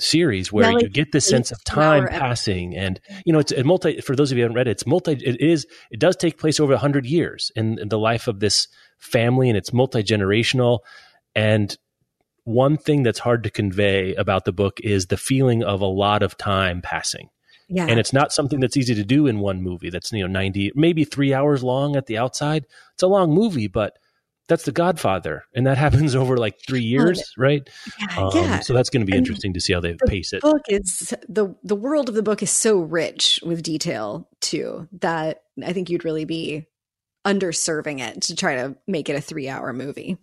series 0.00 0.52
where 0.52 0.72
like 0.72 0.82
you 0.82 0.88
get 0.88 1.10
the 1.10 1.20
sense 1.20 1.50
of 1.50 1.62
time 1.64 2.06
passing 2.06 2.76
and 2.76 3.00
you 3.24 3.32
know 3.32 3.40
it's 3.40 3.50
a 3.50 3.64
multi 3.64 4.00
for 4.00 4.14
those 4.14 4.30
of 4.30 4.38
you 4.38 4.42
who 4.42 4.44
haven't 4.44 4.56
read 4.56 4.68
it 4.68 4.70
it's 4.70 4.86
multi 4.86 5.12
it 5.12 5.40
is 5.40 5.66
it 5.90 5.98
does 5.98 6.14
take 6.14 6.38
place 6.38 6.60
over 6.60 6.72
100 6.72 7.04
years 7.04 7.50
in, 7.56 7.78
in 7.80 7.88
the 7.88 7.98
life 7.98 8.28
of 8.28 8.38
this 8.38 8.68
family 8.98 9.48
and 9.48 9.58
it's 9.58 9.72
multi-generational 9.72 10.80
and 11.34 11.76
one 12.44 12.76
thing 12.76 13.02
that's 13.02 13.18
hard 13.18 13.42
to 13.42 13.50
convey 13.50 14.14
about 14.14 14.44
the 14.44 14.52
book 14.52 14.80
is 14.82 15.06
the 15.06 15.16
feeling 15.16 15.64
of 15.64 15.80
a 15.80 15.86
lot 15.86 16.22
of 16.22 16.36
time 16.36 16.80
passing 16.80 17.28
yeah. 17.68 17.86
And 17.86 18.00
it's 18.00 18.14
not 18.14 18.32
something 18.32 18.60
that's 18.60 18.78
easy 18.78 18.94
to 18.94 19.04
do 19.04 19.26
in 19.26 19.40
one 19.40 19.62
movie 19.62 19.90
that's, 19.90 20.10
you 20.10 20.26
know, 20.26 20.32
90, 20.32 20.72
maybe 20.74 21.04
three 21.04 21.34
hours 21.34 21.62
long 21.62 21.96
at 21.96 22.06
the 22.06 22.16
outside. 22.16 22.64
It's 22.94 23.02
a 23.02 23.06
long 23.06 23.30
movie, 23.30 23.66
but 23.66 23.98
that's 24.48 24.64
the 24.64 24.72
Godfather, 24.72 25.44
and 25.54 25.66
that 25.66 25.76
happens 25.78 26.16
over 26.16 26.36
like 26.36 26.58
three 26.66 26.82
years, 26.82 27.22
right? 27.36 27.68
Yeah, 28.00 28.18
um, 28.18 28.30
yeah. 28.34 28.60
So 28.60 28.72
that's 28.72 28.90
going 28.90 29.02
to 29.02 29.06
be 29.06 29.12
and 29.12 29.26
interesting 29.26 29.52
to 29.54 29.60
see 29.60 29.74
how 29.74 29.80
they 29.80 29.92
the 29.92 30.06
pace 30.06 30.32
it. 30.32 30.40
Book 30.40 30.62
is 30.68 31.14
the 31.28 31.54
the 31.62 31.76
world 31.76 32.08
of 32.08 32.14
the 32.14 32.22
book 32.22 32.42
is 32.42 32.50
so 32.50 32.78
rich 32.78 33.40
with 33.44 33.62
detail 33.62 34.28
too 34.40 34.88
that 35.00 35.42
I 35.64 35.72
think 35.72 35.90
you'd 35.90 36.04
really 36.04 36.24
be 36.24 36.66
underserving 37.26 38.00
it 38.00 38.22
to 38.22 38.34
try 38.34 38.56
to 38.56 38.76
make 38.86 39.10
it 39.10 39.16
a 39.16 39.20
three 39.20 39.48
hour 39.48 39.72
movie. 39.72 40.16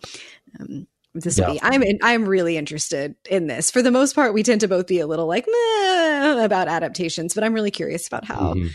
Um, 0.59 0.87
this 1.13 1.37
yeah. 1.37 1.51
be 1.51 1.59
I'm 1.61 1.83
in, 1.83 1.99
I'm 2.01 2.27
really 2.27 2.57
interested 2.57 3.15
in 3.29 3.47
this. 3.47 3.71
For 3.71 3.81
the 3.81 3.91
most 3.91 4.15
part, 4.15 4.33
we 4.33 4.43
tend 4.43 4.61
to 4.61 4.67
both 4.67 4.87
be 4.87 4.99
a 4.99 5.07
little 5.07 5.27
like 5.27 5.45
about 5.47 6.67
adaptations, 6.67 7.33
but 7.33 7.43
I'm 7.43 7.53
really 7.53 7.71
curious 7.71 8.07
about 8.07 8.25
how. 8.25 8.55
Mm-hmm 8.55 8.67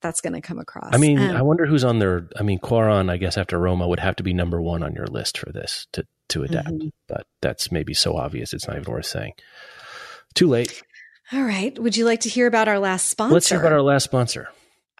that's 0.00 0.20
going 0.20 0.32
to 0.32 0.40
come 0.40 0.58
across. 0.58 0.90
I 0.92 0.96
mean, 0.96 1.18
um, 1.18 1.36
I 1.36 1.42
wonder 1.42 1.66
who's 1.66 1.84
on 1.84 1.98
there. 1.98 2.28
I 2.38 2.42
mean, 2.42 2.58
Cuarón, 2.58 3.10
I 3.10 3.16
guess 3.16 3.36
after 3.36 3.58
Roma 3.58 3.86
would 3.86 4.00
have 4.00 4.16
to 4.16 4.22
be 4.22 4.32
number 4.32 4.60
one 4.60 4.82
on 4.82 4.94
your 4.94 5.06
list 5.06 5.38
for 5.38 5.52
this 5.52 5.86
to 5.92 6.06
to 6.30 6.44
adapt, 6.44 6.68
mm-hmm. 6.68 6.88
but 7.08 7.26
that's 7.40 7.72
maybe 7.72 7.92
so 7.92 8.16
obvious 8.16 8.52
it's 8.52 8.68
not 8.68 8.76
even 8.76 8.92
worth 8.92 9.06
saying. 9.06 9.32
Too 10.34 10.46
late. 10.46 10.82
All 11.32 11.42
right. 11.42 11.76
Would 11.78 11.96
you 11.96 12.04
like 12.04 12.20
to 12.20 12.28
hear 12.28 12.46
about 12.46 12.68
our 12.68 12.78
last 12.78 13.08
sponsor? 13.08 13.34
Let's 13.34 13.48
hear 13.48 13.58
about 13.58 13.72
our 13.72 13.82
last 13.82 14.04
sponsor. 14.04 14.48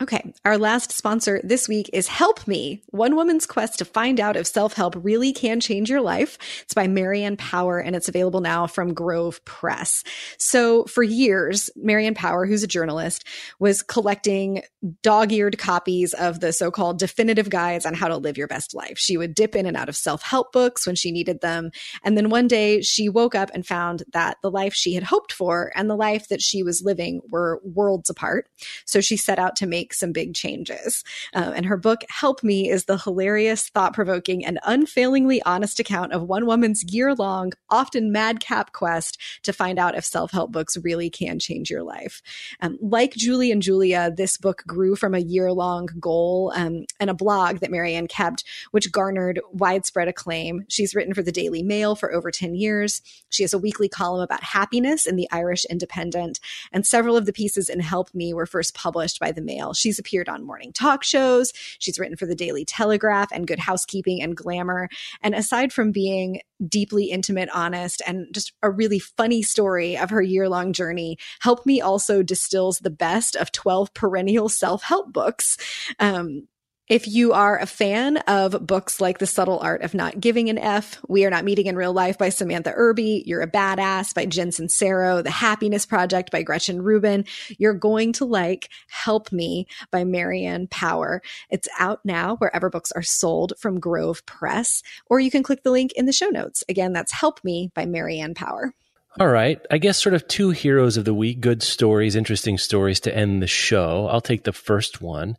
Okay, 0.03 0.33
our 0.47 0.57
last 0.57 0.93
sponsor 0.93 1.43
this 1.45 1.69
week 1.69 1.91
is 1.93 2.09
Help 2.09 2.49
Me, 2.49 2.83
One 2.87 3.17
Woman's 3.17 3.45
Quest 3.45 3.81
to 3.81 3.85
Find 3.85 4.19
Out 4.19 4.35
If 4.35 4.47
Self 4.47 4.73
Help 4.73 4.95
Really 4.97 5.35
Can 5.35 5.61
Change 5.61 5.91
Your 5.91 6.01
Life. 6.01 6.39
It's 6.63 6.73
by 6.73 6.89
Marianne 6.89 7.37
Power 7.37 7.79
and 7.79 7.95
it's 7.95 8.09
available 8.09 8.41
now 8.41 8.67
from 8.67 8.95
Grove 8.95 9.45
Press. 9.45 10.03
So 10.39 10.85
for 10.85 11.03
years, 11.03 11.69
Marianne 11.77 12.15
Power, 12.15 12.47
who's 12.47 12.63
a 12.63 12.67
journalist, 12.67 13.27
was 13.59 13.83
collecting 13.83 14.63
dog 15.03 15.33
eared 15.33 15.59
copies 15.59 16.15
of 16.15 16.41
the 16.41 16.55
so 16.55 16.71
called 16.71 16.99
definitive 16.99 17.51
guides 17.51 17.85
on 17.85 17.93
how 17.93 18.09
to 18.09 18.17
live 18.17 18.39
your 18.39 18.49
best 18.49 18.75
life. 18.75 18.99
She 18.99 19.19
would 19.19 19.35
dip 19.35 19.55
in 19.55 19.67
and 19.67 19.77
out 19.77 19.91
of 19.91 19.97
self 19.97 20.23
help 20.23 20.51
books 20.51 20.87
when 20.87 20.97
she 20.97 21.13
needed 21.13 21.43
them. 21.43 21.73
And 22.03 22.17
then 22.17 22.31
one 22.31 22.49
day 22.49 22.81
she 22.81 23.11
woke 23.11 23.35
up 23.35 23.51
and 23.53 23.67
found 23.67 24.05
that 24.15 24.39
the 24.41 24.51
life 24.51 24.73
she 24.73 24.95
had 24.95 25.03
hoped 25.03 25.35
for 25.35 25.71
and 25.75 25.91
the 25.91 25.97
life 25.97 26.29
that 26.29 26.41
she 26.41 26.63
was 26.63 26.83
living 26.83 27.21
were 27.29 27.61
worlds 27.63 28.09
apart. 28.09 28.49
So 28.87 29.03
she 29.03 29.19
set 29.19 29.39
out 29.39 29.57
to 29.57 29.67
make 29.67 29.90
make 29.91 29.95
some 29.95 30.13
big 30.13 30.35
changes. 30.35 31.03
Uh, 31.35 31.53
and 31.55 31.67
her 31.67 31.77
book, 31.77 32.03
Help 32.09 32.45
Me, 32.45 32.71
is 32.71 32.85
the 32.85 32.99
hilarious, 32.99 33.69
thought 33.71 33.93
provoking, 33.93 34.45
and 34.45 34.59
unfailingly 34.65 35.43
honest 35.43 35.81
account 35.81 36.13
of 36.13 36.23
one 36.23 36.47
woman's 36.47 36.85
year 36.93 37.15
long, 37.15 37.53
often 37.69 38.13
madcap 38.13 38.73
quest 38.73 39.19
to 39.43 39.53
find 39.53 39.79
out 39.79 39.97
if 39.97 40.05
self 40.05 40.31
help 40.31 40.53
books 40.53 40.77
really 40.85 41.11
can 41.11 41.39
change 41.39 41.71
your 41.71 41.83
life. 41.83 42.23
Um, 42.61 42.79
like 42.81 43.15
Julie 43.15 43.51
and 43.51 43.63
Julia, 43.63 44.13
this 44.17 44.37
book 44.37 44.63
grew 44.67 44.95
from 44.95 45.15
a 45.15 45.19
year 45.19 45.53
long 45.53 45.89
goal 45.99 46.53
um, 46.55 46.85
and 47.01 47.11
a 47.11 47.15
blog 47.15 47.59
that 47.59 47.71
Marianne 47.71 48.07
kept, 48.07 48.45
which 48.71 48.93
garnered 48.93 49.41
widespread 49.53 50.09
acclaim. 50.09 50.65
She's 50.69 50.95
written 50.95 51.15
for 51.15 51.23
the 51.23 51.33
Daily 51.33 51.63
Mail 51.63 51.97
for 51.97 52.13
over 52.13 52.31
10 52.31 52.55
years. 52.55 53.03
She 53.31 53.43
has 53.43 53.53
a 53.53 53.59
weekly 53.59 53.89
column 53.89 54.23
about 54.23 54.45
happiness 54.45 55.07
in 55.07 55.17
the 55.17 55.29
Irish 55.33 55.65
Independent, 55.65 56.39
and 56.73 56.87
several 56.87 57.17
of 57.17 57.27
the 57.27 57.33
pieces 57.33 57.69
in 57.69 57.81
Help 57.81 58.15
Me 58.15 58.33
were 58.33 58.47
first 58.47 58.75
published 58.75 59.19
by 59.19 59.33
the 59.33 59.43
Mail. 59.43 59.75
She's 59.81 59.99
appeared 59.99 60.29
on 60.29 60.47
morning 60.47 60.73
talk 60.73 61.03
shows. 61.03 61.53
She's 61.79 61.99
written 61.99 62.17
for 62.17 62.27
the 62.27 62.35
Daily 62.35 62.65
Telegraph 62.65 63.31
and 63.33 63.47
Good 63.47 63.59
Housekeeping 63.59 64.23
and 64.23 64.37
Glamour. 64.37 64.89
And 65.23 65.35
aside 65.35 65.73
from 65.73 65.93
being 65.93 66.41
deeply 66.67 67.07
intimate, 67.07 67.49
honest, 67.55 68.03
and 68.07 68.27
just 68.33 68.53
a 68.63 68.71
really 68.71 68.99
funny 68.99 69.43
story 69.43 69.97
of 69.97 70.11
her 70.11 70.23
year 70.23 70.49
long 70.49 70.73
journey, 70.73 71.19
Help 71.41 71.65
Me 71.67 71.81
also 71.81 72.23
distills 72.23 72.79
the 72.79 72.91
best 72.91 73.37
of 73.37 73.53
12 73.53 73.95
perennial 73.95 74.49
self 74.49 74.83
help 74.83 75.13
books. 75.13 75.57
Um, 75.99 76.47
if 76.91 77.07
you 77.07 77.33
are 77.33 77.57
a 77.57 77.67
fan 77.67 78.17
of 78.17 78.67
books 78.67 79.01
like 79.01 79.19
The 79.19 79.27
Subtle 79.27 79.61
Art 79.61 79.83
of 79.83 79.95
Not 79.95 80.19
Giving 80.19 80.51
an 80.51 80.59
F, 80.59 80.99
We 81.07 81.25
Are 81.25 81.31
Not 81.31 81.45
Meeting 81.45 81.67
in 81.67 81.77
Real 81.77 81.93
Life 81.93 82.19
by 82.19 82.31
Samantha 82.31 82.73
Irby, 82.75 83.23
You're 83.27 83.43
a 83.43 83.51
Badass 83.51 84.13
by 84.13 84.27
Jen 84.27 84.51
Sincero, 84.51 85.23
The 85.23 85.31
Happiness 85.31 85.87
Project 85.87 86.33
by 86.33 86.43
Gretchen 86.43 86.83
Rubin, 86.83 87.27
you're 87.59 87.75
going 87.75 88.13
to 88.15 88.25
like 88.25 88.69
Help 88.89 89.31
Me 89.31 89.69
by 89.93 90.03
Marianne 90.03 90.67
Power. 90.67 91.23
It's 91.49 91.69
out 91.79 92.01
now 92.05 92.35
wherever 92.37 92.69
books 92.69 92.91
are 92.91 93.03
sold 93.03 93.53
from 93.57 93.79
Grove 93.79 94.27
Press, 94.27 94.83
or 95.07 95.21
you 95.21 95.31
can 95.31 95.45
click 95.45 95.63
the 95.63 95.71
link 95.71 95.93
in 95.93 96.07
the 96.07 96.13
show 96.13 96.29
notes. 96.29 96.65
Again, 96.69 96.93
that's 96.93 97.13
Help 97.13 97.45
Me 97.45 97.71
by 97.73 97.87
Marianne 97.87 98.35
Power. 98.35 98.75
All 99.21 99.29
right. 99.29 99.65
I 99.71 99.79
guess 99.79 100.03
sort 100.03 100.15
of 100.15 100.27
two 100.27 100.51
heroes 100.51 100.97
of 100.97 101.05
the 101.05 101.15
week, 101.15 101.41
good 101.41 101.63
stories, 101.63 102.17
interesting 102.17 102.59
stories 102.59 102.99
to 103.01 103.17
end 103.17 103.41
the 103.41 103.47
show. 103.47 104.09
I'll 104.11 104.21
take 104.21 104.43
the 104.43 104.53
first 104.53 105.01
one. 105.01 105.37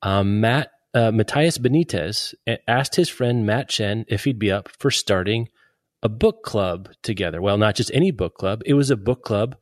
Um, 0.00 0.40
Matt 0.40 0.70
uh, 0.94 1.10
Matthias 1.10 1.58
Benitez 1.58 2.34
asked 2.68 2.94
his 2.94 3.08
friend 3.08 3.44
Matt 3.44 3.68
Chen 3.68 4.04
if 4.08 4.24
he'd 4.24 4.38
be 4.38 4.52
up 4.52 4.68
for 4.78 4.90
starting 4.90 5.48
a 6.02 6.08
book 6.08 6.44
club 6.44 6.90
together. 7.02 7.42
Well, 7.42 7.58
not 7.58 7.74
just 7.74 7.90
any 7.92 8.10
book 8.10 8.36
club, 8.36 8.62
it 8.64 8.74
was 8.74 8.90
a 8.90 8.96
book 8.96 9.24
club 9.24 9.56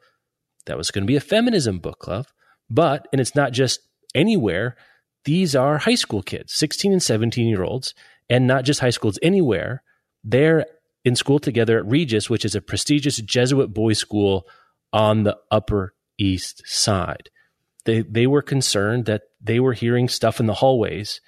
that 0.66 0.76
was 0.76 0.90
going 0.90 1.04
to 1.04 1.10
be 1.10 1.16
a 1.16 1.20
feminism 1.20 1.78
book 1.78 1.98
club. 1.98 2.26
But, 2.68 3.08
and 3.12 3.20
it's 3.20 3.34
not 3.34 3.52
just 3.52 3.80
anywhere, 4.14 4.76
these 5.24 5.56
are 5.56 5.78
high 5.78 5.94
school 5.94 6.22
kids, 6.22 6.52
16 6.54 6.92
and 6.92 7.02
17 7.02 7.46
year 7.46 7.62
olds, 7.62 7.94
and 8.28 8.46
not 8.46 8.64
just 8.64 8.80
high 8.80 8.90
schools 8.90 9.18
anywhere. 9.22 9.82
They're 10.24 10.66
in 11.04 11.16
school 11.16 11.38
together 11.38 11.78
at 11.78 11.86
Regis, 11.86 12.28
which 12.28 12.44
is 12.44 12.54
a 12.54 12.60
prestigious 12.60 13.16
Jesuit 13.16 13.72
boys' 13.72 13.98
school 13.98 14.46
on 14.92 15.22
the 15.22 15.38
Upper 15.50 15.94
East 16.18 16.62
Side 16.66 17.30
they 17.84 18.02
they 18.02 18.26
were 18.26 18.42
concerned 18.42 19.06
that 19.06 19.22
they 19.40 19.60
were 19.60 19.72
hearing 19.72 20.08
stuff 20.08 20.40
in 20.40 20.46
the 20.46 20.54
hallways 20.54 21.20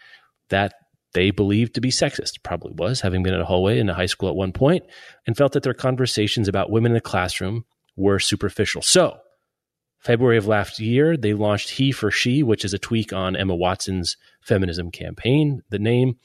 that 0.49 0.75
they 1.15 1.31
believed 1.31 1.75
to 1.75 1.81
be 1.81 1.91
sexist. 1.91 2.43
Probably 2.43 2.73
was, 2.73 3.01
having 3.01 3.23
been 3.23 3.35
in 3.35 3.41
a 3.41 3.47
hallway 3.47 3.79
in 3.79 3.89
a 3.89 3.95
high 3.95 4.07
school 4.07 4.29
at 4.29 4.35
one 4.35 4.53
point, 4.53 4.85
and 5.27 5.37
felt 5.37 5.53
that 5.53 5.63
their 5.63 5.75
conversations 5.75 6.49
about 6.49 6.71
women 6.71 6.93
in 6.93 6.95
the 6.95 7.01
classroom 7.01 7.65
were 7.97 8.19
superficial. 8.19 8.83
So, 8.83 9.19
February 10.01 10.37
of 10.37 10.47
last 10.47 10.79
year, 10.79 11.17
they 11.17 11.33
launched 11.33 11.71
He 11.71 11.93
for 11.93 12.11
She, 12.11 12.43
which 12.43 12.65
is 12.65 12.75
a 12.75 12.79
tweak 12.79 13.13
on 13.13 13.37
Emma 13.37 13.55
Watson's 13.55 14.17
feminism 14.43 14.91
campaign. 14.91 15.63
The 15.71 15.79
name, 15.79 16.19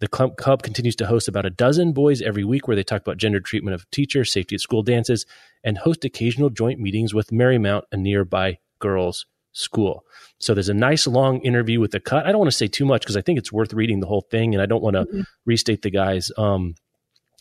the 0.00 0.08
club, 0.08 0.36
club 0.36 0.62
continues 0.62 0.96
to 0.96 1.06
host 1.06 1.28
about 1.28 1.44
a 1.44 1.50
dozen 1.50 1.92
boys 1.92 2.22
every 2.22 2.44
week 2.44 2.66
where 2.66 2.76
they 2.76 2.84
talk 2.84 3.02
about 3.02 3.18
gender 3.18 3.40
treatment 3.40 3.74
of 3.74 3.90
teachers, 3.90 4.32
safety 4.32 4.54
at 4.54 4.60
school 4.60 4.82
dances, 4.82 5.26
and 5.62 5.76
host 5.76 6.04
occasional 6.04 6.50
joint 6.50 6.80
meetings 6.80 7.12
with 7.12 7.30
Marymount, 7.30 7.82
a 7.92 7.96
nearby 7.96 8.58
girls' 8.78 9.26
school. 9.56 10.04
So 10.38 10.54
there's 10.54 10.68
a 10.68 10.74
nice 10.74 11.06
long 11.06 11.40
interview 11.40 11.80
with 11.80 11.92
the 11.92 12.00
cut. 12.00 12.26
I 12.26 12.30
don't 12.30 12.38
want 12.38 12.50
to 12.50 12.56
say 12.56 12.68
too 12.68 12.84
much 12.84 13.02
because 13.02 13.16
I 13.16 13.22
think 13.22 13.38
it's 13.38 13.52
worth 13.52 13.72
reading 13.72 14.00
the 14.00 14.06
whole 14.06 14.26
thing, 14.30 14.54
and 14.54 14.62
I 14.62 14.66
don't 14.66 14.82
want 14.82 14.94
to 14.94 15.04
mm-hmm. 15.04 15.20
restate 15.46 15.82
the 15.82 15.90
guy's 15.90 16.30
um, 16.36 16.74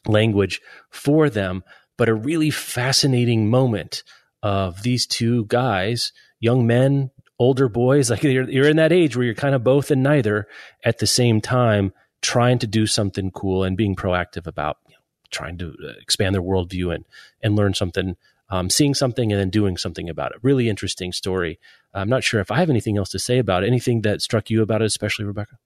language 0.07 0.61
for 0.89 1.30
them. 1.30 1.63
But 1.97 2.09
a 2.09 2.13
really 2.13 2.49
fascinating 2.51 3.49
moment 3.49 4.03
of 4.41 4.82
these 4.84 5.05
two 5.05 5.45
guys, 5.45 6.13
young 6.39 6.68
men, 6.68 7.11
older 7.38 7.68
boys, 7.68 8.09
like 8.11 8.24
you're, 8.24 8.49
you're 8.49 8.70
in 8.70 8.78
that 8.78 8.93
age 8.93 9.16
where 9.16 9.26
you're 9.26 9.36
kind 9.36 9.55
of 9.55 9.63
both 9.63 9.91
and 9.91 10.03
neither 10.03 10.47
at 10.84 10.99
the 10.99 11.07
same 11.07 11.41
time, 11.41 11.93
trying 12.22 12.59
to 12.59 12.68
do 12.68 12.88
something 12.88 13.30
cool 13.32 13.63
and 13.63 13.78
being 13.78 13.95
proactive 13.95 14.47
about 14.47 14.78
you 14.88 14.93
know, 14.93 14.99
trying 15.32 15.57
to 15.57 15.76
uh, 15.84 15.93
expand 16.01 16.34
their 16.34 16.41
worldview 16.41 16.95
and 16.95 17.05
and 17.41 17.55
learn 17.55 17.74
something 17.74 18.16
um, 18.49 18.70
seeing 18.70 18.93
something 18.93 19.32
and 19.32 19.39
then 19.39 19.49
doing 19.49 19.78
something 19.78 20.09
about 20.09 20.32
it. 20.32 20.38
Really 20.41 20.70
interesting 20.70 21.11
story. 21.11 21.59
I'm 21.96 22.10
not 22.10 22.24
sure 22.24 22.39
if 22.39 22.52
I 22.52 22.60
have 22.60 22.70
anything 22.70 22.98
else 22.98 23.10
to 23.12 23.20
say 23.20 23.39
about 23.39 23.64
it. 23.64 23.68
Anything 23.68 24.02
that 24.02 24.22
struck 24.22 24.50
you 24.50 24.62
about 24.62 24.82
it, 24.82 24.86
especially 24.86 25.26
Rebecca? 25.26 25.58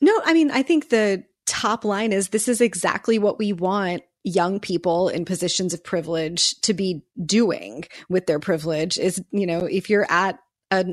No, 0.00 0.20
I 0.24 0.32
mean, 0.32 0.50
I 0.50 0.62
think 0.62 0.88
the 0.88 1.24
top 1.46 1.84
line 1.84 2.12
is 2.12 2.28
this 2.28 2.48
is 2.48 2.60
exactly 2.60 3.18
what 3.18 3.38
we 3.38 3.52
want 3.52 4.02
young 4.24 4.58
people 4.58 5.08
in 5.08 5.24
positions 5.24 5.72
of 5.72 5.84
privilege 5.84 6.60
to 6.62 6.74
be 6.74 7.02
doing 7.24 7.84
with 8.08 8.26
their 8.26 8.40
privilege 8.40 8.98
is, 8.98 9.22
you 9.30 9.46
know, 9.46 9.66
if 9.66 9.88
you're 9.88 10.10
at 10.10 10.38
a 10.72 10.84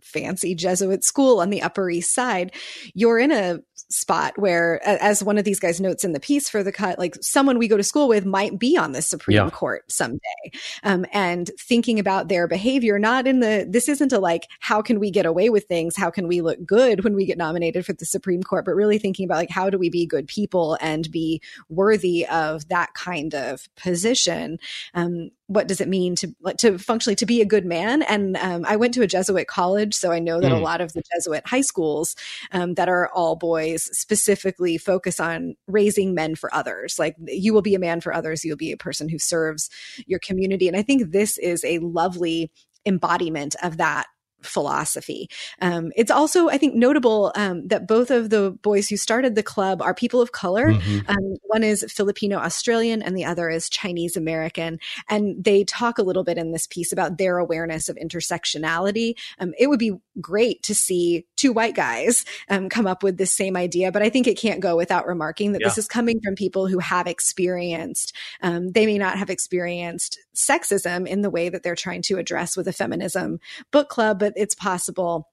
fancy 0.00 0.54
Jesuit 0.54 1.04
school 1.04 1.40
on 1.40 1.50
the 1.50 1.62
Upper 1.62 1.90
East 1.90 2.14
Side, 2.14 2.52
you're 2.94 3.18
in 3.18 3.32
a 3.32 3.60
spot 3.94 4.36
where, 4.36 4.80
as 4.86 5.22
one 5.22 5.38
of 5.38 5.44
these 5.44 5.60
guys 5.60 5.80
notes 5.80 6.04
in 6.04 6.12
the 6.12 6.20
piece 6.20 6.48
for 6.48 6.62
the 6.62 6.72
cut, 6.72 6.98
like 6.98 7.14
someone 7.20 7.58
we 7.58 7.68
go 7.68 7.76
to 7.76 7.82
school 7.82 8.08
with 8.08 8.24
might 8.24 8.58
be 8.58 8.76
on 8.76 8.92
the 8.92 9.02
Supreme 9.02 9.36
yeah. 9.36 9.50
Court 9.50 9.90
someday. 9.90 10.18
Um, 10.82 11.06
and 11.12 11.50
thinking 11.60 11.98
about 11.98 12.28
their 12.28 12.48
behavior, 12.48 12.98
not 12.98 13.26
in 13.26 13.40
the, 13.40 13.66
this 13.68 13.88
isn't 13.88 14.12
a 14.12 14.18
like, 14.18 14.48
how 14.60 14.82
can 14.82 14.98
we 14.98 15.10
get 15.10 15.26
away 15.26 15.50
with 15.50 15.64
things? 15.64 15.96
How 15.96 16.10
can 16.10 16.26
we 16.26 16.40
look 16.40 16.64
good 16.64 17.04
when 17.04 17.14
we 17.14 17.26
get 17.26 17.38
nominated 17.38 17.86
for 17.86 17.92
the 17.92 18.06
Supreme 18.06 18.42
Court? 18.42 18.64
But 18.64 18.74
really 18.74 18.98
thinking 18.98 19.24
about 19.24 19.36
like, 19.36 19.50
how 19.50 19.70
do 19.70 19.78
we 19.78 19.90
be 19.90 20.06
good 20.06 20.26
people 20.26 20.76
and 20.80 21.10
be 21.10 21.40
worthy 21.68 22.26
of 22.26 22.68
that 22.68 22.94
kind 22.94 23.34
of 23.34 23.68
position? 23.76 24.58
Um, 24.94 25.30
what 25.46 25.68
does 25.68 25.80
it 25.80 25.88
mean 25.88 26.16
to 26.16 26.34
to 26.56 26.78
functionally 26.78 27.14
to 27.14 27.26
be 27.26 27.42
a 27.42 27.44
good 27.44 27.66
man 27.66 28.02
and 28.02 28.36
um, 28.38 28.64
i 28.66 28.76
went 28.76 28.94
to 28.94 29.02
a 29.02 29.06
jesuit 29.06 29.46
college 29.46 29.73
so 29.94 30.12
i 30.12 30.18
know 30.18 30.40
that 30.40 30.52
mm. 30.52 30.56
a 30.56 30.60
lot 30.60 30.80
of 30.80 30.92
the 30.92 31.02
jesuit 31.14 31.46
high 31.46 31.60
schools 31.60 32.14
um, 32.52 32.74
that 32.74 32.88
are 32.88 33.08
all 33.14 33.36
boys 33.36 33.84
specifically 33.96 34.78
focus 34.78 35.18
on 35.18 35.54
raising 35.66 36.14
men 36.14 36.34
for 36.34 36.54
others 36.54 36.98
like 36.98 37.16
you 37.26 37.52
will 37.52 37.62
be 37.62 37.74
a 37.74 37.78
man 37.78 38.00
for 38.00 38.12
others 38.14 38.44
you'll 38.44 38.56
be 38.56 38.72
a 38.72 38.76
person 38.76 39.08
who 39.08 39.18
serves 39.18 39.68
your 40.06 40.20
community 40.20 40.68
and 40.68 40.76
i 40.76 40.82
think 40.82 41.10
this 41.10 41.38
is 41.38 41.64
a 41.64 41.78
lovely 41.78 42.50
embodiment 42.86 43.56
of 43.62 43.78
that 43.78 44.06
philosophy. 44.46 45.28
Um, 45.60 45.92
it's 45.96 46.10
also, 46.10 46.48
I 46.48 46.58
think, 46.58 46.74
notable 46.74 47.32
um, 47.34 47.66
that 47.68 47.86
both 47.86 48.10
of 48.10 48.30
the 48.30 48.52
boys 48.62 48.88
who 48.88 48.96
started 48.96 49.34
the 49.34 49.42
club 49.42 49.82
are 49.82 49.94
people 49.94 50.20
of 50.20 50.32
color. 50.32 50.72
Mm-hmm. 50.72 51.10
Um, 51.10 51.36
one 51.44 51.62
is 51.62 51.84
Filipino 51.88 52.38
Australian 52.38 53.02
and 53.02 53.16
the 53.16 53.24
other 53.24 53.48
is 53.48 53.68
Chinese 53.68 54.16
American. 54.16 54.78
And 55.08 55.42
they 55.42 55.64
talk 55.64 55.98
a 55.98 56.02
little 56.02 56.24
bit 56.24 56.38
in 56.38 56.52
this 56.52 56.66
piece 56.66 56.92
about 56.92 57.18
their 57.18 57.38
awareness 57.38 57.88
of 57.88 57.96
intersectionality. 57.96 59.14
Um, 59.38 59.52
it 59.58 59.68
would 59.68 59.78
be 59.78 59.92
great 60.20 60.62
to 60.64 60.74
see 60.74 61.26
two 61.36 61.52
white 61.52 61.74
guys 61.74 62.24
um, 62.48 62.68
come 62.68 62.86
up 62.86 63.02
with 63.02 63.16
this 63.16 63.32
same 63.32 63.56
idea, 63.56 63.92
but 63.92 64.02
I 64.02 64.10
think 64.10 64.26
it 64.26 64.38
can't 64.38 64.60
go 64.60 64.76
without 64.76 65.06
remarking 65.06 65.52
that 65.52 65.60
yeah. 65.60 65.68
this 65.68 65.78
is 65.78 65.88
coming 65.88 66.20
from 66.22 66.34
people 66.34 66.66
who 66.66 66.78
have 66.78 67.06
experienced, 67.06 68.14
um, 68.42 68.72
they 68.72 68.86
may 68.86 68.98
not 68.98 69.18
have 69.18 69.30
experienced 69.30 70.18
sexism 70.34 71.06
in 71.06 71.22
the 71.22 71.30
way 71.30 71.48
that 71.48 71.62
they're 71.62 71.74
trying 71.74 72.02
to 72.02 72.18
address 72.18 72.56
with 72.56 72.68
a 72.68 72.72
feminism 72.72 73.38
book 73.70 73.88
club, 73.88 74.18
but 74.18 74.33
it's 74.36 74.54
possible 74.54 75.28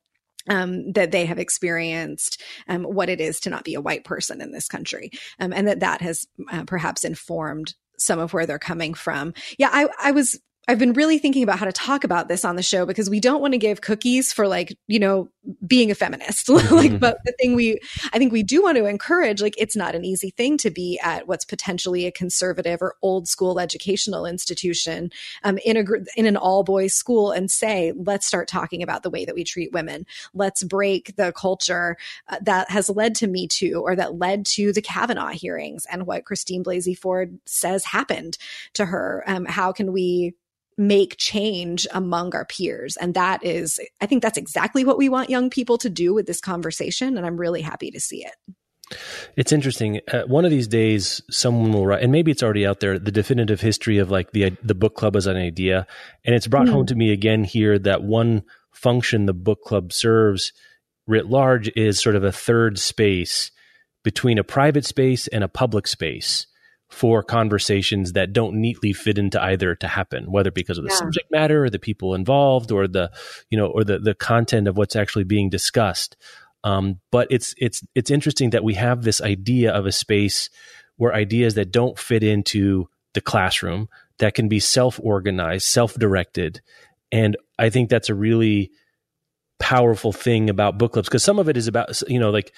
um, 0.50 0.92
that 0.94 1.12
they 1.12 1.26
have 1.26 1.40
experienced 1.40 2.42
um, 2.68 2.84
what 2.84 3.10
it 3.10 3.22
is 3.22 3.40
to 3.42 3.50
not 3.50 3.64
be 3.64 3.76
a 3.76 3.82
white 3.82 4.04
person 4.04 4.42
in 4.42 4.52
this 4.52 4.68
country, 4.68 5.12
um, 5.40 5.54
and 5.54 5.68
that 5.68 5.82
that 5.82 6.02
has 6.02 6.26
uh, 6.52 6.64
perhaps 6.66 7.04
informed 7.04 7.76
some 7.98 8.20
of 8.20 8.34
where 8.34 8.46
they're 8.46 8.60
coming 8.60 8.94
from. 8.94 9.34
Yeah, 9.60 9.70
I, 9.72 9.88
I 10.02 10.12
was 10.12 10.40
I've 10.68 10.78
been 10.78 10.94
really 10.94 11.18
thinking 11.18 11.42
about 11.42 11.58
how 11.58 11.66
to 11.66 11.72
talk 11.72 12.04
about 12.04 12.28
this 12.28 12.46
on 12.46 12.56
the 12.56 12.62
show 12.62 12.86
because 12.86 13.10
we 13.10 13.20
don't 13.20 13.42
want 13.42 13.54
to 13.56 13.58
give 13.58 13.82
cookies 13.82 14.32
for 14.32 14.48
like, 14.48 14.78
you 14.88 15.00
know, 15.00 15.28
being 15.66 15.90
a 15.90 15.96
feminist. 15.96 16.48
like, 16.72 17.00
but 17.00 17.18
the 17.26 17.34
thing 17.34 17.56
we, 17.56 17.80
I 18.14 18.20
think 18.20 18.32
we 18.32 18.44
do 18.44 18.62
want 18.62 18.78
to 18.78 18.86
encourage, 18.86 19.42
like, 19.42 19.56
it's 19.58 19.76
not 19.76 19.96
an 19.96 20.06
easy 20.06 20.30
thing 20.30 20.58
to 20.60 20.70
be 20.70 21.00
at 21.04 21.28
what's 21.28 21.46
potentially 21.46 22.06
a 22.06 22.12
conservative 22.12 22.80
or 22.80 22.96
old 23.02 23.28
school 23.28 23.60
educational 23.60 24.28
institution 24.28 25.12
um, 25.44 25.58
in 25.66 25.78
a 25.78 25.84
in 26.16 26.28
an 26.28 26.38
all 26.38 26.64
boys 26.64 26.94
school 26.94 27.32
and 27.32 27.50
say, 27.50 27.92
let's 27.96 28.28
start 28.28 28.48
talking 28.48 28.84
about 28.84 29.02
the 29.02 29.10
way 29.10 29.26
that 29.26 29.36
we 29.36 29.44
treat 29.44 29.74
women. 29.74 30.06
Let's 30.36 30.64
break 30.64 31.16
the 31.16 31.34
culture 31.36 31.98
uh, 32.30 32.38
that 32.44 32.70
has 32.70 32.88
led 32.88 33.16
to 33.16 33.28
Me 33.28 33.48
Too 33.48 33.82
or 33.84 33.96
that 33.96 34.20
led 34.20 34.46
to 34.48 34.72
the 34.74 34.82
Kavanaugh 34.82 35.30
hearings 35.30 35.88
and 35.92 36.06
what 36.06 36.26
Christine 36.26 36.64
Blasey 36.64 36.96
Ford 36.96 37.40
says 37.48 37.84
happened 37.84 38.38
to 38.76 38.86
her. 38.86 39.24
Um, 39.26 39.46
how 39.46 39.72
can 39.72 39.92
we 39.92 40.36
make 40.78 41.18
change 41.18 41.88
among 41.94 42.34
our 42.36 42.46
peers. 42.46 42.98
And 42.98 43.14
that 43.14 43.44
is, 43.46 43.80
I 44.00 44.06
think 44.06 44.24
that's 44.24 44.38
exactly 44.38 44.84
what 44.84 44.98
we 44.98 45.10
want 45.10 45.30
young 45.30 45.50
people 45.50 45.78
to 45.80 45.90
do 45.90 46.14
with 46.14 46.26
this 46.26 46.42
conversation. 46.42 47.18
And 47.18 47.26
I'm 47.26 47.38
really 47.38 47.62
happy 47.62 47.92
to 47.92 48.00
see 48.00 48.26
it. 48.26 48.34
It's 49.38 49.52
interesting. 49.52 50.02
Uh, 50.12 50.24
one 50.24 50.44
of 50.44 50.52
these 50.52 50.68
days, 50.68 51.22
someone 51.30 51.72
will 51.72 51.86
write, 51.86 52.04
and 52.04 52.12
maybe 52.12 52.32
it's 52.32 52.44
already 52.44 52.66
out 52.66 52.82
there, 52.82 53.00
the 53.00 53.12
definitive 53.12 53.62
history 53.62 54.00
of 54.00 54.12
like 54.12 54.32
the 54.32 54.52
the 54.64 54.76
book 54.76 54.96
club 54.96 55.16
as 55.16 55.28
an 55.28 55.38
idea, 55.38 55.88
and 56.26 56.36
it's 56.36 56.48
brought 56.48 56.68
mm. 56.68 56.72
home 56.72 56.86
to 56.88 56.96
me 56.96 57.14
again 57.14 57.46
here 57.46 57.80
that 57.80 58.04
one 58.04 58.44
function 58.74 59.28
the 59.28 59.34
book 59.34 59.62
club 59.64 59.94
serves, 59.94 60.52
writ 61.08 61.28
large, 61.28 61.72
is 61.76 62.02
sort 62.02 62.18
of 62.18 62.26
a 62.26 62.34
third 62.34 62.78
space 62.78 63.52
between 64.04 64.38
a 64.38 64.44
private 64.44 64.86
space 64.86 65.28
and 65.28 65.44
a 65.44 65.48
public 65.48 65.88
space 65.88 66.48
for 66.92 67.24
conversations 67.24 68.14
that 68.14 68.34
don't 68.34 68.54
neatly 68.54 68.92
fit 68.92 69.18
into 69.18 69.42
either 69.42 69.76
to 69.76 69.88
happen, 69.88 70.30
whether 70.30 70.52
because 70.52 70.78
of 70.78 70.84
the 70.84 70.90
yeah. 70.90 70.98
subject 70.98 71.32
matter 71.32 71.64
or 71.64 71.70
the 71.70 71.80
people 71.80 72.14
involved 72.14 72.70
or 72.70 72.86
the, 72.86 73.10
you 73.50 73.58
know, 73.58 73.68
or 73.68 73.86
the, 73.86 73.98
the 73.98 74.14
content 74.14 74.68
of 74.68 74.78
what's 74.78 74.96
actually 74.96 75.24
being 75.24 75.50
discussed. 75.50 76.18
Um, 76.66 77.00
but 77.10 77.28
it's, 77.32 77.56
it's, 77.58 77.82
it's 77.96 78.12
interesting 78.12 78.50
that 78.50 78.66
we 78.66 78.74
have 78.74 79.04
this 79.04 79.22
idea 79.22 79.72
of 79.72 79.86
a 79.86 79.92
space 79.92 80.50
where 80.98 81.14
ideas 81.14 81.56
that 81.56 81.72
don't 81.72 81.98
fit 81.98 82.24
into 82.24 82.90
the 83.14 83.22
classroom 83.22 83.88
that 84.20 84.36
can 84.36 84.50
be 84.50 84.60
self-organized, 84.60 85.66
self-directed. 85.66 86.62
And 87.12 87.38
I 87.58 87.70
think 87.70 87.90
that's 87.90 88.10
a 88.10 88.16
really 88.16 88.70
powerful 89.60 90.12
thing 90.12 90.50
about 90.50 90.78
book 90.78 90.94
clubs 90.94 91.08
because 91.08 91.24
some 91.24 91.40
of 91.40 91.48
it 91.48 91.56
is 91.56 91.68
about, 91.68 92.02
you 92.10 92.20
know, 92.20 92.32
like 92.32 92.54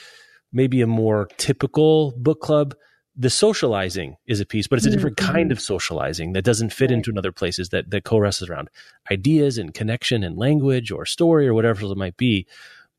maybe 0.52 0.82
a 0.82 0.88
more 0.88 1.30
typical 1.38 2.14
book 2.18 2.42
club 2.42 2.76
the 3.16 3.30
socializing 3.30 4.18
is 4.26 4.39
a 4.39 4.45
piece, 4.45 4.68
but 4.68 4.78
it's 4.78 4.88
a 4.88 4.91
different 4.91 5.18
mm-hmm. 5.18 5.32
kind 5.32 5.51
of 5.51 5.61
socializing 5.61 6.34
that 6.34 6.43
doesn't 6.43 6.74
fit 6.74 6.89
right. 6.89 6.95
into 6.95 7.11
another 7.11 7.32
places 7.32 7.70
that 7.70 7.89
that 7.91 8.03
co-rests 8.03 8.41
around 8.41 8.70
ideas 9.11 9.57
and 9.57 9.74
connection 9.74 10.24
and 10.24 10.38
language 10.38 10.91
or 10.91 11.05
story 11.05 11.47
or 11.47 11.53
whatever 11.53 11.86
it 11.86 11.97
might 11.97 12.18
be. 12.18 12.47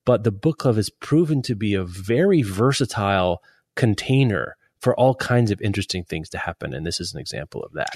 But 0.04 0.22
the 0.22 0.32
book 0.32 0.58
club 0.58 0.76
has 0.76 0.90
proven 0.90 1.42
to 1.42 1.54
be 1.54 1.74
a 1.74 1.84
very 1.84 2.42
versatile 2.42 3.42
container 3.74 4.56
for 4.84 4.94
all 5.00 5.14
kinds 5.14 5.50
of 5.50 5.62
interesting 5.62 6.04
things 6.04 6.28
to 6.28 6.36
happen. 6.36 6.74
And 6.74 6.86
this 6.86 7.00
is 7.00 7.14
an 7.14 7.18
example 7.18 7.62
of 7.62 7.72
that. 7.72 7.88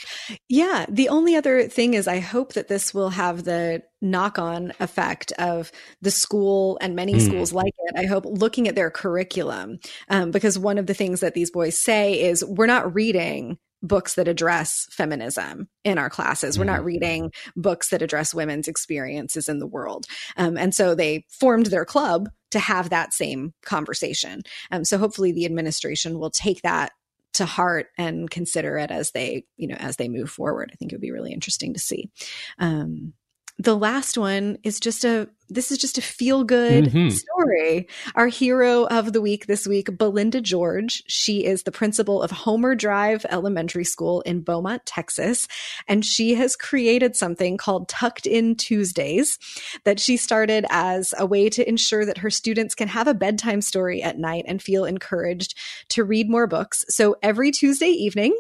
Yeah. 0.49 0.87
The 0.89 1.11
only 1.11 1.37
other 1.37 1.69
thing 1.69 1.93
is, 1.93 2.09
I 2.09 2.19
hope 2.19 2.55
that 2.55 2.69
this 2.69 2.95
will 2.95 3.11
have 3.11 3.45
the 3.45 3.83
knock 4.01 4.39
on 4.39 4.73
effect 4.81 5.31
of 5.33 5.71
the 6.01 6.11
school 6.11 6.79
and 6.81 6.97
many 6.97 7.17
mm. 7.17 7.21
schools 7.21 7.53
like 7.53 7.75
it. 7.79 7.95
I 7.99 8.07
hope 8.07 8.25
looking 8.27 8.69
at 8.69 8.75
their 8.75 8.91
curriculum, 8.91 9.81
um, 10.09 10.31
because 10.31 10.59
one 10.59 10.79
of 10.79 10.87
the 10.87 10.95
things 10.95 11.21
that 11.21 11.35
these 11.35 11.51
boys 11.51 11.77
say 11.77 12.19
is 12.23 12.43
we're 12.43 12.65
not 12.65 12.95
reading 12.95 13.59
books 13.83 14.15
that 14.15 14.27
address 14.27 14.87
feminism 14.91 15.69
in 15.85 15.99
our 15.99 16.09
classes. 16.09 16.59
We're 16.59 16.65
not 16.65 16.79
mm-hmm. 16.79 16.87
reading 16.87 17.33
books 17.55 17.91
that 17.91 18.03
address 18.03 18.33
women's 18.35 18.67
experiences 18.67 19.49
in 19.49 19.59
the 19.59 19.67
world. 19.67 20.07
Um, 20.39 20.57
and 20.57 20.75
so 20.75 20.95
they 20.95 21.27
formed 21.29 21.67
their 21.67 21.85
club 21.85 22.31
to 22.51 22.59
have 22.59 22.91
that 22.91 23.13
same 23.13 23.55
conversation. 23.63 24.43
Um, 24.71 24.85
so 24.85 24.99
hopefully 24.99 25.33
the 25.33 25.45
administration 25.45 26.19
will 26.19 26.31
take 26.31 26.63
that 26.63 26.93
to 27.35 27.47
heart 27.47 27.89
and 27.97 28.31
consider 28.31 28.79
it 28.79 28.91
as 28.91 29.13
they, 29.13 29.45
you 29.57 29.69
know, 29.69 29.77
as 29.79 29.97
they 29.97 30.09
move 30.09 30.31
forward. 30.31 30.71
I 30.73 30.77
think 30.77 30.93
it 30.93 30.97
would 30.97 31.03
be 31.03 31.13
really 31.13 31.33
interesting 31.33 31.75
to 31.75 31.81
see. 31.81 32.11
Um, 32.59 33.13
the 33.59 33.77
last 33.77 34.17
one 34.17 34.59
is 34.63 34.81
just 34.81 35.05
a 35.05 35.29
this 35.49 35.71
is 35.71 35.79
just 35.79 35.99
a 35.99 36.03
feel 36.03 36.45
good 36.45 36.87
mm-hmm. 36.87 37.09
story. 37.09 37.89
Our 38.15 38.29
hero 38.29 38.85
of 38.85 39.13
the 39.13 39.21
week 39.21 39.47
this 39.47 39.67
week, 39.67 39.97
Belinda 39.97 40.41
George. 40.41 41.03
She 41.07 41.45
is 41.45 41.63
the 41.63 41.73
principal 41.73 42.23
of 42.23 42.31
Homer 42.31 42.75
Drive 42.75 43.25
Elementary 43.31 43.85
School 43.85 44.21
in 44.23 44.41
Beaumont, 44.41 44.85
Texas. 44.85 45.49
And 45.87 46.05
she 46.05 46.35
has 46.35 46.57
created 46.57 47.17
something 47.17 47.57
called 47.57 47.89
Tucked 47.89 48.27
In 48.27 48.57
Tuesdays 48.57 49.39
that 49.85 49.99
she 49.99 50.17
started 50.17 50.67
as 50.71 51.15
a 51.19 51.27
way 51.27 51.49
to 51.51 51.67
ensure 51.67 52.05
that 52.05 52.19
her 52.19 52.31
students 52.31 52.75
can 52.75 52.89
have 52.89 53.09
a 53.09 53.15
bedtime 53.15 53.63
story 53.63 54.03
at 54.03 54.19
night 54.19 54.45
and 54.47 54.63
feel 54.63 54.85
encouraged 54.85 55.55
to 55.91 56.05
read 56.05 56.29
more 56.29 56.47
books. 56.47 56.85
So 56.89 57.17
every 57.23 57.51
Tuesday 57.51 57.89
evening, 57.89 58.39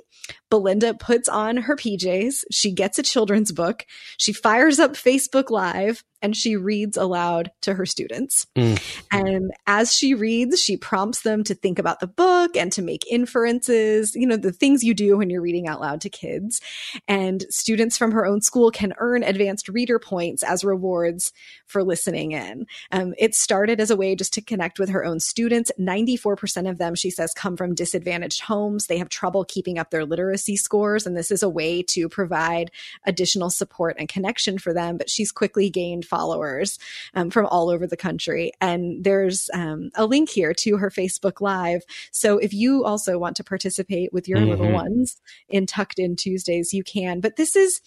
Belinda 0.50 0.94
puts 0.94 1.28
on 1.28 1.56
her 1.58 1.76
PJs. 1.76 2.44
She 2.50 2.70
gets 2.70 2.98
a 2.98 3.02
children's 3.02 3.52
book. 3.52 3.86
She 4.18 4.32
fires 4.32 4.78
up 4.78 4.92
Facebook 4.92 5.50
Live 5.50 6.04
and 6.22 6.36
she 6.36 6.56
reads 6.56 6.96
aloud 6.96 7.50
to 7.62 7.74
her 7.74 7.86
students. 7.86 8.46
Mm. 8.56 8.80
And 9.12 9.52
as 9.66 9.94
she 9.94 10.14
reads, 10.14 10.60
she 10.60 10.76
prompts 10.76 11.22
them 11.22 11.44
to 11.44 11.54
think 11.54 11.78
about 11.78 12.00
the 12.00 12.06
book 12.06 12.56
and 12.56 12.72
to 12.72 12.82
make 12.82 13.10
inferences, 13.10 14.14
you 14.14 14.26
know, 14.26 14.36
the 14.36 14.52
things 14.52 14.82
you 14.82 14.94
do 14.94 15.18
when 15.18 15.30
you're 15.30 15.42
reading 15.42 15.68
out 15.68 15.80
loud 15.80 16.00
to 16.02 16.10
kids. 16.10 16.60
And 17.06 17.44
students 17.50 17.96
from 17.96 18.12
her 18.12 18.26
own 18.26 18.40
school 18.40 18.70
can 18.70 18.94
earn 18.98 19.22
advanced 19.22 19.68
reader 19.68 19.98
points 19.98 20.42
as 20.42 20.64
rewards 20.64 21.32
for 21.66 21.84
listening 21.84 22.32
in. 22.32 22.66
Um, 22.90 23.14
it 23.18 23.34
started 23.34 23.80
as 23.80 23.90
a 23.90 23.96
way 23.96 24.16
just 24.16 24.32
to 24.34 24.40
connect 24.40 24.78
with 24.78 24.88
her 24.88 25.04
own 25.04 25.20
students. 25.20 25.70
94% 25.78 26.68
of 26.68 26.78
them, 26.78 26.94
she 26.94 27.10
says, 27.10 27.32
come 27.34 27.56
from 27.56 27.74
disadvantaged 27.74 28.40
homes. 28.40 28.86
They 28.86 28.98
have 28.98 29.08
trouble 29.08 29.44
keeping 29.44 29.78
up 29.78 29.90
their 29.90 30.04
literacy 30.04 30.56
scores. 30.56 31.06
And 31.06 31.16
this 31.16 31.30
is 31.30 31.42
a 31.42 31.48
way 31.48 31.82
to 31.84 32.08
provide 32.08 32.70
additional 33.06 33.50
support 33.50 33.96
and 33.98 34.08
connection 34.08 34.58
for 34.58 34.72
them. 34.72 34.96
But 34.96 35.10
she's 35.10 35.30
quickly 35.30 35.70
gained 35.70 36.06
followers 36.08 36.78
um, 37.14 37.30
from 37.30 37.46
all 37.46 37.70
over 37.70 37.86
the 37.86 37.96
country. 37.96 38.52
And 38.60 39.04
there's 39.04 39.48
um, 39.54 39.90
a 39.94 40.06
link 40.06 40.30
here 40.30 40.52
to 40.54 40.76
her 40.78 40.90
Facebook 40.90 41.40
Live. 41.40 41.82
So 42.10 42.38
if 42.38 42.52
you 42.52 42.84
also 42.84 43.18
want 43.18 43.36
to 43.36 43.44
participate 43.44 44.12
with 44.12 44.28
your 44.28 44.38
mm-hmm. 44.38 44.50
little 44.50 44.72
ones 44.72 45.20
in 45.48 45.66
Tucked 45.66 45.98
In 45.98 46.16
Tuesdays, 46.16 46.72
you 46.72 46.82
can. 46.82 47.20
But 47.20 47.36
this 47.36 47.54
is 47.54 47.80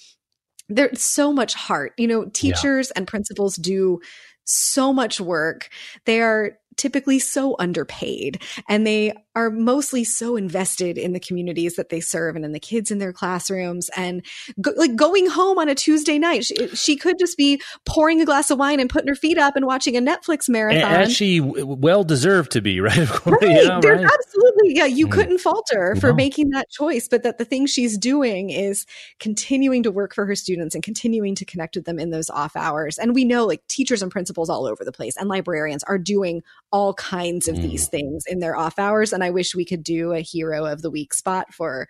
there's 0.69 1.01
so 1.01 1.33
much 1.33 1.53
heart. 1.53 1.93
You 1.97 2.07
know, 2.07 2.25
teachers 2.25 2.87
yeah. 2.89 2.99
and 2.99 3.07
principals 3.07 3.55
do 3.57 3.99
so 4.45 4.93
much 4.93 5.19
work. 5.19 5.69
They 6.05 6.21
are 6.21 6.57
typically 6.77 7.19
so 7.19 7.55
underpaid 7.59 8.41
and 8.67 8.87
they 8.87 9.13
are 9.35 9.49
mostly 9.49 10.03
so 10.03 10.35
invested 10.35 10.97
in 10.97 11.13
the 11.13 11.19
communities 11.19 11.75
that 11.75 11.89
they 11.89 11.99
serve 11.99 12.35
and 12.35 12.45
in 12.45 12.51
the 12.51 12.59
kids 12.59 12.91
in 12.91 12.97
their 12.97 13.13
classrooms 13.13 13.89
and 13.95 14.25
go, 14.59 14.71
like 14.75 14.95
going 14.95 15.27
home 15.27 15.57
on 15.57 15.69
a 15.69 15.75
Tuesday 15.75 16.17
night 16.19 16.45
she, 16.45 16.67
she, 16.69 16.95
could 16.95 17.17
just 17.17 17.37
be 17.37 17.61
pouring 17.85 18.21
a 18.21 18.25
glass 18.25 18.51
of 18.51 18.59
wine 18.59 18.79
and 18.79 18.89
putting 18.89 19.07
her 19.07 19.15
feet 19.15 19.37
up 19.37 19.55
and 19.55 19.65
watching 19.65 19.95
a 19.95 20.01
Netflix 20.01 20.49
marathon 20.49 21.09
she 21.09 21.39
well 21.39 22.03
deserved 22.03 22.51
to 22.51 22.61
be 22.61 22.79
right, 22.81 23.25
right. 23.25 23.41
Yeah, 23.41 23.79
right. 23.83 24.05
absolutely 24.05 24.75
yeah 24.75 24.85
you 24.85 25.07
mm. 25.07 25.11
couldn't 25.11 25.39
falter 25.39 25.95
for 25.95 26.09
no. 26.09 26.15
making 26.15 26.49
that 26.49 26.69
choice 26.69 27.07
but 27.07 27.23
that 27.23 27.37
the 27.37 27.45
thing 27.45 27.65
she's 27.65 27.97
doing 27.97 28.49
is 28.49 28.85
continuing 29.19 29.83
to 29.83 29.91
work 29.91 30.13
for 30.13 30.25
her 30.25 30.35
students 30.35 30.75
and 30.75 30.83
continuing 30.83 31.35
to 31.35 31.45
connect 31.45 31.75
with 31.75 31.85
them 31.85 31.99
in 31.99 32.09
those 32.09 32.29
off 32.29 32.55
hours 32.55 32.97
and 32.97 33.15
we 33.15 33.25
know 33.25 33.45
like 33.45 33.65
teachers 33.67 34.01
and 34.01 34.11
principals 34.11 34.49
all 34.49 34.65
over 34.65 34.83
the 34.83 34.91
place 34.91 35.15
and 35.17 35.29
librarians 35.29 35.83
are 35.83 35.97
doing 35.97 36.43
all 36.71 36.93
kinds 36.93 37.47
of 37.47 37.55
mm. 37.55 37.61
these 37.63 37.87
things 37.87 38.25
in 38.25 38.39
their 38.39 38.55
off 38.55 38.79
hours. 38.79 39.13
And 39.13 39.20
I 39.23 39.29
wish 39.29 39.55
we 39.55 39.65
could 39.65 39.83
do 39.83 40.13
a 40.13 40.21
hero 40.21 40.65
of 40.65 40.81
the 40.81 40.91
week 40.91 41.13
spot 41.13 41.53
for 41.53 41.87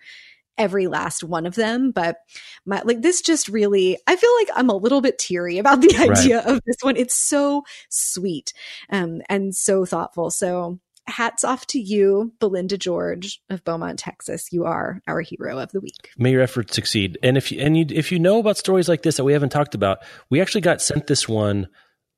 every 0.58 0.86
last 0.86 1.24
one 1.24 1.46
of 1.46 1.54
them 1.54 1.90
but 1.90 2.18
my 2.66 2.82
like 2.84 3.00
this 3.00 3.22
just 3.22 3.48
really 3.48 3.98
i 4.06 4.14
feel 4.14 4.34
like 4.36 4.48
i'm 4.54 4.68
a 4.68 4.76
little 4.76 5.00
bit 5.00 5.18
teary 5.18 5.58
about 5.58 5.80
the 5.80 5.96
idea 5.98 6.38
right. 6.38 6.46
of 6.46 6.60
this 6.66 6.76
one. 6.82 6.96
It's 6.96 7.18
so 7.18 7.64
sweet 7.88 8.52
um, 8.90 9.22
and 9.28 9.54
so 9.54 9.84
thoughtful. 9.84 10.30
So 10.30 10.78
hats 11.08 11.42
off 11.42 11.66
to 11.66 11.80
you 11.80 12.32
belinda 12.38 12.78
george 12.78 13.40
of 13.50 13.64
beaumont 13.64 13.98
texas. 13.98 14.52
You 14.52 14.64
are 14.64 15.00
our 15.08 15.20
hero 15.20 15.58
of 15.58 15.72
the 15.72 15.80
week. 15.80 16.10
May 16.16 16.30
your 16.30 16.42
efforts 16.42 16.74
succeed. 16.74 17.18
And 17.22 17.36
if 17.36 17.50
you 17.50 17.60
and 17.60 17.76
you 17.76 17.86
if 17.90 18.12
you 18.12 18.18
know 18.18 18.38
about 18.38 18.56
stories 18.56 18.88
like 18.88 19.02
this 19.02 19.16
that 19.16 19.24
we 19.24 19.32
haven't 19.32 19.50
talked 19.50 19.74
about 19.74 19.98
we 20.30 20.40
actually 20.40 20.60
got 20.60 20.80
sent 20.80 21.06
this 21.06 21.28
one 21.28 21.68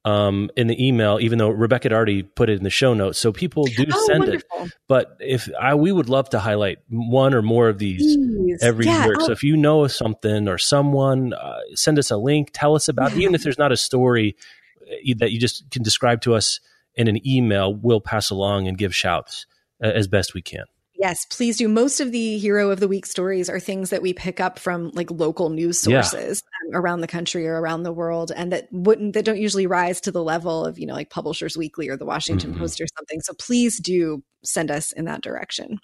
um, 0.05 0.51
in 0.57 0.67
the 0.67 0.87
email, 0.87 1.19
even 1.21 1.39
though 1.39 1.49
Rebecca 1.49 1.87
had 1.87 1.93
already 1.93 2.23
put 2.23 2.51
it 2.51 2.59
in 2.59 2.63
the 2.63 2.71
show 2.71 2.93
notes. 2.93 3.19
So 3.19 3.33
people 3.33 3.65
do 3.65 3.87
oh, 3.91 4.07
send 4.07 4.25
wonderful. 4.25 4.65
it. 4.65 4.73
But 4.87 5.17
if 5.21 5.49
I, 5.59 5.75
we 5.75 5.93
would 5.93 6.09
love 6.09 6.29
to 6.31 6.39
highlight 6.39 6.79
one 6.89 7.33
or 7.33 7.41
more 7.41 7.69
of 7.69 7.79
these 7.79 8.17
Please. 8.17 8.63
every 8.63 8.87
yeah, 8.87 9.07
year. 9.07 9.17
So 9.21 9.33
if 9.33 9.43
you 9.43 9.57
know 9.57 9.87
something 9.87 10.47
or 10.47 10.59
someone, 10.59 11.33
uh, 11.33 11.61
send 11.75 11.99
us 11.99 12.11
a 12.11 12.17
link, 12.17 12.51
tell 12.53 12.75
us 12.75 12.89
about, 12.89 13.13
yeah. 13.13 13.21
even 13.21 13.35
if 13.35 13.43
there's 13.43 13.59
not 13.59 13.73
a 13.73 13.77
story 13.77 14.37
uh, 14.83 15.15
that 15.19 15.33
you 15.33 15.41
just 15.41 15.71
can 15.71 15.83
describe 15.83 16.21
to 16.23 16.35
us 16.35 16.61
in 16.95 17.09
an 17.09 17.27
email, 17.27 17.75
we'll 17.75 18.01
pass 18.01 18.31
along 18.31 18.69
and 18.69 18.77
give 18.77 18.95
shouts 18.95 19.47
uh, 19.83 19.89
as 19.89 20.07
best 20.07 20.35
we 20.35 20.43
can. 20.43 20.65
Yes, 20.97 21.25
please 21.29 21.57
do. 21.57 21.69
Most 21.69 22.01
of 22.01 22.13
the 22.13 22.39
hero 22.39 22.71
of 22.71 22.79
the 22.79 22.87
week 22.87 23.05
stories 23.05 23.51
are 23.51 23.59
things 23.59 23.91
that 23.91 24.01
we 24.01 24.13
pick 24.13 24.39
up 24.39 24.59
from 24.59 24.91
like 24.95 25.11
local 25.11 25.51
news 25.51 25.81
sources 25.81 26.43
yeah. 26.71 26.79
around 26.79 27.01
the 27.01 27.09
country 27.09 27.47
or 27.49 27.61
around 27.61 27.83
the 27.83 27.93
world, 27.93 28.31
and 28.35 28.53
that 28.53 28.69
wouldn't 28.71 29.15
that 29.15 29.25
don't 29.25 29.41
usually 29.41 29.67
rise 29.67 30.01
to 30.03 30.13
the 30.13 30.23
level 30.23 30.65
of 30.65 30.79
you 30.79 30.87
know 30.87 30.95
like 30.95 31.11
Publishers 31.11 31.57
Weekly 31.57 31.89
or 31.89 31.97
the 31.97 32.05
Washington 32.05 32.51
mm-hmm. 32.51 32.61
Post 32.61 32.81
or 32.81 32.87
something. 32.97 33.21
So 33.23 33.35
please 33.35 33.81
do 33.81 34.23
send 34.45 34.71
us 34.71 34.93
in 34.93 35.07
that 35.07 35.21
direction. 35.21 35.81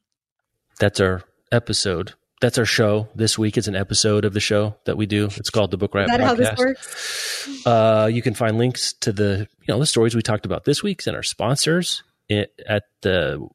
That's 0.78 1.00
our 1.00 1.22
episode. 1.50 2.14
That's 2.40 2.56
our 2.56 2.64
show 2.64 3.08
this 3.14 3.36
week. 3.36 3.58
It's 3.58 3.68
an 3.68 3.76
episode 3.76 4.24
of 4.24 4.32
the 4.32 4.40
show 4.40 4.76
that 4.86 4.96
we 4.96 5.06
do. 5.06 5.26
It's 5.36 5.50
called 5.50 5.72
the 5.72 5.76
Book 5.76 5.94
Riot. 5.94 6.08
Is 6.08 6.16
that 6.16 6.20
Podcast. 6.20 6.26
how 6.26 6.34
this 6.34 6.58
works? 6.58 7.66
Uh, 7.66 8.08
you 8.10 8.22
can 8.22 8.34
find 8.34 8.58
links 8.58 8.94
to 9.00 9.12
the 9.12 9.48
you 9.60 9.74
know 9.74 9.80
the 9.80 9.86
stories 9.86 10.14
we 10.14 10.22
talked 10.22 10.46
about 10.46 10.64
this 10.64 10.82
week 10.84 11.04
and 11.06 11.16
our 11.16 11.24
sponsors 11.24 12.04
at 12.30 12.84
the 13.02 13.46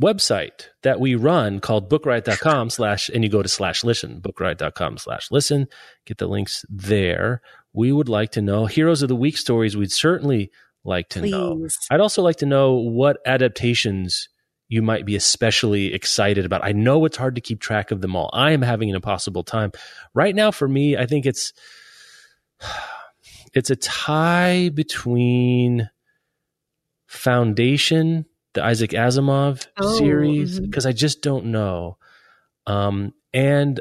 website 0.00 0.68
that 0.82 1.00
we 1.00 1.14
run 1.14 1.60
called 1.60 1.90
bookriot.com 1.90 2.70
slash 2.70 3.08
and 3.10 3.22
you 3.22 3.30
go 3.30 3.42
to 3.42 3.48
slash 3.48 3.84
listen 3.84 4.20
bookriot.com 4.20 4.98
slash 4.98 5.30
listen. 5.30 5.68
Get 6.06 6.18
the 6.18 6.26
links 6.26 6.64
there. 6.68 7.42
We 7.72 7.92
would 7.92 8.08
like 8.08 8.32
to 8.32 8.42
know 8.42 8.66
heroes 8.66 9.02
of 9.02 9.08
the 9.08 9.16
week 9.16 9.36
stories 9.36 9.76
we'd 9.76 9.92
certainly 9.92 10.50
like 10.84 11.08
to 11.10 11.20
Please. 11.20 11.30
know 11.30 11.68
i'd 11.92 12.00
also 12.00 12.22
like 12.22 12.36
to 12.36 12.46
know 12.46 12.74
what 12.74 13.18
adaptations 13.24 14.28
you 14.68 14.82
might 14.82 15.04
be 15.04 15.16
especially 15.16 15.92
excited 15.92 16.46
about. 16.46 16.64
I 16.64 16.72
know 16.72 17.04
it's 17.04 17.18
hard 17.18 17.34
to 17.34 17.42
keep 17.42 17.60
track 17.60 17.90
of 17.90 18.00
them 18.00 18.16
all. 18.16 18.30
I 18.32 18.52
am 18.52 18.62
having 18.62 18.88
an 18.88 18.96
impossible 18.96 19.44
time. 19.44 19.70
Right 20.14 20.34
now 20.34 20.50
for 20.50 20.66
me 20.66 20.96
i 20.96 21.06
think 21.06 21.26
it's 21.26 21.52
it's 23.54 23.70
a 23.70 23.76
tie 23.76 24.70
between 24.70 25.88
foundation 27.06 28.24
the 28.54 28.64
Isaac 28.64 28.90
Asimov 28.90 29.66
oh, 29.78 29.98
series 29.98 30.60
because 30.60 30.84
mm-hmm. 30.84 30.90
I 30.90 30.92
just 30.92 31.22
don't 31.22 31.46
know. 31.46 31.98
Um, 32.66 33.14
and 33.32 33.80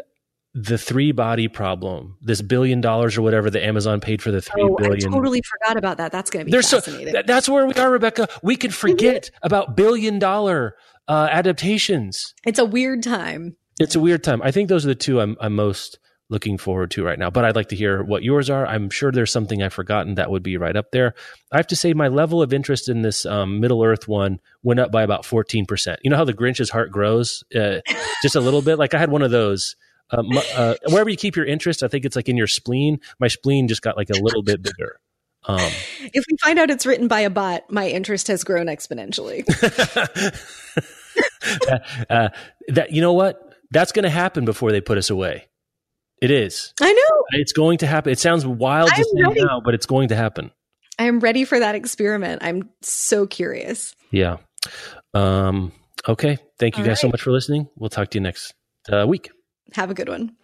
the 0.53 0.77
three 0.77 1.11
body 1.11 1.47
problem, 1.47 2.17
this 2.21 2.41
billion 2.41 2.81
dollars 2.81 3.17
or 3.17 3.21
whatever 3.21 3.49
the 3.49 3.63
Amazon 3.65 3.99
paid 3.99 4.21
for 4.21 4.31
the 4.31 4.41
three 4.41 4.63
oh, 4.63 4.75
billion. 4.75 5.13
I 5.13 5.15
totally 5.15 5.41
forgot 5.41 5.77
about 5.77 5.97
that. 5.97 6.11
That's 6.11 6.29
going 6.29 6.41
to 6.41 6.45
be 6.45 6.51
There's 6.51 6.69
fascinating. 6.69 7.13
So, 7.13 7.21
that's 7.25 7.47
where 7.47 7.65
we 7.65 7.73
are, 7.75 7.89
Rebecca. 7.89 8.27
We 8.43 8.57
can 8.57 8.71
forget 8.71 9.25
mm-hmm. 9.25 9.45
about 9.45 9.77
billion 9.77 10.19
dollar 10.19 10.75
uh, 11.07 11.29
adaptations. 11.31 12.33
It's 12.45 12.59
a 12.59 12.65
weird 12.65 13.03
time. 13.03 13.55
It's 13.79 13.95
a 13.95 13.99
weird 13.99 14.23
time. 14.23 14.41
I 14.41 14.51
think 14.51 14.67
those 14.69 14.85
are 14.85 14.89
the 14.89 14.95
two 14.95 15.21
I'm, 15.21 15.37
I'm 15.39 15.55
most 15.55 15.99
looking 16.31 16.57
forward 16.57 16.89
to 16.91 17.03
right 17.03 17.19
now. 17.19 17.29
But 17.29 17.45
I'd 17.45 17.55
like 17.55 17.69
to 17.69 17.75
hear 17.75 18.01
what 18.01 18.23
yours 18.23 18.49
are. 18.49 18.65
I'm 18.65 18.89
sure 18.89 19.11
there's 19.11 19.31
something 19.31 19.61
I've 19.61 19.73
forgotten 19.73 20.15
that 20.15 20.31
would 20.31 20.41
be 20.41 20.57
right 20.57 20.75
up 20.75 20.91
there. 20.91 21.13
I 21.51 21.57
have 21.57 21.67
to 21.67 21.75
say, 21.75 21.93
my 21.93 22.07
level 22.07 22.41
of 22.41 22.53
interest 22.53 22.89
in 22.89 23.01
this 23.01 23.25
um, 23.25 23.59
Middle 23.59 23.83
Earth 23.83 24.07
one 24.07 24.39
went 24.63 24.79
up 24.79 24.91
by 24.91 25.03
about 25.03 25.23
14%. 25.23 25.97
You 26.01 26.09
know 26.09 26.15
how 26.15 26.23
the 26.23 26.33
Grinch's 26.33 26.69
heart 26.69 26.91
grows 26.91 27.43
uh, 27.53 27.81
just 28.23 28.35
a 28.35 28.39
little 28.39 28.61
bit? 28.61 28.79
Like 28.79 28.93
I 28.93 28.97
had 28.97 29.11
one 29.11 29.21
of 29.21 29.29
those. 29.29 29.75
Uh, 30.09 30.23
uh, 30.55 30.75
wherever 30.87 31.09
you 31.09 31.15
keep 31.15 31.35
your 31.35 31.45
interest, 31.45 31.83
I 31.83 31.87
think 31.87 32.05
it's 32.05 32.15
like 32.15 32.27
in 32.27 32.35
your 32.35 32.47
spleen. 32.47 32.99
My 33.19 33.27
spleen 33.27 33.67
just 33.67 33.81
got 33.81 33.95
like 33.95 34.09
a 34.09 34.21
little 34.21 34.41
bit 34.41 34.61
bigger. 34.61 34.99
Um, 35.45 35.71
if 36.13 36.25
we 36.29 36.37
find 36.41 36.59
out 36.59 36.69
it's 36.69 36.85
written 36.85 37.07
by 37.07 37.21
a 37.21 37.29
bot, 37.29 37.71
my 37.71 37.87
interest 37.87 38.27
has 38.27 38.43
grown 38.43 38.67
exponentially. 38.67 39.47
uh, 42.09 42.29
that 42.67 42.91
you 42.91 43.01
know 43.01 43.13
what? 43.13 43.55
That's 43.71 43.93
going 43.93 44.03
to 44.03 44.09
happen 44.09 44.43
before 44.43 44.71
they 44.71 44.81
put 44.81 44.97
us 44.97 45.09
away. 45.09 45.47
It 46.21 46.31
is. 46.31 46.73
I 46.79 46.93
know. 46.93 47.23
It's 47.31 47.51
going 47.51 47.79
to 47.79 47.87
happen. 47.87 48.11
It 48.11 48.19
sounds 48.19 48.45
wild 48.45 48.89
I'm 48.93 48.97
to 48.97 49.03
say 49.03 49.23
ready. 49.23 49.43
now, 49.43 49.59
but 49.63 49.73
it's 49.73 49.85
going 49.87 50.09
to 50.09 50.15
happen. 50.15 50.51
I 50.99 51.05
am 51.05 51.19
ready 51.19 51.45
for 51.45 51.59
that 51.59 51.73
experiment. 51.73 52.43
I'm 52.43 52.69
so 52.81 53.25
curious. 53.25 53.95
Yeah. 54.11 54.37
Um, 55.15 55.71
okay. 56.07 56.37
Thank 56.59 56.77
you 56.77 56.83
All 56.83 56.87
guys 56.87 56.97
right. 56.97 56.97
so 56.99 57.07
much 57.09 57.21
for 57.21 57.31
listening. 57.31 57.67
We'll 57.75 57.89
talk 57.89 58.11
to 58.11 58.17
you 58.19 58.21
next 58.21 58.53
uh, 58.91 59.05
week. 59.07 59.31
Have 59.73 59.89
a 59.89 59.95
good 59.95 60.09
one. 60.09 60.35